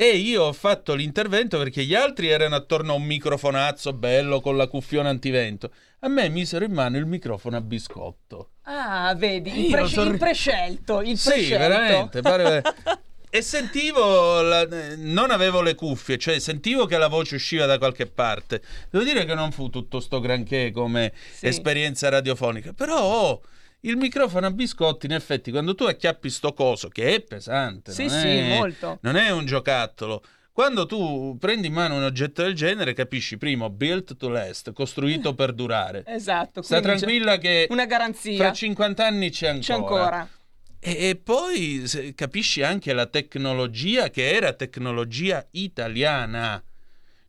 [0.00, 4.56] E io ho fatto l'intervento perché gli altri erano attorno a un microfonazzo bello con
[4.56, 5.72] la cuffione antivento.
[6.00, 8.50] A me misero in mano il microfono a biscotto.
[8.62, 11.58] Ah, vedi, il, presce- sono- il prescelto, il Sì, prescelto.
[11.58, 12.20] veramente.
[12.20, 12.62] pare-
[13.30, 14.66] E sentivo, la-
[14.96, 18.62] non avevo le cuffie, cioè sentivo che la voce usciva da qualche parte.
[18.90, 21.46] Devo dire che non fu tutto sto granché come Sì.
[21.46, 23.42] esperienza radiofonica, però oh,
[23.80, 28.06] il microfono a biscotti, in effetti, quando tu acchiappi sto coso, che è pesante, Sì,
[28.06, 28.98] non sì, è- molto.
[29.02, 30.22] non è un giocattolo.
[30.58, 35.32] Quando tu prendi in mano un oggetto del genere, capisci primo, built to last, costruito
[35.32, 36.02] per durare.
[36.04, 36.62] Esatto.
[36.62, 38.38] Sta tranquilla che Una garanzia.
[38.38, 39.62] fra 50 anni c'è ancora.
[39.62, 40.28] C'è ancora.
[40.80, 46.60] E, poi capisci anche la tecnologia che era tecnologia italiana.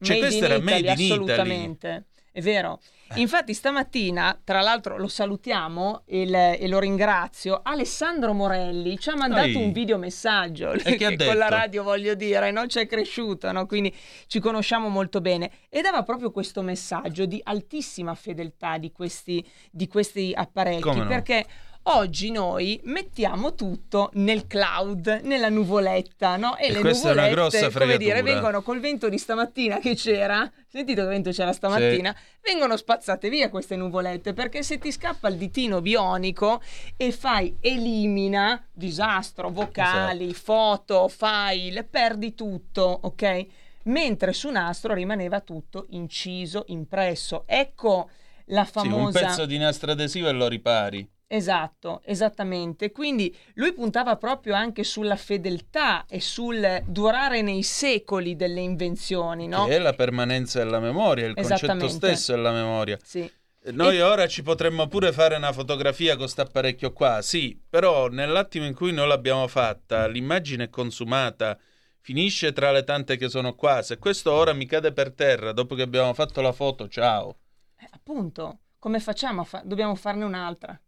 [0.02, 1.12] Cioè, Made questo in era Italy, made in Italy.
[1.12, 2.06] assolutamente.
[2.32, 2.82] È vero.
[3.16, 3.22] Eh.
[3.22, 9.48] Infatti stamattina, tra l'altro lo salutiamo il- e lo ringrazio, Alessandro Morelli ci ha mandato
[9.48, 9.56] Ehi.
[9.56, 13.66] un videomessaggio che ha con la radio voglio dire, non c'è cresciuto, no?
[13.66, 13.94] quindi
[14.28, 19.88] ci conosciamo molto bene e dava proprio questo messaggio di altissima fedeltà di questi, di
[19.88, 21.08] questi apparecchi no?
[21.08, 21.46] perché
[21.84, 26.56] oggi noi mettiamo tutto nel cloud, nella nuvoletta, no?
[26.58, 29.80] E, E le questa è una nuvolette, grossa come dire, vengono col vento di stamattina
[29.80, 34.92] che c'era, sentite che vento c'era stamattina, vengono spazzate via queste nuvolette perché se ti
[34.92, 36.62] scappa il ditino bionico
[36.96, 40.40] e fai elimina, disastro, vocali, Esatto.
[40.44, 43.46] foto, file, perdi tutto, ok?
[43.84, 47.44] Mentre su nastro rimaneva tutto inciso, impresso.
[47.48, 48.10] Ecco
[48.48, 49.20] la Sì, un famosa...
[49.20, 51.10] pezzo di nastro adesivo e lo ripari.
[51.32, 52.92] Esatto, esattamente.
[52.92, 59.66] Quindi lui puntava proprio anche sulla fedeltà e sul durare nei secoli delle invenzioni, no?
[59.66, 62.98] Che è la permanenza della memoria, il concetto stesso della memoria.
[63.04, 63.32] Sì.
[63.62, 67.62] Eh, Noi E- ora ci potremmo pure fare una fotografia con questo apparecchio qua, sì,
[67.70, 71.60] però nell'attimo in cui noi l'abbiamo fatta, l'immagine è consumata,
[72.00, 73.84] finisce tra le tante che sono qua.
[73.84, 77.38] Se questo ora mi cade per terra dopo che abbiamo fatto la foto, ciao.
[77.78, 79.42] Eh, appunto, come facciamo?
[79.42, 80.80] a fa- Dobbiamo farne un'altra.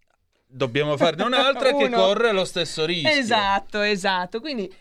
[0.54, 3.10] Dobbiamo farne un'altra che corre lo stesso rischio.
[3.10, 4.40] Esatto, esatto.
[4.40, 4.72] Quindi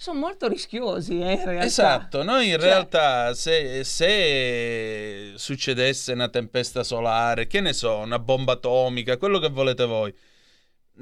[0.00, 1.64] sono molto rischiosi, eh, in realtà.
[1.64, 8.18] Esatto, noi in Cioè- realtà se, se succedesse una tempesta solare, che ne so, una
[8.18, 10.14] bomba atomica, quello che volete voi,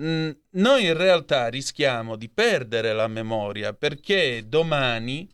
[0.01, 5.29] mm, noi in realtà rischiamo di perdere la memoria perché domani,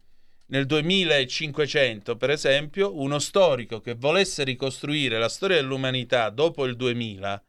[0.49, 7.43] nel 2500 per esempio, uno storico che volesse ricostruire la storia dell'umanità dopo il 2000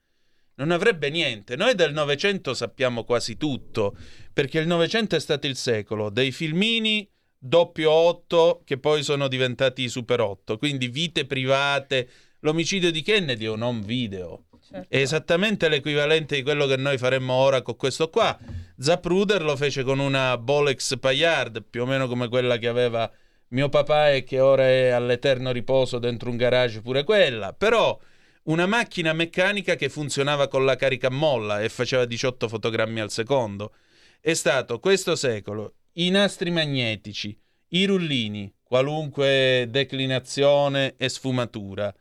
[0.56, 1.56] non avrebbe niente.
[1.56, 3.96] Noi del Novecento sappiamo quasi tutto,
[4.34, 7.08] perché il Novecento è stato il secolo dei filmini
[7.38, 12.10] doppio 8 che poi sono diventati super 8, quindi vite private.
[12.40, 14.46] L'omicidio di Kennedy è un home video.
[14.68, 14.88] Certo.
[14.90, 18.38] È esattamente l'equivalente di quello che noi faremmo ora con questo qua.
[18.78, 23.10] Zapruder lo fece con una Bolex Payard, più o meno come quella che aveva
[23.50, 27.54] mio papà e che ora è all'eterno riposo dentro un garage pure quella.
[27.54, 28.00] Però
[28.46, 33.12] una macchina meccanica che funzionava con la carica a molla e faceva 18 fotogrammi al
[33.12, 33.74] secondo.
[34.20, 37.38] È stato questo secolo i nastri magnetici,
[37.70, 41.94] i rullini, qualunque declinazione e sfumatura.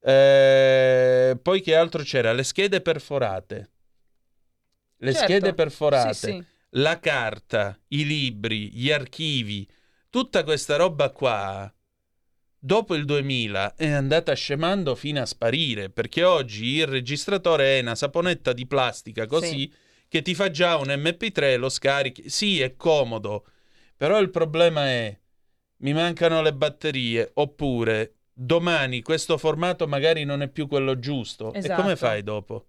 [0.00, 2.32] Eh, poi che altro c'era?
[2.32, 3.70] Le schede perforate.
[4.98, 5.26] Le Certo.
[5.26, 6.44] schede perforate, Sì, sì.
[6.70, 9.68] la carta, i libri, gli archivi,
[10.10, 11.72] tutta questa roba qua
[12.58, 17.94] dopo il 2000 è andata scemando fino a sparire perché oggi il registratore è una
[17.94, 19.72] saponetta di plastica così Sì.
[20.08, 23.46] che ti fa già un MP3 lo scarichi sì è comodo
[23.96, 25.16] però il problema è
[25.78, 31.58] mi mancano le batterie oppure domani questo formato magari non è più quello giusto e
[31.58, 31.80] Esatto.
[31.82, 32.66] come fai dopo?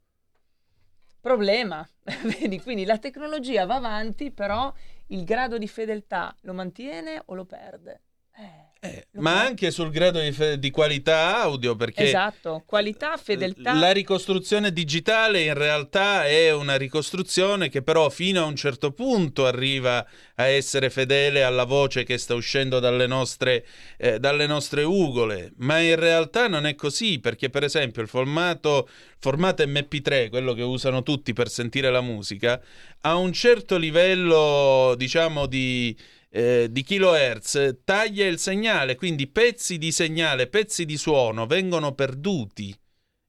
[1.22, 1.88] Problema.
[2.24, 4.74] Vedi, quindi la tecnologia va avanti, però
[5.08, 8.02] il grado di fedeltà lo mantiene o lo perde?
[8.38, 13.74] Eh, Eh, ma anche sul grado di, fe- di qualità audio perché Esatto, qualità, fedeltà.
[13.74, 19.46] La ricostruzione digitale in realtà è una ricostruzione che però fino a un certo punto
[19.46, 23.66] arriva a essere fedele alla voce che sta uscendo dalle nostre,
[23.98, 28.88] eh, dalle nostre ugole, ma in realtà non è così perché per esempio il formato,
[29.18, 32.62] formato MP3, quello che usano tutti per sentire la musica,
[33.02, 35.94] ha un certo livello diciamo di
[36.32, 42.76] eh, di kilohertz taglia il segnale, quindi pezzi di segnale, pezzi di suono vengono perduti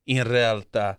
[0.05, 0.99] in realtà.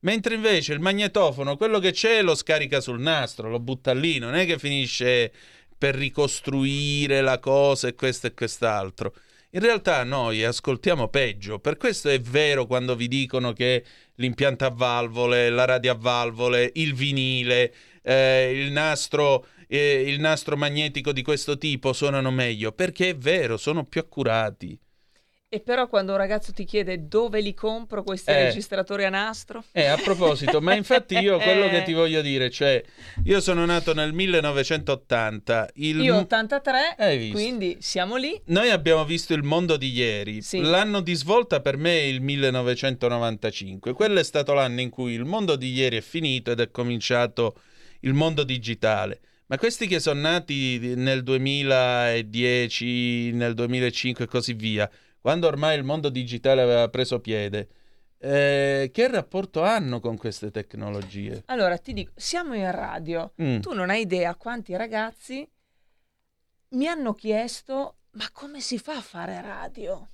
[0.00, 4.34] Mentre invece il magnetofono, quello che c'è, lo scarica sul nastro, lo butta lì, non
[4.34, 5.32] è che finisce
[5.78, 9.14] per ricostruire la cosa e questo e quest'altro.
[9.54, 13.84] In realtà noi ascoltiamo peggio, per questo è vero quando vi dicono che
[14.14, 17.72] l'impianto a valvole, la radio a valvole, il vinile,
[18.02, 23.56] eh, il, nastro, eh, il nastro magnetico di questo tipo suonano meglio, perché è vero,
[23.56, 24.78] sono più accurati.
[25.48, 28.44] E però quando un ragazzo ti chiede dove li compro questi Eh.
[28.44, 32.82] registratori a nastro, Eh, a proposito, ma infatti io quello che ti voglio dire, cioè,
[33.24, 37.34] io sono nato nel 1980, il io mo- 83, Hai visto?
[37.34, 38.38] quindi siamo lì.
[38.46, 40.40] Noi abbiamo visto il mondo di ieri.
[40.42, 40.60] Sì.
[40.60, 43.92] L'anno di svolta per me è il 1995.
[43.92, 47.56] Quello è stato l'anno in cui il mondo di ieri è finito ed è cominciato
[48.00, 49.20] il mondo digitale.
[49.46, 54.90] Ma questi che sono nati nel 2010, nel 2005 e così via,
[55.20, 57.68] quando ormai il mondo digitale aveva preso piede,
[58.18, 61.42] eh, che rapporto hanno con queste tecnologie?
[61.46, 63.32] Allora ti dico, siamo in radio.
[63.42, 63.60] Mm.
[63.60, 65.46] Tu non hai idea quanti ragazzi
[66.68, 70.06] mi hanno chiesto ma come si fa a fare radio?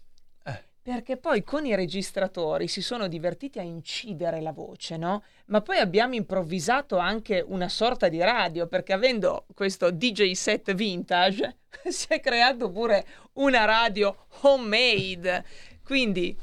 [0.88, 5.22] Perché poi con i registratori si sono divertiti a incidere la voce, no?
[5.48, 11.58] Ma poi abbiamo improvvisato anche una sorta di radio, perché avendo questo DJ set vintage
[11.90, 13.04] si è creato pure
[13.34, 15.44] una radio homemade.
[15.84, 16.34] Quindi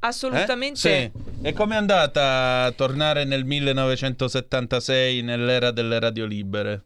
[0.00, 1.10] assolutamente Eh?
[1.14, 1.46] Sì.
[1.46, 6.84] E com'è andata a tornare nel 1976 nell'era delle radio libere?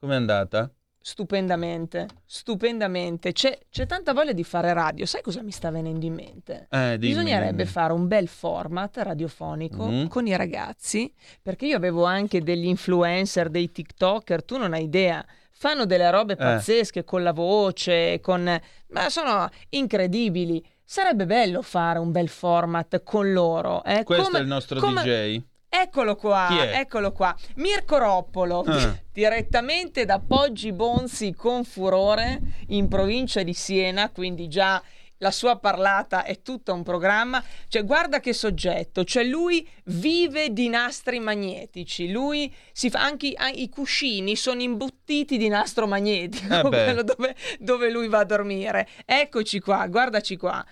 [0.00, 0.68] Com'è andata?
[1.02, 3.32] Stupendamente, stupendamente.
[3.32, 5.04] C'è, c'è tanta voglia di fare radio.
[5.04, 6.66] Sai cosa mi sta venendo in mente?
[6.70, 7.68] Eh, dimmi, Bisognerebbe dimmi.
[7.68, 10.08] fare un bel format radiofonico Mhm.
[10.08, 11.12] con i ragazzi,
[11.42, 15.24] perché io avevo anche degli influencer, dei TikToker, tu non hai idea.
[15.50, 18.42] Fanno delle robe pazzesche con la voce, con...
[18.88, 20.64] ma sono incredibili.
[20.84, 23.82] Sarebbe bello fare un bel format con loro.
[23.84, 24.02] eh?
[24.04, 25.42] Questo Come- è il nostro come- DJ.
[25.74, 27.34] Eccolo qua, eccolo qua.
[27.56, 28.94] Mirko Roppolo, Ah.
[29.10, 34.82] direttamente da Poggi Bonzi con Furore in provincia di Siena, quindi già
[35.16, 37.42] la sua parlata è tutto un programma.
[37.68, 43.36] Cioè, guarda che soggetto, cioè lui vive di nastri magnetici, lui si fa anche i,
[43.62, 48.86] i cuscini sono imbottiti di nastro magnetico, Eh dove, dove lui va a dormire.
[49.06, 50.62] Eccoci qua, guardaci qua.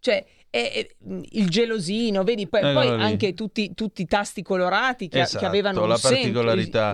[0.00, 0.86] Cioè, è- è-
[1.30, 5.46] il gelosino, vedi, poi, Eccolo poi anche tutti, tutti i tasti colorati che, Esatto, che
[5.46, 6.32] avevano un, sen-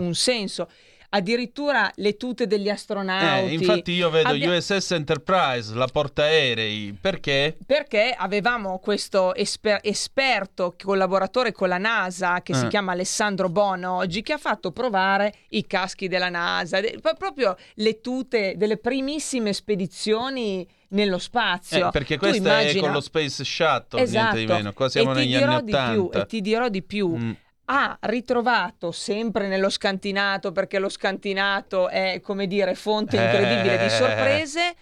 [0.02, 0.68] un senso.
[1.10, 3.50] Addirittura le tute degli astronauti.
[3.50, 7.56] Eh, infatti io vedo Abbia- USS Enterprise, la portaerei, perché?
[7.64, 12.68] perché avevamo questo esper- esperto collaboratore con la NASA che si Eh.
[12.68, 18.00] chiama Alessandro Bono oggi che ha fatto provare i caschi della NASA, de- proprio le
[18.00, 21.88] tute delle primissime spedizioni nello spazio.
[21.88, 24.34] Eh, perché Tu questa immagina- è con lo Space Shuttle, Esatto.
[24.34, 24.72] niente di meno.
[24.72, 26.18] Qua siamo e ti negli dirò anni di più, 80.
[26.22, 27.16] e ti dirò di più.
[27.16, 27.30] Mm.
[27.68, 33.82] Ha ritrovato sempre nello scantinato, perché lo scantinato è come dire fonte incredibile Eh.
[33.82, 34.74] di sorprese.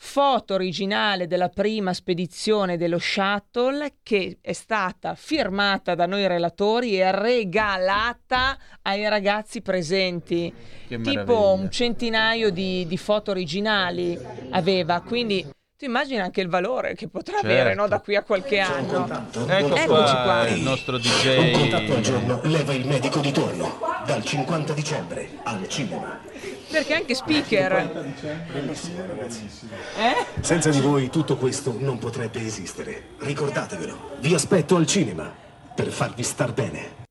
[0.00, 7.10] Foto originale della prima spedizione dello shuttle che è stata firmata da noi relatori e
[7.10, 10.54] regalata ai ragazzi presenti.
[10.86, 11.50] Che tipo meraviglia.
[11.50, 14.16] un centinaio di, di foto originali
[14.50, 15.44] aveva, quindi
[15.78, 17.46] tu immagini anche il valore che potrà Certo.
[17.46, 19.06] avere no, da qui a qualche anno.
[19.06, 20.48] Ecco Eccoci qua, qua.
[20.48, 22.00] il nostro Un contatto al DJ.
[22.00, 23.78] giorno leva il medico di turno.
[24.04, 26.18] Dal 50 dicembre al cinema.
[26.68, 27.72] Perché anche speaker.
[29.98, 30.26] Eh?
[30.40, 33.10] Senza di voi tutto questo non potrebbe esistere.
[33.18, 34.16] Ricordatevelo.
[34.18, 35.32] Vi aspetto al cinema
[35.76, 37.06] per farvi star bene.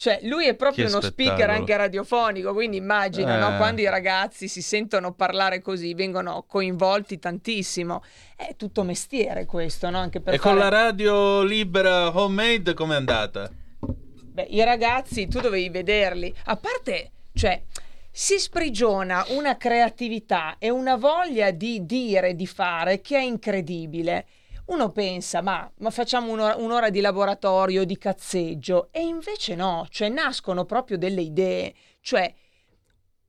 [0.00, 3.52] Cioè, lui è proprio uno speaker anche radiofonico, quindi immagina, no?
[3.52, 3.56] Eh.
[3.58, 8.02] quando i ragazzi si sentono parlare così, vengono coinvolti tantissimo.
[8.34, 9.98] È tutto mestiere questo, no?
[9.98, 13.50] Anche per E con fare- la radio libera homemade com'è andata?
[13.78, 16.34] Beh, i ragazzi, tu dovevi vederli.
[16.44, 17.62] A parte, cioè,
[18.10, 24.24] si sprigiona una creatività e una voglia di dire, di fare, che è incredibile.
[24.70, 30.08] Uno pensa, ma, ma facciamo un'ora, un'ora di laboratorio, di cazzeggio, e invece no, cioè
[30.08, 32.32] nascono proprio delle idee, cioè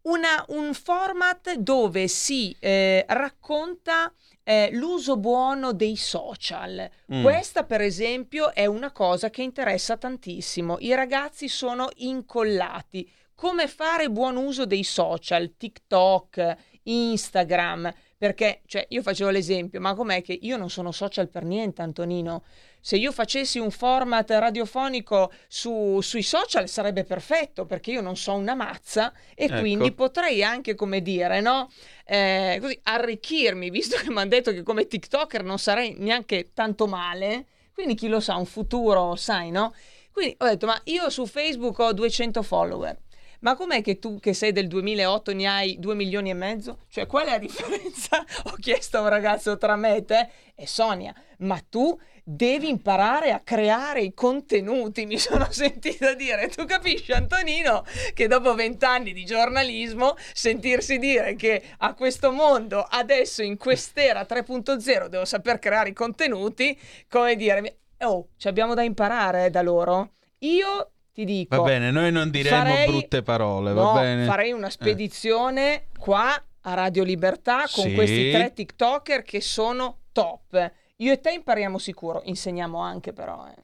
[0.04, 4.14] una- un format dove si eh, racconta
[4.44, 6.90] eh, l'uso buono dei social.
[7.12, 7.24] Mm.
[7.24, 10.78] Questa, per esempio, è una cosa che interessa tantissimo.
[10.80, 13.10] I ragazzi sono incollati.
[13.34, 17.92] Come fare buon uso dei social, TikTok, Instagram?
[18.22, 22.44] Perché, cioè, io facevo l'esempio, ma com'è che io non sono social per niente, Antonino?
[22.80, 28.34] Se io facessi un format radiofonico su- sui social sarebbe perfetto, perché io non so
[28.34, 29.58] una mazza e Ecco.
[29.58, 31.72] quindi potrei anche, come dire, no?
[32.06, 36.86] Eh, così, arricchirmi, visto che mi hanno detto che come TikToker non sarei neanche tanto
[36.86, 39.74] male, quindi chi lo sa, un futuro, sai, no?
[40.12, 42.96] Quindi ho detto, ma io su Facebook ho 200 follower.
[43.42, 46.80] Ma com'è che tu che sei del 2008 ne hai 2 milioni e mezzo?
[46.90, 48.24] Cioè, qual è la differenza?
[48.46, 53.32] Ho chiesto a un ragazzo tra me e te e Sonia, ma tu devi imparare
[53.32, 56.50] a creare i contenuti, mi sono sentita dire.
[56.50, 63.42] Tu capisci, Antonino, che dopo vent'anni di giornalismo, sentirsi dire che a questo mondo, adesso
[63.42, 69.50] in quest'era 3.0, devo saper creare i contenuti, come dire, oh, ci abbiamo da imparare
[69.50, 70.12] da loro.
[70.40, 71.56] Io ti dico...
[71.56, 74.26] Va bene, noi non diremo farei- brutte parole, No, va bene?
[74.26, 77.94] farei una spedizione qua a Radio Libertà con Sì.
[77.94, 80.72] questi tre TikToker che sono top.
[80.98, 83.46] Io e te impariamo sicuro, insegniamo anche però.
[83.48, 83.62] eh.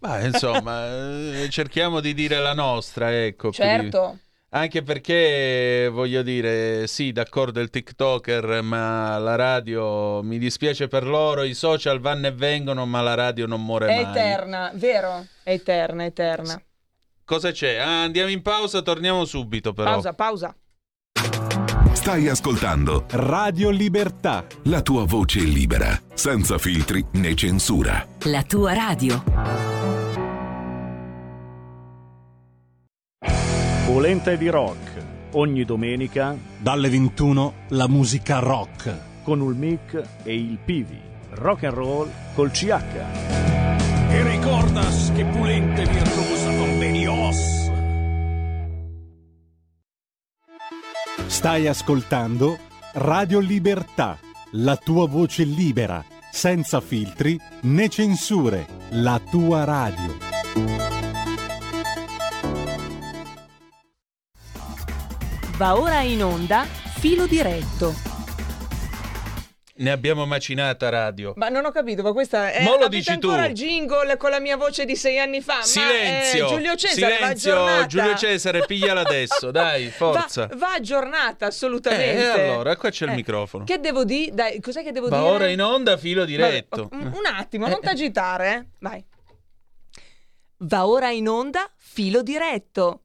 [0.00, 0.86] Ma insomma,
[1.44, 3.52] eh, cerchiamo di dire la nostra, ecco.
[3.52, 4.18] Certo.
[4.54, 11.42] Anche perché voglio dire, sì, d'accordo il TikToker, ma la radio mi dispiace per loro,
[11.44, 14.10] i social vanno e vengono, ma la radio non muore È mai.
[14.10, 15.24] eterna, vero?
[15.42, 16.62] È eterna, eterna.
[17.32, 17.76] Cosa c'è?
[17.76, 19.92] Ah, andiamo in pausa, torniamo subito però.
[19.92, 20.54] Pausa, pausa.
[21.94, 24.44] Stai ascoltando Radio Libertà.
[24.64, 28.06] la tua voce libera, senza filtri né censura.
[28.24, 29.24] La tua radio.
[33.86, 35.06] Polenta di rock.
[35.30, 38.94] Ogni domenica Dalle 21 la musica rock.
[39.22, 41.00] con il mic e il Pivi.
[41.30, 42.74] Rock and roll col CH.
[44.10, 46.41] E ricordas che pulente virtuosa
[47.32, 47.70] convenios.
[51.26, 52.58] Stai ascoltando
[52.94, 54.18] Radio Libertà.
[54.56, 58.66] La tua voce libera, senza filtri né censure.
[58.90, 60.18] La tua radio.
[65.56, 68.11] Va ora in onda filo diretto.
[69.74, 71.32] Ne abbiamo macinata radio.
[71.36, 73.48] Ma non ho capito, ma questa è Mo lo dici ancora tu.
[73.48, 75.62] il jingle con la mia voce di sei anni fa.
[75.62, 76.44] Silenzio!
[76.44, 77.86] Ma, eh, Giulio Cesare Silenzio.
[77.86, 80.46] Giulio Cesare, pigliala adesso, dai, forza.
[80.48, 82.34] Va, va aggiornata assolutamente.
[82.34, 83.64] Eh, allora, qua c'è il Eh, microfono.
[83.64, 84.32] Che devo dire?
[84.34, 85.28] Dai, cos'è che devo Va dire?
[85.30, 86.88] ora in onda filo diretto.
[86.90, 88.66] Vabbè, un, un attimo, non t'agitare, eh.
[88.80, 89.02] Vai.
[90.58, 93.04] Va ora in onda filo diretto.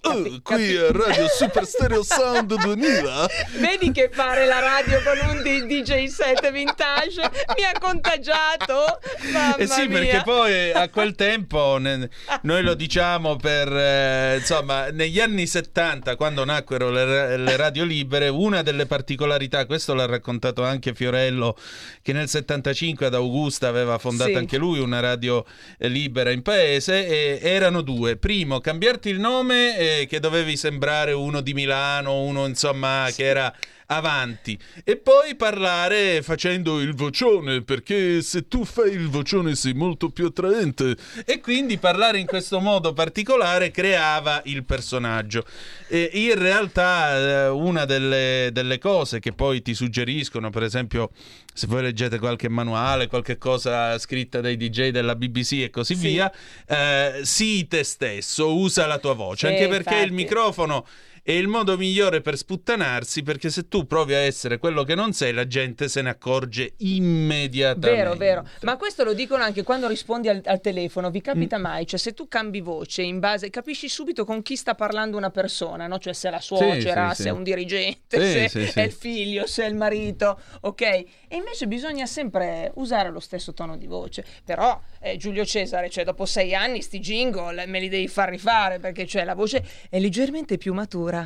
[0.00, 3.28] Capi- capi- Radio Super Stereo Sound 2000.
[3.58, 7.20] Vedi che fare la radio con un D- DJ set vintage
[7.56, 9.00] mi ha contagiato.
[9.32, 9.98] Mamma Eh sì, mia.
[9.98, 12.08] perché poi a quel tempo ne-
[12.42, 18.28] noi lo diciamo per eh, insomma, negli anni 70, quando nacquero le, le radio libere,
[18.28, 21.56] una delle particolarità, questo l'ha raccontato anche Fiorello,
[22.02, 24.36] che nel 75 ad Augusta aveva fondato Sì.
[24.36, 25.44] anche lui una radio
[25.76, 28.16] eh, libera in paese, e erano due.
[28.16, 29.76] Primo, cambiarti il nome,
[30.08, 33.52] che dovevi sembrare uno di Milano, uno insomma che era
[33.90, 40.10] avanti e poi parlare facendo il vocione perché se tu fai il vocione sei molto
[40.10, 40.94] più attraente
[41.24, 45.42] e quindi parlare in questo modo particolare creava il personaggio
[45.88, 47.16] e in realtà
[47.46, 51.10] eh, una delle, delle cose che poi ti suggeriscono per esempio
[51.54, 56.08] se voi leggete qualche manuale qualche cosa scritta dai DJ della BBC e così Sì.
[56.08, 56.30] via
[56.66, 60.14] eh, sii te stesso usa la tua voce Sì, anche perché il infatti.
[60.14, 60.86] microfono
[61.28, 65.12] è il modo migliore per sputtanarsi perché se tu provi a essere quello che non
[65.12, 68.02] sei, la gente se ne accorge immediatamente.
[68.02, 68.48] Vero, vero.
[68.62, 71.10] Ma questo lo dicono anche quando rispondi al, al telefono.
[71.10, 71.60] Vi capita Mm.
[71.60, 71.86] mai?
[71.86, 75.86] Cioè, se tu cambi voce in base, capisci subito con chi sta parlando una persona,
[75.86, 75.98] no?
[75.98, 77.28] Cioè, se è la suocera, sì, se sì.
[77.28, 80.80] è un dirigente, Sì, se è il figlio, se è il marito, ok?
[80.80, 84.24] E invece bisogna sempre usare lo stesso tono di voce.
[84.46, 88.78] Però, eh, Giulio Cesare, cioè, dopo sei anni, sti jingle me li devi far rifare
[88.78, 91.16] perché, cioè, la voce è leggermente più matura.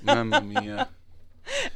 [0.00, 0.88] Mamma mia.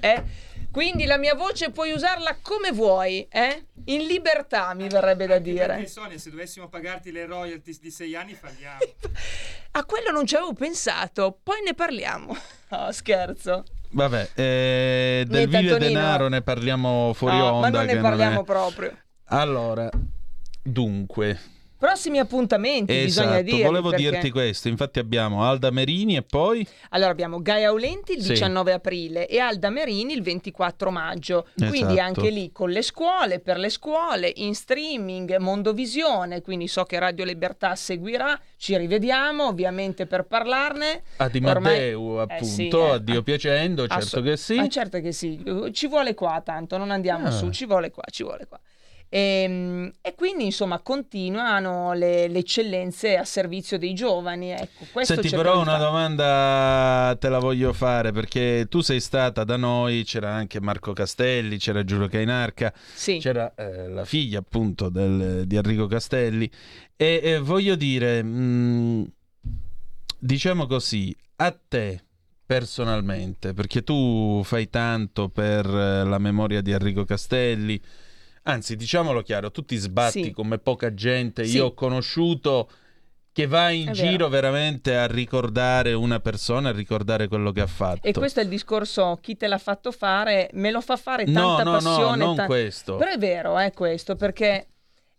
[0.01, 0.23] Eh?
[0.70, 3.66] Quindi la mia voce puoi usarla come vuoi, eh?
[3.86, 5.66] In libertà mi verrebbe da dire.
[5.66, 8.78] Perché Sonia, se dovessimo pagarti le royalties di sei anni, falliamo.
[9.73, 12.36] A quello non ci avevo pensato, poi ne parliamo.
[12.68, 13.62] No, scherzo.
[13.90, 15.78] Vabbè, eh, del Antonino.
[15.78, 17.70] denaro ne parliamo fuori No, onda.
[17.70, 18.98] ma non ne parliamo è- proprio.
[19.27, 19.89] Allora,
[20.62, 21.40] dunque,
[21.78, 24.68] Prossimi appuntamenti, bisogna esatto, dirli, volevo perché- dirti questo.
[24.68, 26.66] Infatti abbiamo Alda Merini e poi...
[26.90, 28.30] Allora abbiamo Gaia Aulenti il Sì.
[28.30, 31.48] 19 aprile e Alda Merini il 24 maggio.
[31.54, 32.00] Quindi Esatto.
[32.00, 37.24] anche lì con le scuole, per le scuole, in streaming, Mondovisione, quindi so che Radio
[37.26, 38.40] Libertà seguirà.
[38.56, 41.02] Ci rivediamo ovviamente per parlarne.
[41.18, 42.90] A Di Ormai- Matteo, Eh appunto, sì, eh.
[42.90, 44.56] a Dio piacendo, certo Asso- che sì.
[44.56, 45.42] Ah, certo che sì,
[45.72, 47.30] ci vuole qua tanto, non andiamo Ah.
[47.32, 48.58] su, ci vuole qua, ci vuole qua.
[49.08, 54.50] E, e quindi insomma continuano le, le eccellenze a servizio dei giovani.
[54.50, 60.02] Ecco, Senti, però una domanda te la voglio fare perché tu sei stata da noi,
[60.04, 63.18] c'era anche Marco Castelli, c'era Giulio Cainarca, Sì.
[63.18, 66.50] c'era eh, la figlia appunto del- di Enrico Castelli
[66.96, 69.12] e, e voglio dire, mh,
[70.18, 72.00] diciamo così, a te
[72.44, 77.80] personalmente, perché tu fai tanto per eh, la memoria di Enrico Castelli,
[78.47, 80.31] anzi diciamolo chiaro, tu ti sbatti Sì.
[80.32, 81.56] come poca gente, Sì.
[81.56, 82.68] io ho conosciuto
[83.32, 84.28] che va in È giro vero.
[84.31, 88.06] veramente a ricordare una persona, a ricordare quello che ha fatto.
[88.06, 91.56] E questo è il discorso, chi te l'ha fatto fare, me lo fa fare No,
[91.56, 92.24] tanta no, no, passione.
[92.24, 92.97] non ta- questo.
[92.97, 94.68] Però è vero, è questo, perché...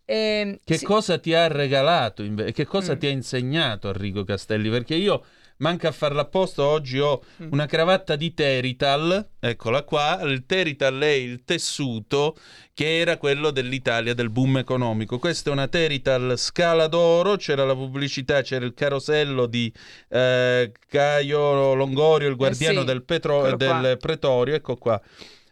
[0.04, 2.98] ehm, Che sì- cosa ti ha regalato, inve- che cosa Mm.
[2.98, 4.68] ti ha insegnato Enrico Castelli?
[4.70, 5.22] Perché io,
[5.58, 7.48] manca a farla apposta, oggi ho Mm.
[7.52, 12.36] una cravatta di Terital, eccola qua, il Terital è il tessuto
[12.74, 15.18] che era quello dell'Italia, del boom economico.
[15.18, 19.72] Questa è una Terital scala d'oro, c'era la pubblicità, c'era il carosello di
[20.10, 25.00] eh, Caio Longorio, il guardiano sì, del, petro- del pretorio, ecco qua.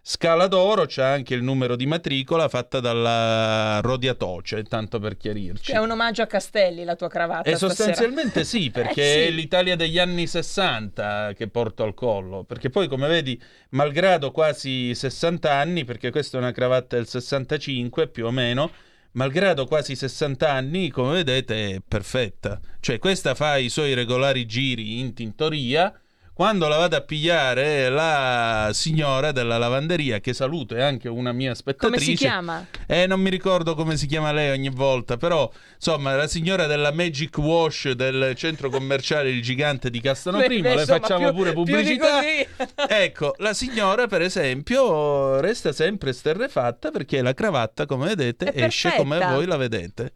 [0.09, 5.73] Scala d'oro, c'è anche il numero di matricola fatta dalla Rodia Toce, tanto per chiarirci.
[5.73, 7.75] È un omaggio a Castelli la tua cravatta E stasera.
[7.75, 9.27] sostanzialmente sì, perché Eh, sì.
[9.27, 12.45] è l'Italia degli anni 60 che porto al collo.
[12.45, 13.37] Perché poi, come vedi,
[13.71, 18.71] malgrado quasi 60 anni, perché questa è una cravatta del 65 più o meno,
[19.15, 22.61] malgrado quasi 60 anni, come vedete, è perfetta.
[22.79, 25.93] Cioè, questa fa i suoi regolari giri in tintoria.
[26.37, 31.55] Quando la vado a pigliare la signora della lavanderia, che saluto, è anche una mia
[31.55, 32.05] Come spettatrice.
[32.05, 32.67] si chiama?
[32.87, 36.93] Eh, non mi ricordo come si chiama lei ogni volta, però insomma, la signora della
[36.93, 42.21] Magic Wash del centro commerciale Il Gigante di Castano Primo, le facciamo più- pure pubblicità.
[42.87, 48.93] ecco, la signora, per esempio, resta sempre sterrefatta perché la cravatta, come vedete, È esce
[48.95, 49.35] come perfetta.
[49.37, 50.13] voi la vedete.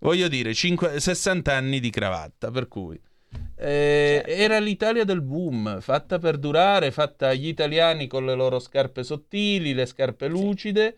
[0.00, 3.00] Voglio dire, cinque- 60 anni di cravatta, per cui.
[3.60, 4.42] Eh, Certo.
[4.42, 9.74] Era l'Italia del boom, fatta per durare, fatta agli italiani con le loro scarpe sottili,
[9.74, 10.96] le scarpe lucide,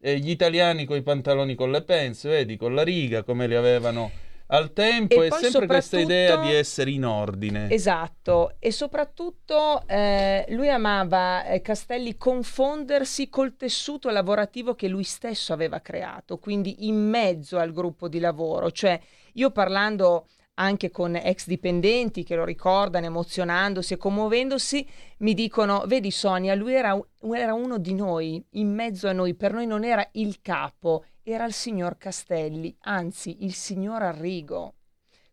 [0.00, 3.54] e gli italiani con i pantaloni con le pence, vedi, con la riga, come li
[3.54, 4.10] avevano
[4.52, 7.70] al tempo, E e, sempre questa idea di essere in ordine.
[7.70, 15.52] Esatto, e soprattutto eh, lui amava eh, Castelli confondersi col tessuto lavorativo che lui stesso
[15.52, 18.98] aveva creato, quindi in mezzo al gruppo di lavoro, cioè
[19.34, 20.26] io parlando
[20.60, 24.86] anche con ex dipendenti che lo ricordano emozionandosi e commuovendosi,
[25.18, 26.98] mi dicono, vedi Sonia, lui era,
[27.34, 31.46] era uno di noi, in mezzo a noi, per noi non era il capo, era
[31.46, 34.74] il signor Castelli, anzi il signor Arrigo.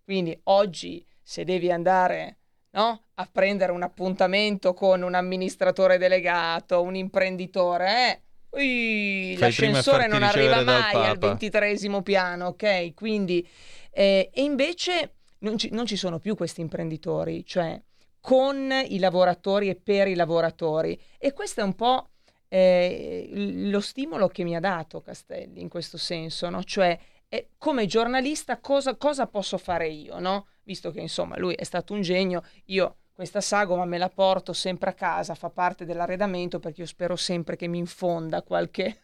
[0.03, 2.37] Quindi oggi se devi andare
[2.71, 8.21] no, a prendere un appuntamento con un amministratore delegato, un imprenditore, eh,
[8.51, 12.93] ui, l'ascensore non arriva mai al ventitresimo piano, ok?
[12.93, 13.45] Quindi,
[13.91, 17.81] eh, e invece non ci, non ci sono più questi imprenditori, cioè
[18.19, 20.99] con i lavoratori e per i lavoratori.
[21.17, 22.09] E questo è un po'
[22.49, 26.63] eh, lo stimolo che mi ha dato Castelli in questo senso, no?
[26.63, 26.97] Cioè,
[27.29, 30.47] eh, come giornalista cosa, cosa posso fare io, no?
[30.63, 34.91] Visto che insomma lui è stato un genio, io questa sagoma me la porto sempre
[34.91, 38.99] a casa, fa parte dell'arredamento perché io spero sempre che mi infonda qualche,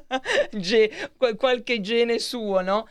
[0.56, 2.88] ge- qual- qualche gene suo, no?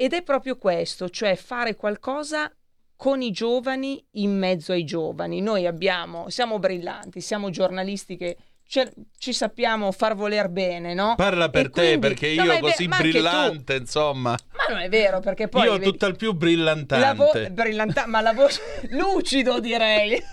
[0.00, 2.54] Ed è proprio questo, cioè fare qualcosa
[2.94, 5.40] con i giovani in mezzo ai giovani.
[5.40, 8.36] Noi abbiamo, siamo brillanti, siamo giornalisti che
[8.68, 11.14] ce- ci sappiamo far voler bene, no?
[11.16, 12.96] Parla per E te, quindi- perché No, io ve- così tu.
[12.96, 14.30] brillante, insomma.
[14.52, 15.62] Ma non è vero, perché poi...
[15.64, 17.14] io ho vedi- tutt'al più la brillantante.
[17.48, 20.22] vo- brillanta- ma la voce lucido direi.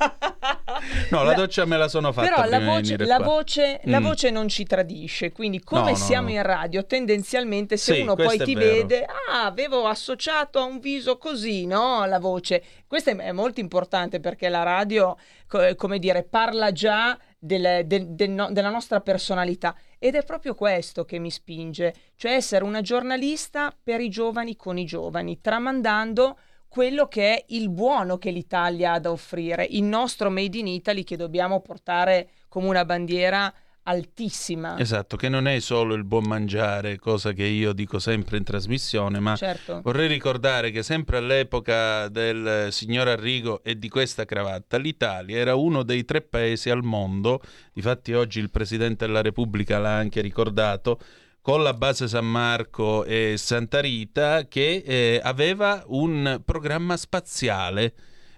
[1.09, 4.03] No, la doccia me la sono fatta Però la voce, la, voce, la Mm.
[4.03, 6.33] voce non ci tradisce, quindi come No, no, siamo no.
[6.35, 8.73] in radio, tendenzialmente se Sì, uno poi ti vero.
[8.73, 12.05] vede, ah, avevo associato a un viso così, no?
[12.05, 12.61] La voce.
[12.87, 15.15] Questo è, è molto importante perché la radio,
[15.47, 19.75] co- come dire, parla già del- del- del no- della nostra personalità.
[19.99, 24.77] Ed è proprio questo che mi spinge, cioè essere una giornalista per i giovani con
[24.77, 26.37] i giovani, tramandando
[26.67, 31.03] quello che è il buono che l'Italia ha da offrire, il nostro Made in Italy
[31.03, 33.53] che dobbiamo portare come una bandiera
[33.87, 34.77] altissima.
[34.79, 39.19] Esatto, che non è solo il buon mangiare, cosa che io dico sempre in trasmissione,
[39.19, 39.81] ma Certo.
[39.83, 45.83] vorrei ricordare che sempre all'epoca del signor Arrigo e di questa cravatta, l'Italia era uno
[45.83, 47.41] dei tre paesi al mondo,
[47.73, 50.99] difatti oggi il Presidente della Repubblica l'ha anche ricordato,
[51.41, 57.93] con la base San Marco e Santa Rita, che eh, aveva un programma spaziale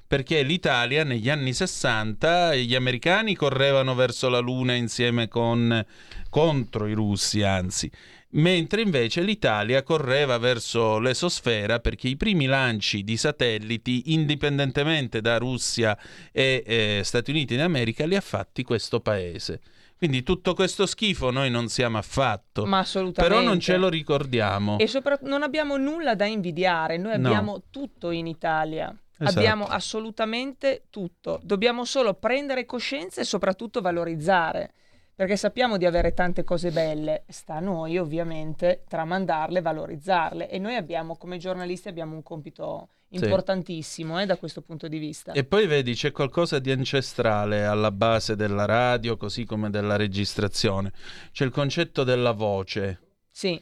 [0.07, 5.85] perché l'Italia negli anni 60 gli americani correvano verso la Luna insieme con
[6.29, 7.91] contro i russi, anzi,
[8.31, 15.97] mentre invece l'Italia correva verso l'esosfera perché i primi lanci di satelliti, indipendentemente da Russia
[16.31, 19.59] e eh, Stati Uniti d'America, li ha fatti questo paese.
[19.97, 23.35] Quindi tutto questo schifo noi non siamo affatto, Ma assolutamente.
[23.35, 24.77] però non ce lo ricordiamo.
[24.77, 27.27] E soprattutto non abbiamo nulla da invidiare, noi No.
[27.29, 28.95] abbiamo tutto in Italia.
[29.19, 29.37] Esatto.
[29.39, 31.39] Abbiamo assolutamente tutto.
[31.43, 34.73] Dobbiamo solo prendere coscienza e soprattutto valorizzare.
[35.17, 40.75] Perché sappiamo di avere tante cose belle, sta a noi ovviamente tramandarle, valorizzarle e noi
[40.75, 43.23] abbiamo come giornalisti abbiamo un compito Sì.
[43.23, 45.31] importantissimo eh, da questo punto di vista.
[45.31, 50.91] E poi vedi, c'è qualcosa di ancestrale alla base della radio, così come della registrazione.
[51.31, 52.99] C'è il concetto della voce.
[53.31, 53.59] Sì,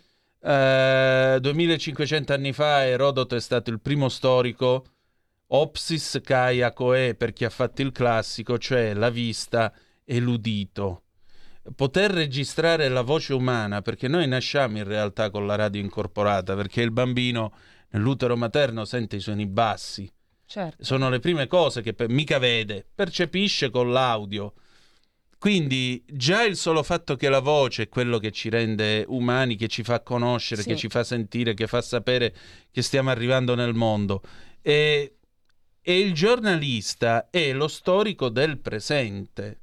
[0.48, 4.84] Eh, 2500 anni fa Erodoto è stato il primo storico
[5.47, 9.72] opsis kai akoe per chi ha fatto il classico, cioè la vista
[10.03, 11.03] e l'udito.
[11.76, 16.81] Poter registrare la voce umana, perché noi nasciamo in realtà con la radio incorporata, perché
[16.81, 17.53] il bambino
[17.89, 20.11] nell'utero materno sente i suoni bassi,
[20.45, 20.84] certo.
[20.84, 24.53] sono le prime cose che per- mica vede, percepisce con l'audio.
[25.39, 29.67] Quindi già il solo fatto che la voce è quello che ci rende umani, che
[29.67, 30.69] ci fa conoscere, Sì.
[30.69, 32.34] che ci fa sentire, che fa sapere
[32.72, 34.22] che stiamo arrivando nel mondo.
[34.61, 35.14] E,
[35.87, 39.59] e il giornalista è lo storico del presente.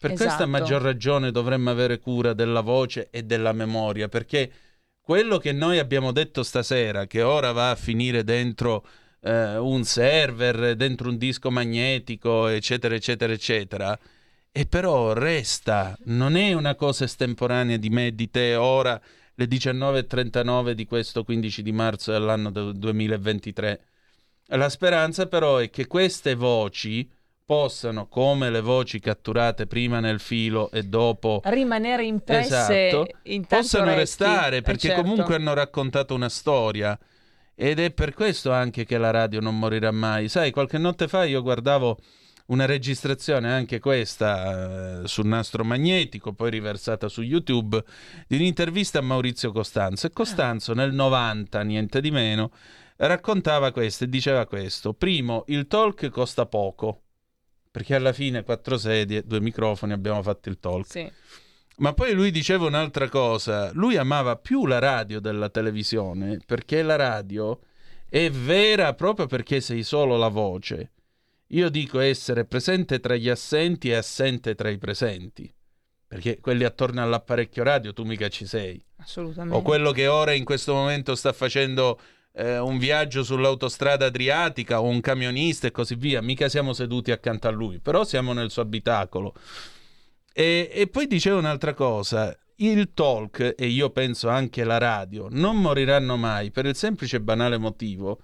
[0.00, 0.48] Per questa Esatto.
[0.48, 4.50] maggior ragione dovremmo avere cura della voce e della memoria, perché
[4.98, 8.86] quello che noi abbiamo detto stasera, che ora va a finire dentro
[9.20, 13.98] eh, un server, dentro un disco magnetico, eccetera, eccetera, eccetera,
[14.50, 18.98] e però resta, non è una cosa estemporanea di me di te ora,
[19.34, 23.80] le 19.39 di questo 15 di marzo dell'anno del 2023.
[24.46, 27.08] La speranza però è che queste voci
[27.44, 33.06] possano, come le voci catturate prima nel filo e dopo Rimanere impresse Esatto.
[33.48, 33.98] possano resti.
[34.24, 35.02] restare Eh, perché certo.
[35.02, 36.98] comunque hanno raccontato una storia
[37.54, 40.28] ed è per questo anche che la radio non morirà mai.
[40.28, 41.98] Sai, qualche notte fa io guardavo
[42.46, 47.82] una registrazione, anche questa, eh, sul nastro magnetico, poi riversata su YouTube,
[48.26, 50.06] di un'intervista a Maurizio Costanzo.
[50.06, 52.50] E Costanzo nel 90, niente di meno,
[53.06, 54.92] raccontava questo e diceva questo.
[54.92, 57.02] Primo, il talk costa poco,
[57.70, 60.86] perché alla fine quattro sedie, due microfoni, abbiamo fatto il talk.
[60.90, 61.10] Sì.
[61.78, 66.96] Ma poi lui diceva un'altra cosa, lui amava più la radio della televisione perché la
[66.96, 67.58] radio
[68.08, 70.92] è vera proprio perché sei solo la voce.
[71.48, 75.52] Io dico essere presente tra gli assenti e assente tra i presenti,
[76.06, 78.82] perché quelli attorno all'apparecchio radio tu mica ci sei.
[78.96, 79.56] Assolutamente.
[79.56, 81.98] O quello che ora in questo momento sta facendo
[82.32, 87.48] eh, un viaggio sull'autostrada adriatica o un camionista e così via, mica siamo seduti accanto
[87.48, 89.34] a lui, però siamo nel suo abitacolo.
[90.32, 95.56] E, e poi diceva un'altra cosa, il talk e io penso anche la radio non
[95.56, 98.20] moriranno mai per il semplice e banale motivo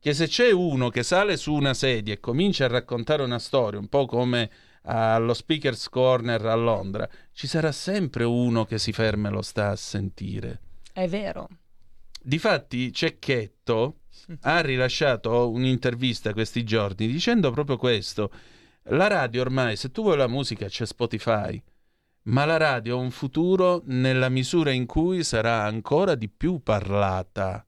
[0.00, 3.78] che se c'è uno che sale su una sedia e comincia a raccontare una storia,
[3.80, 4.50] un po' come
[4.82, 9.70] allo Speaker's Corner a Londra, ci sarà sempre uno che si ferma e lo sta
[9.70, 10.60] a sentire.
[10.92, 11.48] È vero.
[12.26, 13.98] Difatti, Cecchetto
[14.40, 18.30] ha rilasciato un'intervista questi giorni dicendo proprio questo.
[18.88, 21.62] La radio ormai, se tu vuoi la musica, c'è Spotify,
[22.22, 27.66] ma la radio ha un futuro nella misura in cui sarà ancora di più parlata.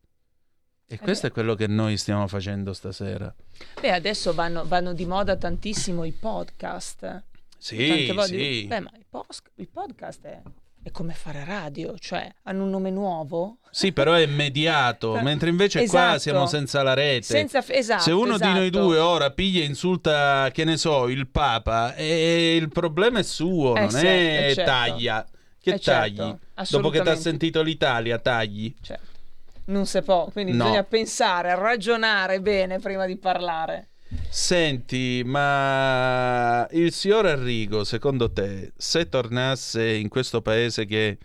[0.88, 3.34] E questo è quello che noi stiamo facendo stasera.
[3.78, 7.24] Beh, adesso vanno, vanno di moda tantissimo i podcast.
[7.58, 8.66] Sì, Tante volte- sì.
[8.66, 10.40] Beh, ma il, post- il podcast è,
[10.86, 13.58] è come fare radio, cioè hanno un nome nuovo.
[13.72, 16.18] Sì, però è mediato, mentre invece qua Esatto.
[16.20, 17.22] siamo senza la rete.
[17.24, 18.84] Senza f- esatto, Se uno di noi esatto.
[18.86, 23.74] due ora piglia e insulta, che ne so, il Papa, e il problema è suo,
[23.74, 24.70] Eh non sì, è eh certo.
[24.70, 25.26] taglia.
[25.60, 26.66] Che Eh certo, tagli?
[26.70, 28.72] Dopo che ti ha sentito l'Italia, tagli.
[28.80, 29.04] Certo.
[29.64, 30.62] Non si può, quindi No.
[30.62, 33.88] bisogna pensare, ragionare bene prima di parlare.
[34.28, 41.18] Senti, ma il signor Arrigo, secondo te, se tornasse in questo paese che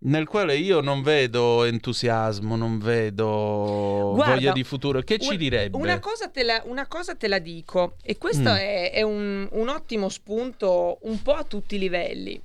[0.00, 5.36] nel quale io non vedo entusiasmo, non vedo Guarda, voglia di futuro, che ci un-
[5.36, 5.76] direbbe?
[5.76, 8.54] Una cosa te la, una cosa te la dico, e questo Mm.
[8.56, 12.40] è, è un, un ottimo spunto un po' a tutti i livelli.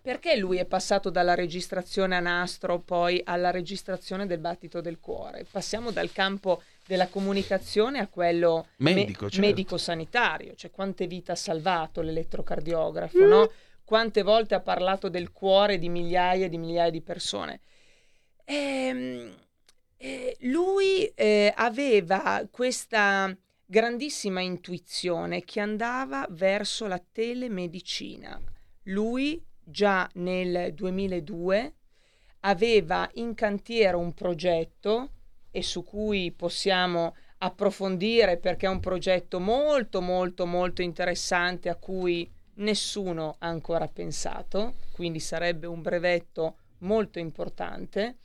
[0.00, 5.44] Perché lui è passato dalla registrazione a nastro poi alla registrazione del battito del cuore?
[5.50, 9.46] Passiamo dal campo della comunicazione a quello me- Medico, certo.
[9.46, 13.50] medico-sanitario, cioè quante vite ha salvato l'elettrocardiografo, no?
[13.84, 17.60] Quante volte ha parlato del cuore di migliaia e di migliaia di persone.
[18.44, 19.30] Ehm,
[19.98, 23.36] eh, lui eh, aveva questa
[23.66, 28.40] grandissima intuizione che andava verso la telemedicina.
[28.84, 31.74] Lui già nel 2002
[32.40, 35.10] aveva in cantiere un progetto
[35.50, 42.30] e su cui possiamo approfondire perché è un progetto molto molto molto interessante a cui
[42.58, 48.16] nessuno ha ancora pensato, quindi sarebbe un brevetto molto importante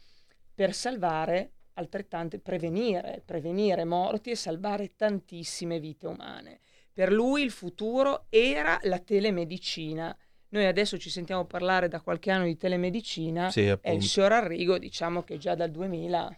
[0.54, 6.60] per salvare altrettante, prevenire, prevenire morti e salvare tantissime vite umane.
[6.92, 10.16] Per lui il futuro era la telemedicina.
[10.54, 14.78] Noi adesso ci sentiamo parlare da qualche anno di telemedicina Sì, e il signor Arrigo
[14.78, 16.38] diciamo che già dal 2000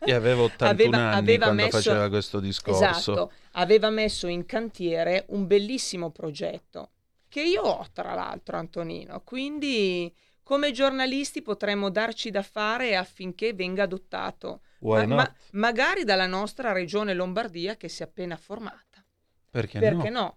[0.00, 2.84] E aveva 81 Aveva- anni aveva quando messo- faceva questo discorso.
[2.84, 6.90] Esatto, aveva messo in cantiere un bellissimo progetto
[7.28, 10.12] che io ho tra l'altro Antonino, quindi
[10.42, 17.14] come giornalisti potremmo darci da fare affinché venga adottato, Ma- ma- magari dalla nostra regione
[17.14, 19.04] Lombardia che si è appena formata.
[19.48, 20.20] Perché, Perché no?
[20.20, 20.34] no?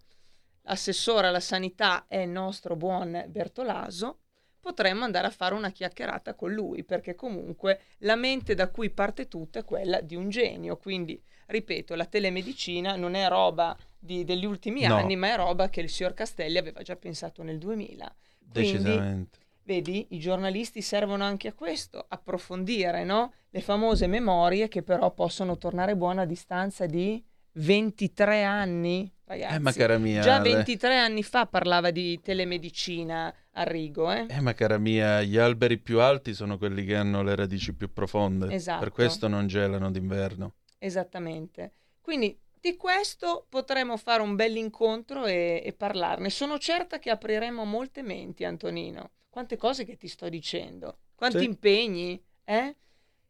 [0.67, 4.19] L'assessore alla sanità è il nostro buon Bertolaso.
[4.59, 9.29] Potremmo andare a fare una chiacchierata con lui, perché comunque la mente da cui parte
[9.29, 10.75] tutto è quella di un genio.
[10.75, 14.95] Quindi, ripeto, la telemedicina non è roba di- degli ultimi No.
[14.97, 18.13] anni, ma è roba che il signor Castelli aveva già pensato nel 2000.
[18.51, 19.39] Quindi, Decisamente.
[19.63, 23.33] Vedi, i giornalisti servono anche a questo, approfondire, no?
[23.49, 27.23] Le famose memorie che però possono tornare buone a distanza di
[27.53, 29.53] 23 anni, ragazzi.
[29.55, 34.25] Eh, ma cara mia, Già le- 23 anni fa parlava di telemedicina a Rigo, eh?
[34.29, 37.91] Eh, ma cara mia, gli alberi più alti sono quelli che hanno le radici più
[37.93, 38.53] profonde.
[38.53, 38.79] Esatto.
[38.79, 40.55] Per questo non gelano d'inverno.
[40.79, 41.73] Esattamente.
[42.01, 46.29] Quindi di questo potremo fare un bell'incontro e, e parlarne.
[46.29, 49.11] Sono certa che apriremo molte menti, Antonino.
[49.29, 51.45] Quante cose che ti sto dicendo, quanti Sì.
[51.45, 52.75] impegni, eh?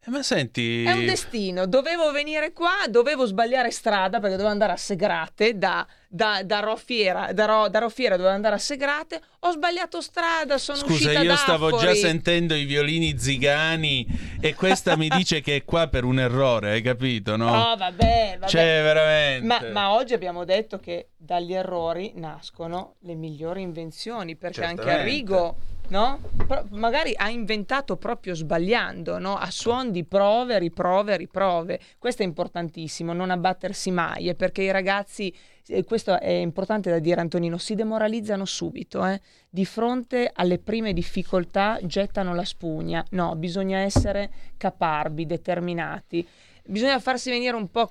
[0.05, 0.83] Eh, ma senti...
[0.83, 5.85] È un destino, dovevo venire qua, dovevo sbagliare strada perché dovevo andare a Segrate, da,
[6.07, 10.77] da, da Roffiera, da, Ro- da Roffiera dovevo andare a Segrate, ho sbagliato strada, sono
[10.77, 14.07] Scusa, uscita io da stavo già sentendo i violini zigani
[14.39, 17.49] e questa mi dice che è qua per un errore, hai capito, no?
[17.49, 18.49] No, vabbè, vabbè.
[18.49, 19.45] Cioè, veramente.
[19.45, 25.01] Ma, ma oggi abbiamo detto che dagli errori nascono le migliori invenzioni, perché anche Certamente.
[25.01, 25.57] Arrigo,
[25.89, 26.19] no?
[26.45, 29.35] Pro- magari ha inventato proprio sbagliando, no?
[29.35, 31.79] A suon di prove, riprove, riprove.
[31.97, 35.33] Questo è importantissimo, non abbattersi mai, eh, perché i ragazzi,
[35.67, 39.19] eh, questo è importante da dire Antonino, si demoralizzano subito, eh.
[39.49, 43.03] Di fronte alle prime difficoltà gettano la spugna.
[43.11, 46.27] No, bisogna essere caparbi, determinati.
[46.65, 47.89] Bisogna farsi venire un po'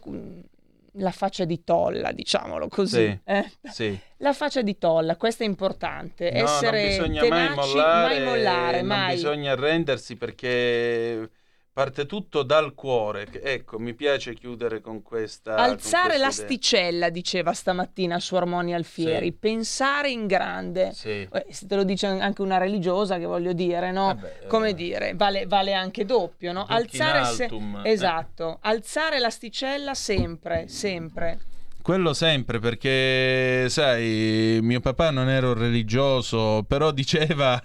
[0.99, 3.07] la faccia di tolla, diciamolo così.
[3.07, 3.51] Sì, eh.
[3.71, 3.99] sì.
[4.19, 6.31] La faccia di tolla, questo è importante.
[6.31, 9.15] No, Essere non bisogna tenaci, mai mollare, mai mollare, non mai.
[9.15, 11.31] bisogna arrendersi perché
[11.77, 13.29] parte tutto dal cuore.
[13.43, 15.57] Ecco, mi piace chiudere con questa...
[15.57, 16.25] con Alzare idea.
[16.25, 19.33] l'asticella, diceva stamattina su Armoni Alfieri, Sì.
[19.33, 20.93] pensare in grande.
[20.95, 21.29] Sì.
[21.31, 24.07] Eh, Se te lo dice anche una religiosa, che voglio dire, no?
[24.07, 24.75] Vabbè, Come eh.
[24.75, 26.65] dire, vale, vale anche doppio, no?
[26.67, 27.91] Alzare se- altum, eh.
[27.91, 31.39] Esatto, alzare l'asticella sempre, sempre.
[31.83, 37.63] Quello sempre perché, sai, mio papà non era un religioso, però diceva,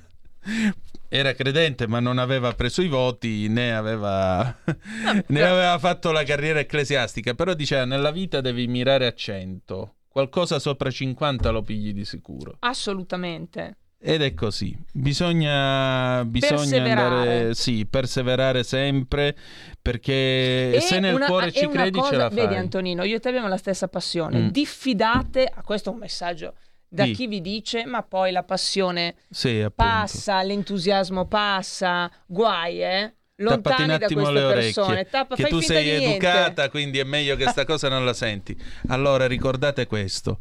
[1.10, 4.56] era credente ma non aveva preso i voti né aveva,
[5.28, 10.58] né aveva fatto la carriera ecclesiastica, però diceva nella vita devi mirare a 100, qualcosa
[10.60, 12.56] sopra 50 lo pigli di sicuro.
[12.60, 13.76] Assolutamente.
[14.04, 17.04] Ed è così, bisogna, bisogna Perseverare.
[17.04, 19.36] andare, sì, perseverare sempre
[19.80, 22.36] perché E se nel una- cuore ci credi cosa- ce la fai.
[22.40, 24.40] Vedi Antonino, io e te abbiamo la stessa passione.
[24.40, 24.48] Mm.
[24.48, 26.56] Diffidate, a questo è un messaggio
[26.94, 27.12] da Di.
[27.14, 33.16] chi vi dice, ma poi la passione Sì, passa, l'entusiasmo passa, guai, eh?
[33.44, 34.88] Tappati Lontani un da attimo queste le persone.
[34.88, 38.56] orecchie, Tappa- che tu sei educata, quindi è meglio che sta cosa non la senti.
[38.88, 40.38] Allora ricordate questo,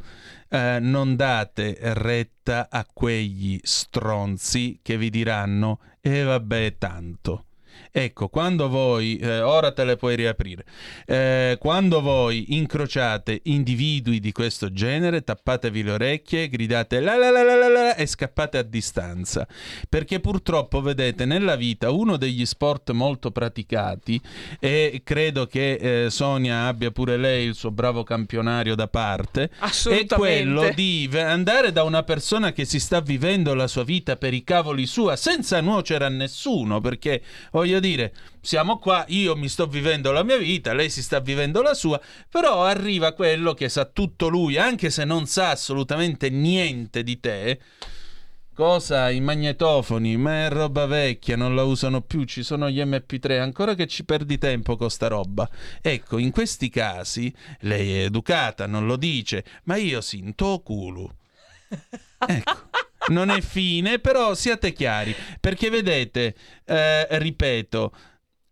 [0.49, 7.45] eh, non date retta a quegli stronzi che vi diranno e vabbè tanto.
[7.93, 10.63] Ecco, quando voi, eh, ora te le puoi riaprire,
[11.05, 17.43] eh, quando voi incrociate individui di questo genere, tappatevi le orecchie, gridate la la la
[17.43, 19.45] la la la e scappate a distanza.
[19.89, 24.21] Perché purtroppo, vedete, nella vita uno degli sport molto praticati,
[24.59, 29.49] e credo che eh, Sonia abbia pure lei il suo bravo campionario da parte,
[29.89, 34.33] è quello di andare da una persona che si sta vivendo la sua vita per
[34.33, 39.67] i cavoli sua senza nuocere a nessuno, perché voglio dire, siamo qua, io mi sto
[39.67, 41.99] vivendo la mia vita, lei si sta vivendo la sua,
[42.29, 47.59] però arriva quello che sa tutto lui, anche se non sa assolutamente niente di te.
[48.53, 49.09] Cosa?
[49.09, 53.75] I magnetofoni, ma è roba vecchia, non la usano più, ci sono gli MP3, ancora
[53.75, 55.49] che ci perdi tempo con sta roba.
[55.81, 61.15] Ecco, in questi casi lei è educata, non lo dice, ma io sinto culo.
[62.23, 62.90] Ecco.
[63.09, 67.93] Non è fine, però siate chiari, perché vedete, eh, ripeto,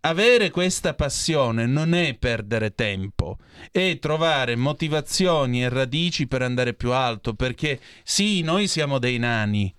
[0.01, 3.37] avere questa passione non è perdere tempo,
[3.71, 9.73] è trovare motivazioni e radici per andare più alto, perché sì, noi siamo dei nani.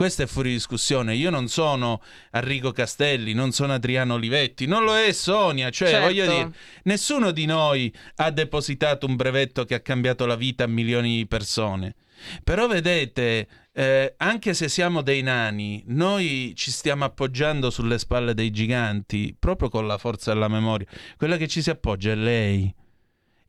[0.00, 1.14] Questo è fuori discussione.
[1.14, 5.68] Io non sono Arrigo Castelli, non sono Adriano Olivetti, non lo è Sonia.
[5.68, 6.06] Cioè, Certo.
[6.06, 6.50] voglio dire,
[6.84, 11.26] nessuno di noi ha depositato un brevetto che ha cambiato la vita a milioni di
[11.26, 11.96] persone.
[12.42, 18.50] Però vedete, eh, anche se siamo dei nani, noi ci stiamo appoggiando sulle spalle dei
[18.50, 20.86] giganti, proprio con la forza della memoria.
[21.16, 22.74] Quella che ci si appoggia è lei.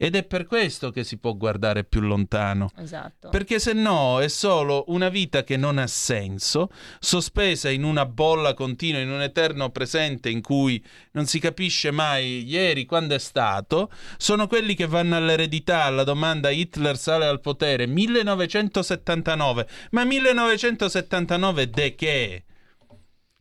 [0.04, 2.72] Ed è per questo che si può guardare più lontano.
[2.76, 3.30] Esatto.
[3.30, 8.56] Perché se no è solo una vita che non ha senso, sospesa in una bolla
[8.56, 13.92] continua, in un eterno presente in cui non si capisce mai ieri quando è stato.
[14.18, 19.68] Sono quelli che vanno all'eredità, alla domanda Hitler sale al potere 1979.
[19.92, 22.44] Ma 1979 de che?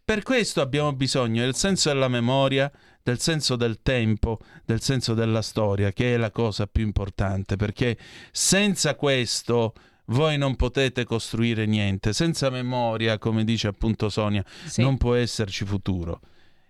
[0.04, 2.70] Per questo abbiamo bisogno del senso della memoria,
[3.02, 7.96] del senso del tempo, del senso della storia, che è la cosa più importante, perché
[8.30, 9.74] senza questo
[10.06, 12.12] voi non potete costruire niente.
[12.12, 14.82] Senza memoria, come dice appunto Sonia, Sì.
[14.82, 16.20] non può esserci futuro.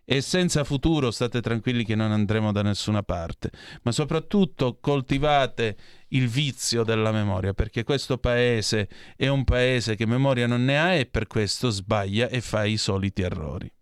[0.05, 3.51] E senza futuro state tranquilli che non andremo da nessuna parte.
[3.83, 5.77] Ma soprattutto coltivate
[6.09, 10.95] il vizio della memoria, perché questo paese è un paese che memoria non ne ha
[10.95, 13.73] e per questo sbaglia e fa i soliti errori.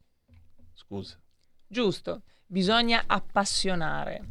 [0.74, 1.18] Scusa.
[1.66, 4.22] Giusto, bisogna appassionare.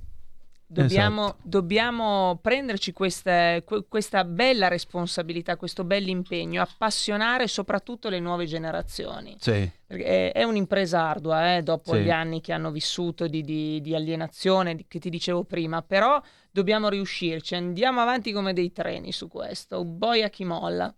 [0.69, 1.39] Dobbiamo, Esatto.
[1.44, 9.38] dobbiamo prenderci queste- que- questa bella responsabilità, questo bell'impegno, appassionare soprattutto le nuove generazioni.
[9.39, 9.69] Sì.
[9.85, 12.02] Perché è, è un'impresa ardua, eh, dopo Sì.
[12.02, 16.22] gli anni che hanno vissuto di, di- di alienazione, di- che ti dicevo prima, però
[16.52, 20.94] dobbiamo riuscirci, andiamo avanti come dei treni su questo, boia chi molla.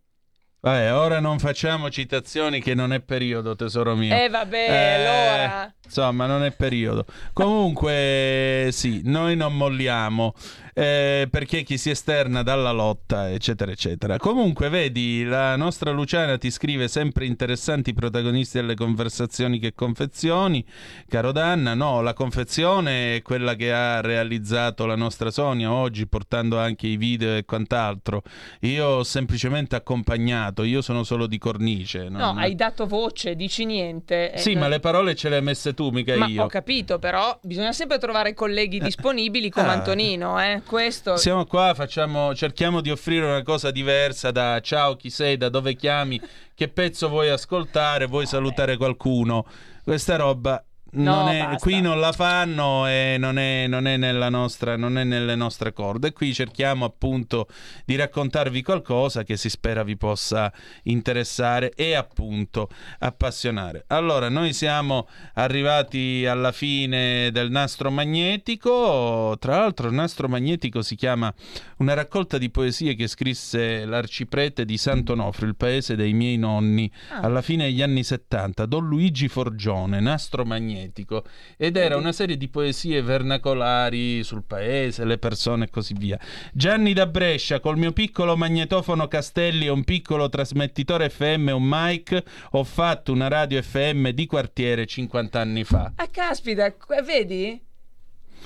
[0.62, 4.14] Vabbè, ora non facciamo citazioni che non è periodo, tesoro mio.
[4.14, 5.74] Eh vabbè, Eh, allora...
[5.90, 7.06] Insomma, non è periodo.
[7.34, 10.36] Comunque, sì, noi non molliamo
[10.76, 14.18] eh, perché chi si esterna dalla lotta, eccetera, eccetera.
[14.18, 20.64] Comunque, vedi, la nostra Luciana ti scrive sempre interessanti protagonisti delle conversazioni che confezioni.
[21.08, 26.60] Caro Danna, no, la confezione è quella che ha realizzato la nostra Sonia oggi, portando
[26.60, 28.22] anche i video e quant'altro.
[28.62, 32.10] Io ho semplicemente accompagnato, io sono solo di cornice.
[32.10, 34.32] No, non- hai dato voce, dici niente.
[34.34, 36.44] eh, Sì, no- ma le parole ce le hai messe tu, mica Ma io.
[36.44, 39.72] ho capito, però bisogna sempre trovare colleghi disponibili come Ah.
[39.72, 40.62] Antonino, eh?
[40.66, 41.16] Questo...
[41.16, 45.76] Siamo qua, facciamo, cerchiamo di offrire una cosa diversa da ciao chi sei, da dove
[45.76, 46.20] chiami,
[46.54, 49.46] che pezzo vuoi ascoltare, vuoi salutare qualcuno.
[49.82, 50.62] Questa roba
[50.92, 54.98] non No, è- qui non la fanno e non è, non è nella nostra, non
[54.98, 56.14] è nelle nostre corde.
[56.14, 57.48] Qui cerchiamo appunto
[57.86, 60.52] di raccontarvi qualcosa che si spera vi possa
[60.84, 63.84] interessare e appunto appassionare.
[63.88, 69.36] Allora, noi siamo arrivati alla fine del nastro magnetico.
[69.40, 71.34] Tra l'altro, il nastro magnetico si chiama
[71.80, 77.20] una raccolta di poesie che scrisse l'arciprete di Sant'Onofrio, il paese dei miei nonni, Ah.
[77.22, 81.24] alla fine degli anni 70, Don Luigi Forgione, nastro magnetico.
[81.58, 86.20] Ed era una serie di poesie vernacolari sul paese, le persone e così via.
[86.54, 92.22] Gianni da Brescia, col mio piccolo magnetofono Castelli e un piccolo trasmettitore FM un mic,
[92.52, 95.94] ho fatto una radio FM di quartiere 50 anni fa.
[95.96, 96.74] Ah, caspita,
[97.06, 97.68] vedi?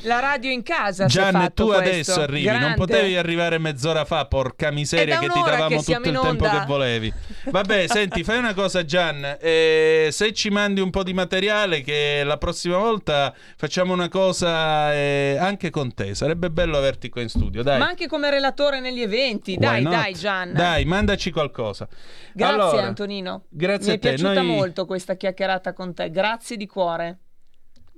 [0.02, 1.82] La radio in casa è Gian, tu questo.
[1.82, 2.76] adesso arrivi, non Grande.
[2.76, 6.64] potevi arrivare mezz'ora fa, porca miseria, È che ti davamo che tutto il tempo che
[6.68, 7.14] volevi.
[7.46, 12.22] Vabbè, senti, fai una cosa, Gian, eh, se ci mandi un po' di materiale, che
[12.26, 16.16] la prossima volta facciamo una cosa eh, anche con te.
[16.16, 17.80] Sarebbe bello averti qua in studio, dai.
[17.80, 19.56] Ma anche come relatore negli eventi.
[19.56, 20.52] Dai, dai, Gian.
[20.54, 21.88] Dai, mandaci qualcosa.
[22.34, 23.44] Grazie Allora, Antonino.
[23.50, 24.10] Grazie Mi a è te.
[24.10, 26.10] piaciuta Noi- molto questa chiacchierata con te.
[26.12, 27.20] Grazie di cuore.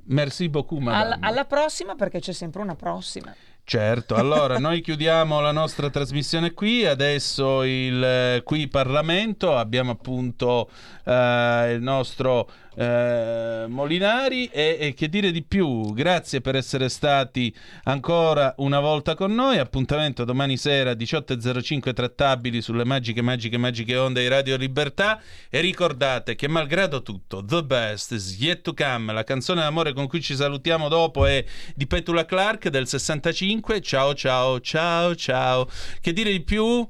[0.05, 1.03] Merci beaucoup, madame.
[1.03, 3.33] Alla, alla prossima perché c'è sempre una prossima.
[3.67, 10.69] Certo, allora noi chiudiamo la nostra trasmissione qui, adesso il eh, qui Parlamento, abbiamo appunto
[11.03, 17.53] eh, il nostro eh, Molinari e, e che dire di più, grazie per essere stati
[17.83, 24.21] ancora una volta con noi, appuntamento domani sera 18.05 trattabili sulle magiche, magiche, magiche onde
[24.21, 29.23] di Radio Libertà e ricordate che malgrado tutto, The Best is Yet to Come, la
[29.23, 31.43] canzone d'amore con cui ci salutiamo dopo è
[31.73, 33.81] di Petula Clark del 65.
[33.81, 35.67] Ciao ciao ciao ciao.
[36.01, 36.87] Che dire di più?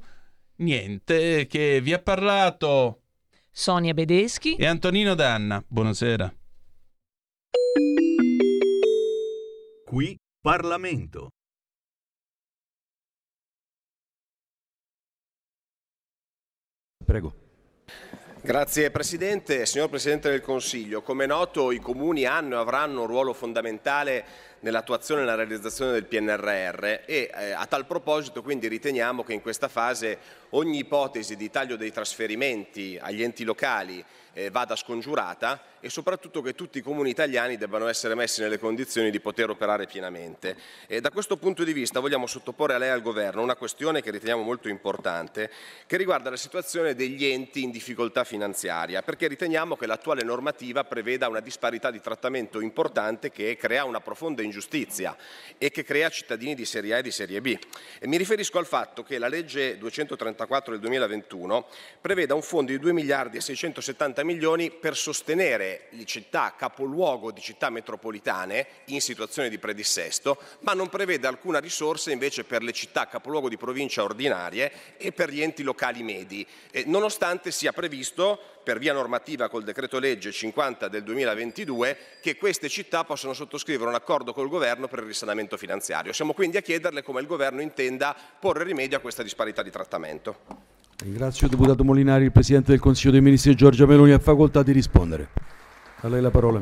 [0.58, 3.02] Niente, che vi ha parlato
[3.58, 4.54] Sonia Bedeschi.
[4.56, 5.64] e Antonino Danna.
[5.66, 6.30] Buonasera.
[9.86, 11.30] Qui Parlamento.
[17.02, 17.34] Prego.
[18.42, 19.64] Grazie Presidente.
[19.64, 24.24] Signor Presidente del Consiglio, come è noto i comuni hanno e avranno un ruolo fondamentale
[24.66, 29.40] nell'attuazione e nella realizzazione del PNRR e eh, a tal proposito quindi riteniamo che in
[29.40, 30.18] questa fase
[30.50, 36.54] ogni ipotesi di taglio dei trasferimenti agli enti locali eh, vada scongiurata e soprattutto che
[36.54, 40.56] tutti i comuni italiani debbano essere messi nelle condizioni di poter operare pienamente.
[40.86, 44.02] E da questo punto di vista vogliamo sottoporre a lei e al Governo una questione
[44.02, 45.50] che riteniamo molto importante,
[45.86, 51.28] che riguarda la situazione degli enti in difficoltà finanziaria, perché riteniamo che l'attuale normativa preveda
[51.28, 54.55] una disparità di trattamento importante che crea una profonda ingiustizia
[55.58, 57.58] e che crea cittadini di serie A e di serie B.
[57.98, 61.66] E mi riferisco al fatto che la legge 234 del 2021
[62.00, 67.40] preveda un fondo di 2 miliardi e 670 milioni per sostenere le città capoluogo di
[67.40, 73.06] città metropolitane in situazione di predissesto, ma non prevede alcuna risorsa invece per le città
[73.06, 78.80] capoluogo di provincia ordinarie e per gli enti locali medi, eh, nonostante sia previsto per
[78.80, 84.32] via normativa col decreto legge 50 del 2022 che queste città possono sottoscrivere un accordo
[84.32, 86.12] col governo per il risanamento finanziario.
[86.12, 90.38] Siamo quindi a chiederle come il governo intenda porre rimedio a questa disparità di trattamento.
[90.98, 94.72] Ringrazio il deputato Molinari, il Presidente del Consiglio dei Ministri Giorgia Meloni ha facoltà di
[94.72, 95.28] rispondere.
[96.00, 96.60] A lei la parola,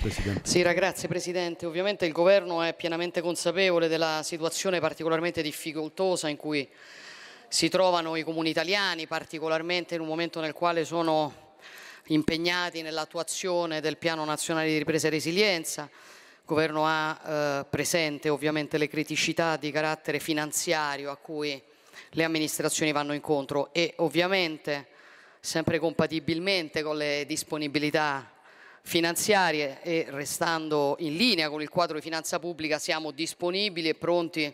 [0.00, 0.40] Presidente.
[0.42, 1.66] Sì, grazie Presidente.
[1.66, 6.68] Ovviamente il Governo è pienamente consapevole della situazione particolarmente difficoltosa in cui
[7.46, 11.42] si trovano i comuni italiani, particolarmente in un momento nel quale sono
[12.08, 15.82] impegnati nell'attuazione del Piano Nazionale di Ripresa e Resilienza.
[15.82, 21.60] Il Governo ha eh, presente ovviamente le criticità di carattere finanziario a cui
[22.10, 24.88] le amministrazioni vanno incontro e ovviamente
[25.40, 28.30] sempre compatibilmente con le disponibilità
[28.82, 34.52] finanziarie e restando in linea con il quadro di finanza pubblica siamo disponibili e pronti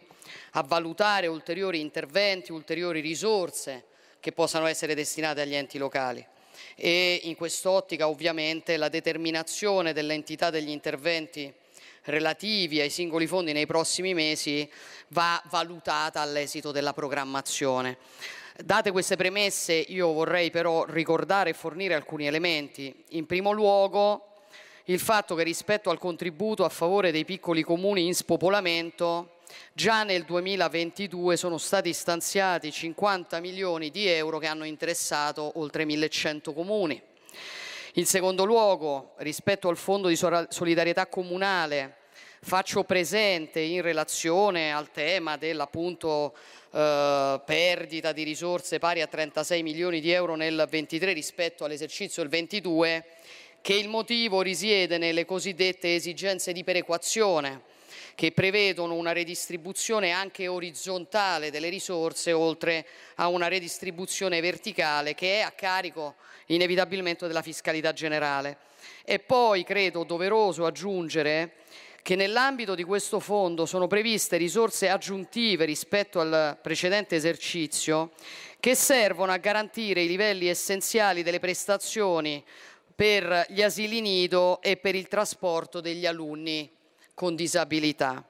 [0.52, 3.86] a valutare ulteriori interventi, ulteriori risorse
[4.20, 6.24] che possano essere destinate agli enti locali
[6.74, 11.52] e in quest'ottica ovviamente la determinazione dell'entità degli interventi
[12.04, 14.68] relativi ai singoli fondi nei prossimi mesi
[15.08, 17.98] va valutata all'esito della programmazione.
[18.56, 22.94] Date queste premesse io vorrei però ricordare e fornire alcuni elementi.
[23.10, 24.26] In primo luogo
[24.84, 29.38] il fatto che rispetto al contributo a favore dei piccoli comuni in spopolamento
[29.72, 36.52] già nel 2022 sono stati stanziati 50 milioni di euro che hanno interessato oltre 1100
[36.52, 37.00] comuni.
[37.94, 41.96] In secondo luogo, rispetto al Fondo di solidarietà comunale,
[42.42, 46.34] faccio presente in relazione al tema dell'appunto
[46.72, 52.30] eh, perdita di risorse pari a 36 milioni di euro nel 23 rispetto all'esercizio del
[52.30, 53.04] 22
[53.60, 57.62] che il motivo risiede nelle cosiddette esigenze di perequazione
[58.14, 65.40] che prevedono una redistribuzione anche orizzontale delle risorse oltre a una redistribuzione verticale che è
[65.40, 66.16] a carico
[66.46, 68.58] inevitabilmente della fiscalità generale.
[69.04, 71.54] E poi credo doveroso aggiungere
[72.02, 78.12] che nell'ambito di questo fondo sono previste risorse aggiuntive rispetto al precedente esercizio
[78.58, 82.42] che servono a garantire i livelli essenziali delle prestazioni
[82.94, 86.70] per gli asili nido e per il trasporto degli alunni
[87.20, 88.24] con disabilità.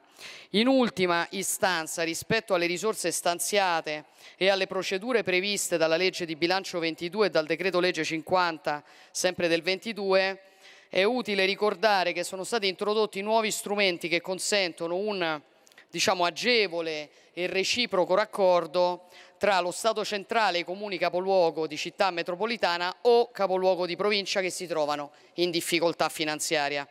[0.49, 4.03] In ultima istanza, rispetto alle risorse stanziate
[4.35, 9.47] e alle procedure previste dalla legge di bilancio 22 e dal decreto legge 50, sempre
[9.47, 10.41] del 22,
[10.89, 15.41] è utile ricordare che sono stati introdotti nuovi strumenti che consentono un
[15.89, 19.05] diciamo, agevole e reciproco raccordo
[19.37, 24.41] tra lo Stato centrale e i comuni capoluogo di città metropolitana o capoluogo di provincia
[24.41, 26.85] che si trovano in difficoltà finanziaria.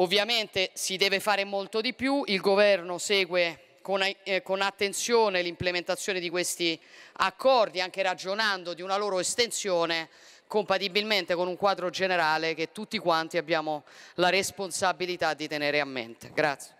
[0.00, 6.20] Ovviamente si deve fare molto di più, il governo segue con, eh, con attenzione l'implementazione
[6.20, 6.78] di questi
[7.14, 10.08] accordi, anche ragionando di una loro estensione
[10.46, 13.84] compatibilmente con un quadro generale che tutti quanti abbiamo
[14.14, 16.30] la responsabilità di tenere a mente.
[16.32, 16.76] Grazie.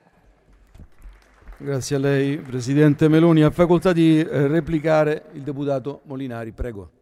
[1.57, 3.43] Grazie a lei, Presidente Meloni.
[3.43, 6.93] Ha facoltà di eh, replicare il deputato Molinari, prego.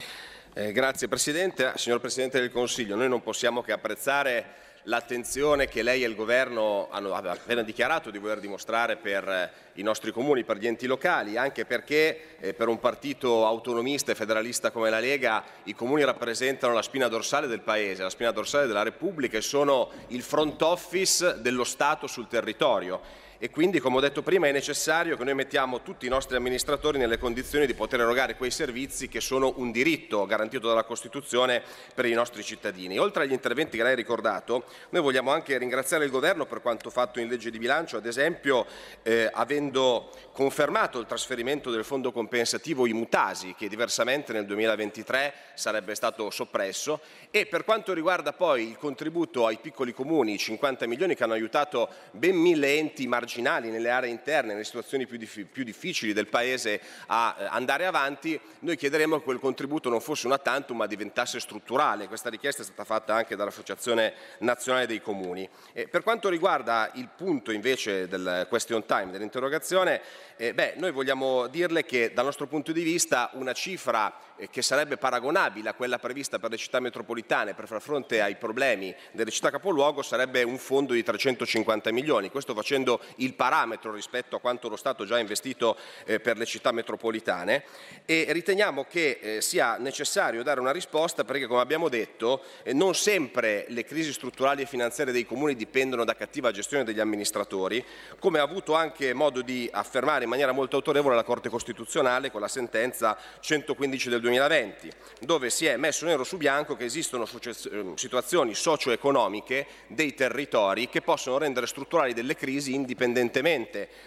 [0.55, 1.73] Eh, grazie Presidente.
[1.77, 6.89] Signor Presidente del Consiglio, noi non possiamo che apprezzare l'attenzione che lei e il Governo
[6.91, 11.37] hanno appena dichiarato di voler dimostrare per eh, i nostri comuni, per gli enti locali,
[11.37, 16.73] anche perché eh, per un partito autonomista e federalista come la Lega i comuni rappresentano
[16.73, 21.41] la spina dorsale del Paese, la spina dorsale della Repubblica e sono il front office
[21.41, 25.83] dello Stato sul territorio e quindi, come ho detto prima, è necessario che noi mettiamo
[25.83, 30.25] tutti i nostri amministratori nelle condizioni di poter erogare quei servizi che sono un diritto
[30.25, 31.63] garantito dalla Costituzione
[31.95, 32.99] per i nostri cittadini.
[32.99, 36.89] Oltre agli interventi che lei ha ricordato, noi vogliamo anche ringraziare il Governo per quanto
[36.89, 38.65] fatto in legge di bilancio, ad esempio
[39.03, 46.31] eh, avendo confermato il trasferimento del fondo compensativo Imutasi, che diversamente nel 2023 sarebbe stato
[46.31, 47.01] soppresso,
[47.31, 51.35] e per quanto riguarda poi il contributo ai piccoli comuni, i 50 milioni che hanno
[51.35, 56.29] aiutato ben mille enti marginali nelle aree interne, nelle situazioni più, dif- più difficili del
[56.29, 60.87] Paese a eh, andare avanti, noi chiederemo che quel contributo non fosse una tantum ma
[60.87, 62.09] diventasse strutturale.
[62.09, 65.49] Questa richiesta è stata fatta anche dall'Associazione Nazionale dei Comuni.
[65.73, 70.01] E per quanto riguarda il punto invece del question time, dell'interrogazione,
[70.37, 74.61] eh, beh, noi vogliamo dirle che dal nostro punto di vista una cifra eh, che
[74.61, 79.31] sarebbe paragonabile a quella prevista per le città metropolitane per far fronte ai problemi delle
[79.31, 84.69] città capoluogo sarebbe un fondo di 350 milioni, questo facendo il parametro rispetto a quanto
[84.69, 87.65] lo Stato già ha investito eh, per le città metropolitane
[88.05, 92.95] e riteniamo che eh, sia necessario dare una risposta perché come abbiamo detto eh, non
[92.95, 97.85] sempre le crisi strutturali e finanziarie dei comuni dipendono da cattiva gestione degli amministratori,
[98.19, 102.41] come ha avuto anche modo di affermare in maniera molto autorevole la Corte Costituzionale con
[102.41, 104.91] la sentenza 115 del 2020,
[105.21, 107.27] dove si è messo nero su bianco che esistono
[107.71, 113.06] ehm, situazioni socio-economiche dei territori che possono rendere strutturali delle crisi indipendentemente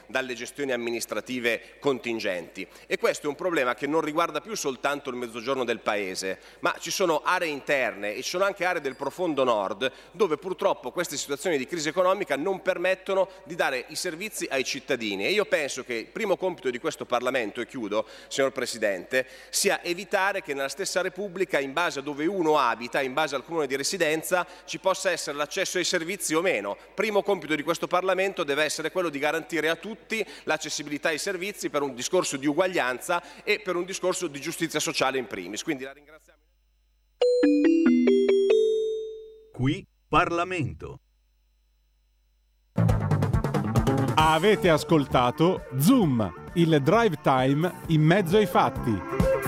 [0.06, 2.68] dalle gestioni amministrative contingenti.
[2.88, 6.76] E questo è un problema che non riguarda più soltanto il mezzogiorno del Paese, ma
[6.80, 11.18] ci sono aree interne e ci sono anche aree del profondo nord dove purtroppo queste
[11.18, 15.26] situazioni di crisi economica non permettono di dare i servizi ai cittadini.
[15.26, 19.84] E io penso che il primo compito di questo Parlamento, e chiudo, signor Presidente, sia
[19.84, 23.68] evitare che nella stessa Repubblica, in base a dove uno abita, in base al comune
[23.68, 26.78] di residenza, ci possa essere l'accesso ai servizi o meno.
[26.94, 31.70] Primo compito di questo Parlamento deve essere quello di garantire a tutti l'accessibilità ai servizi
[31.70, 35.64] per un discorso di uguaglianza e per un discorso di giustizia sociale in primis.
[35.64, 36.40] Quindi la ringraziamo.
[39.52, 41.00] Qui Parlamento.
[44.16, 49.39] Avete ascoltato Zoom, il drive time in mezzo ai fatti.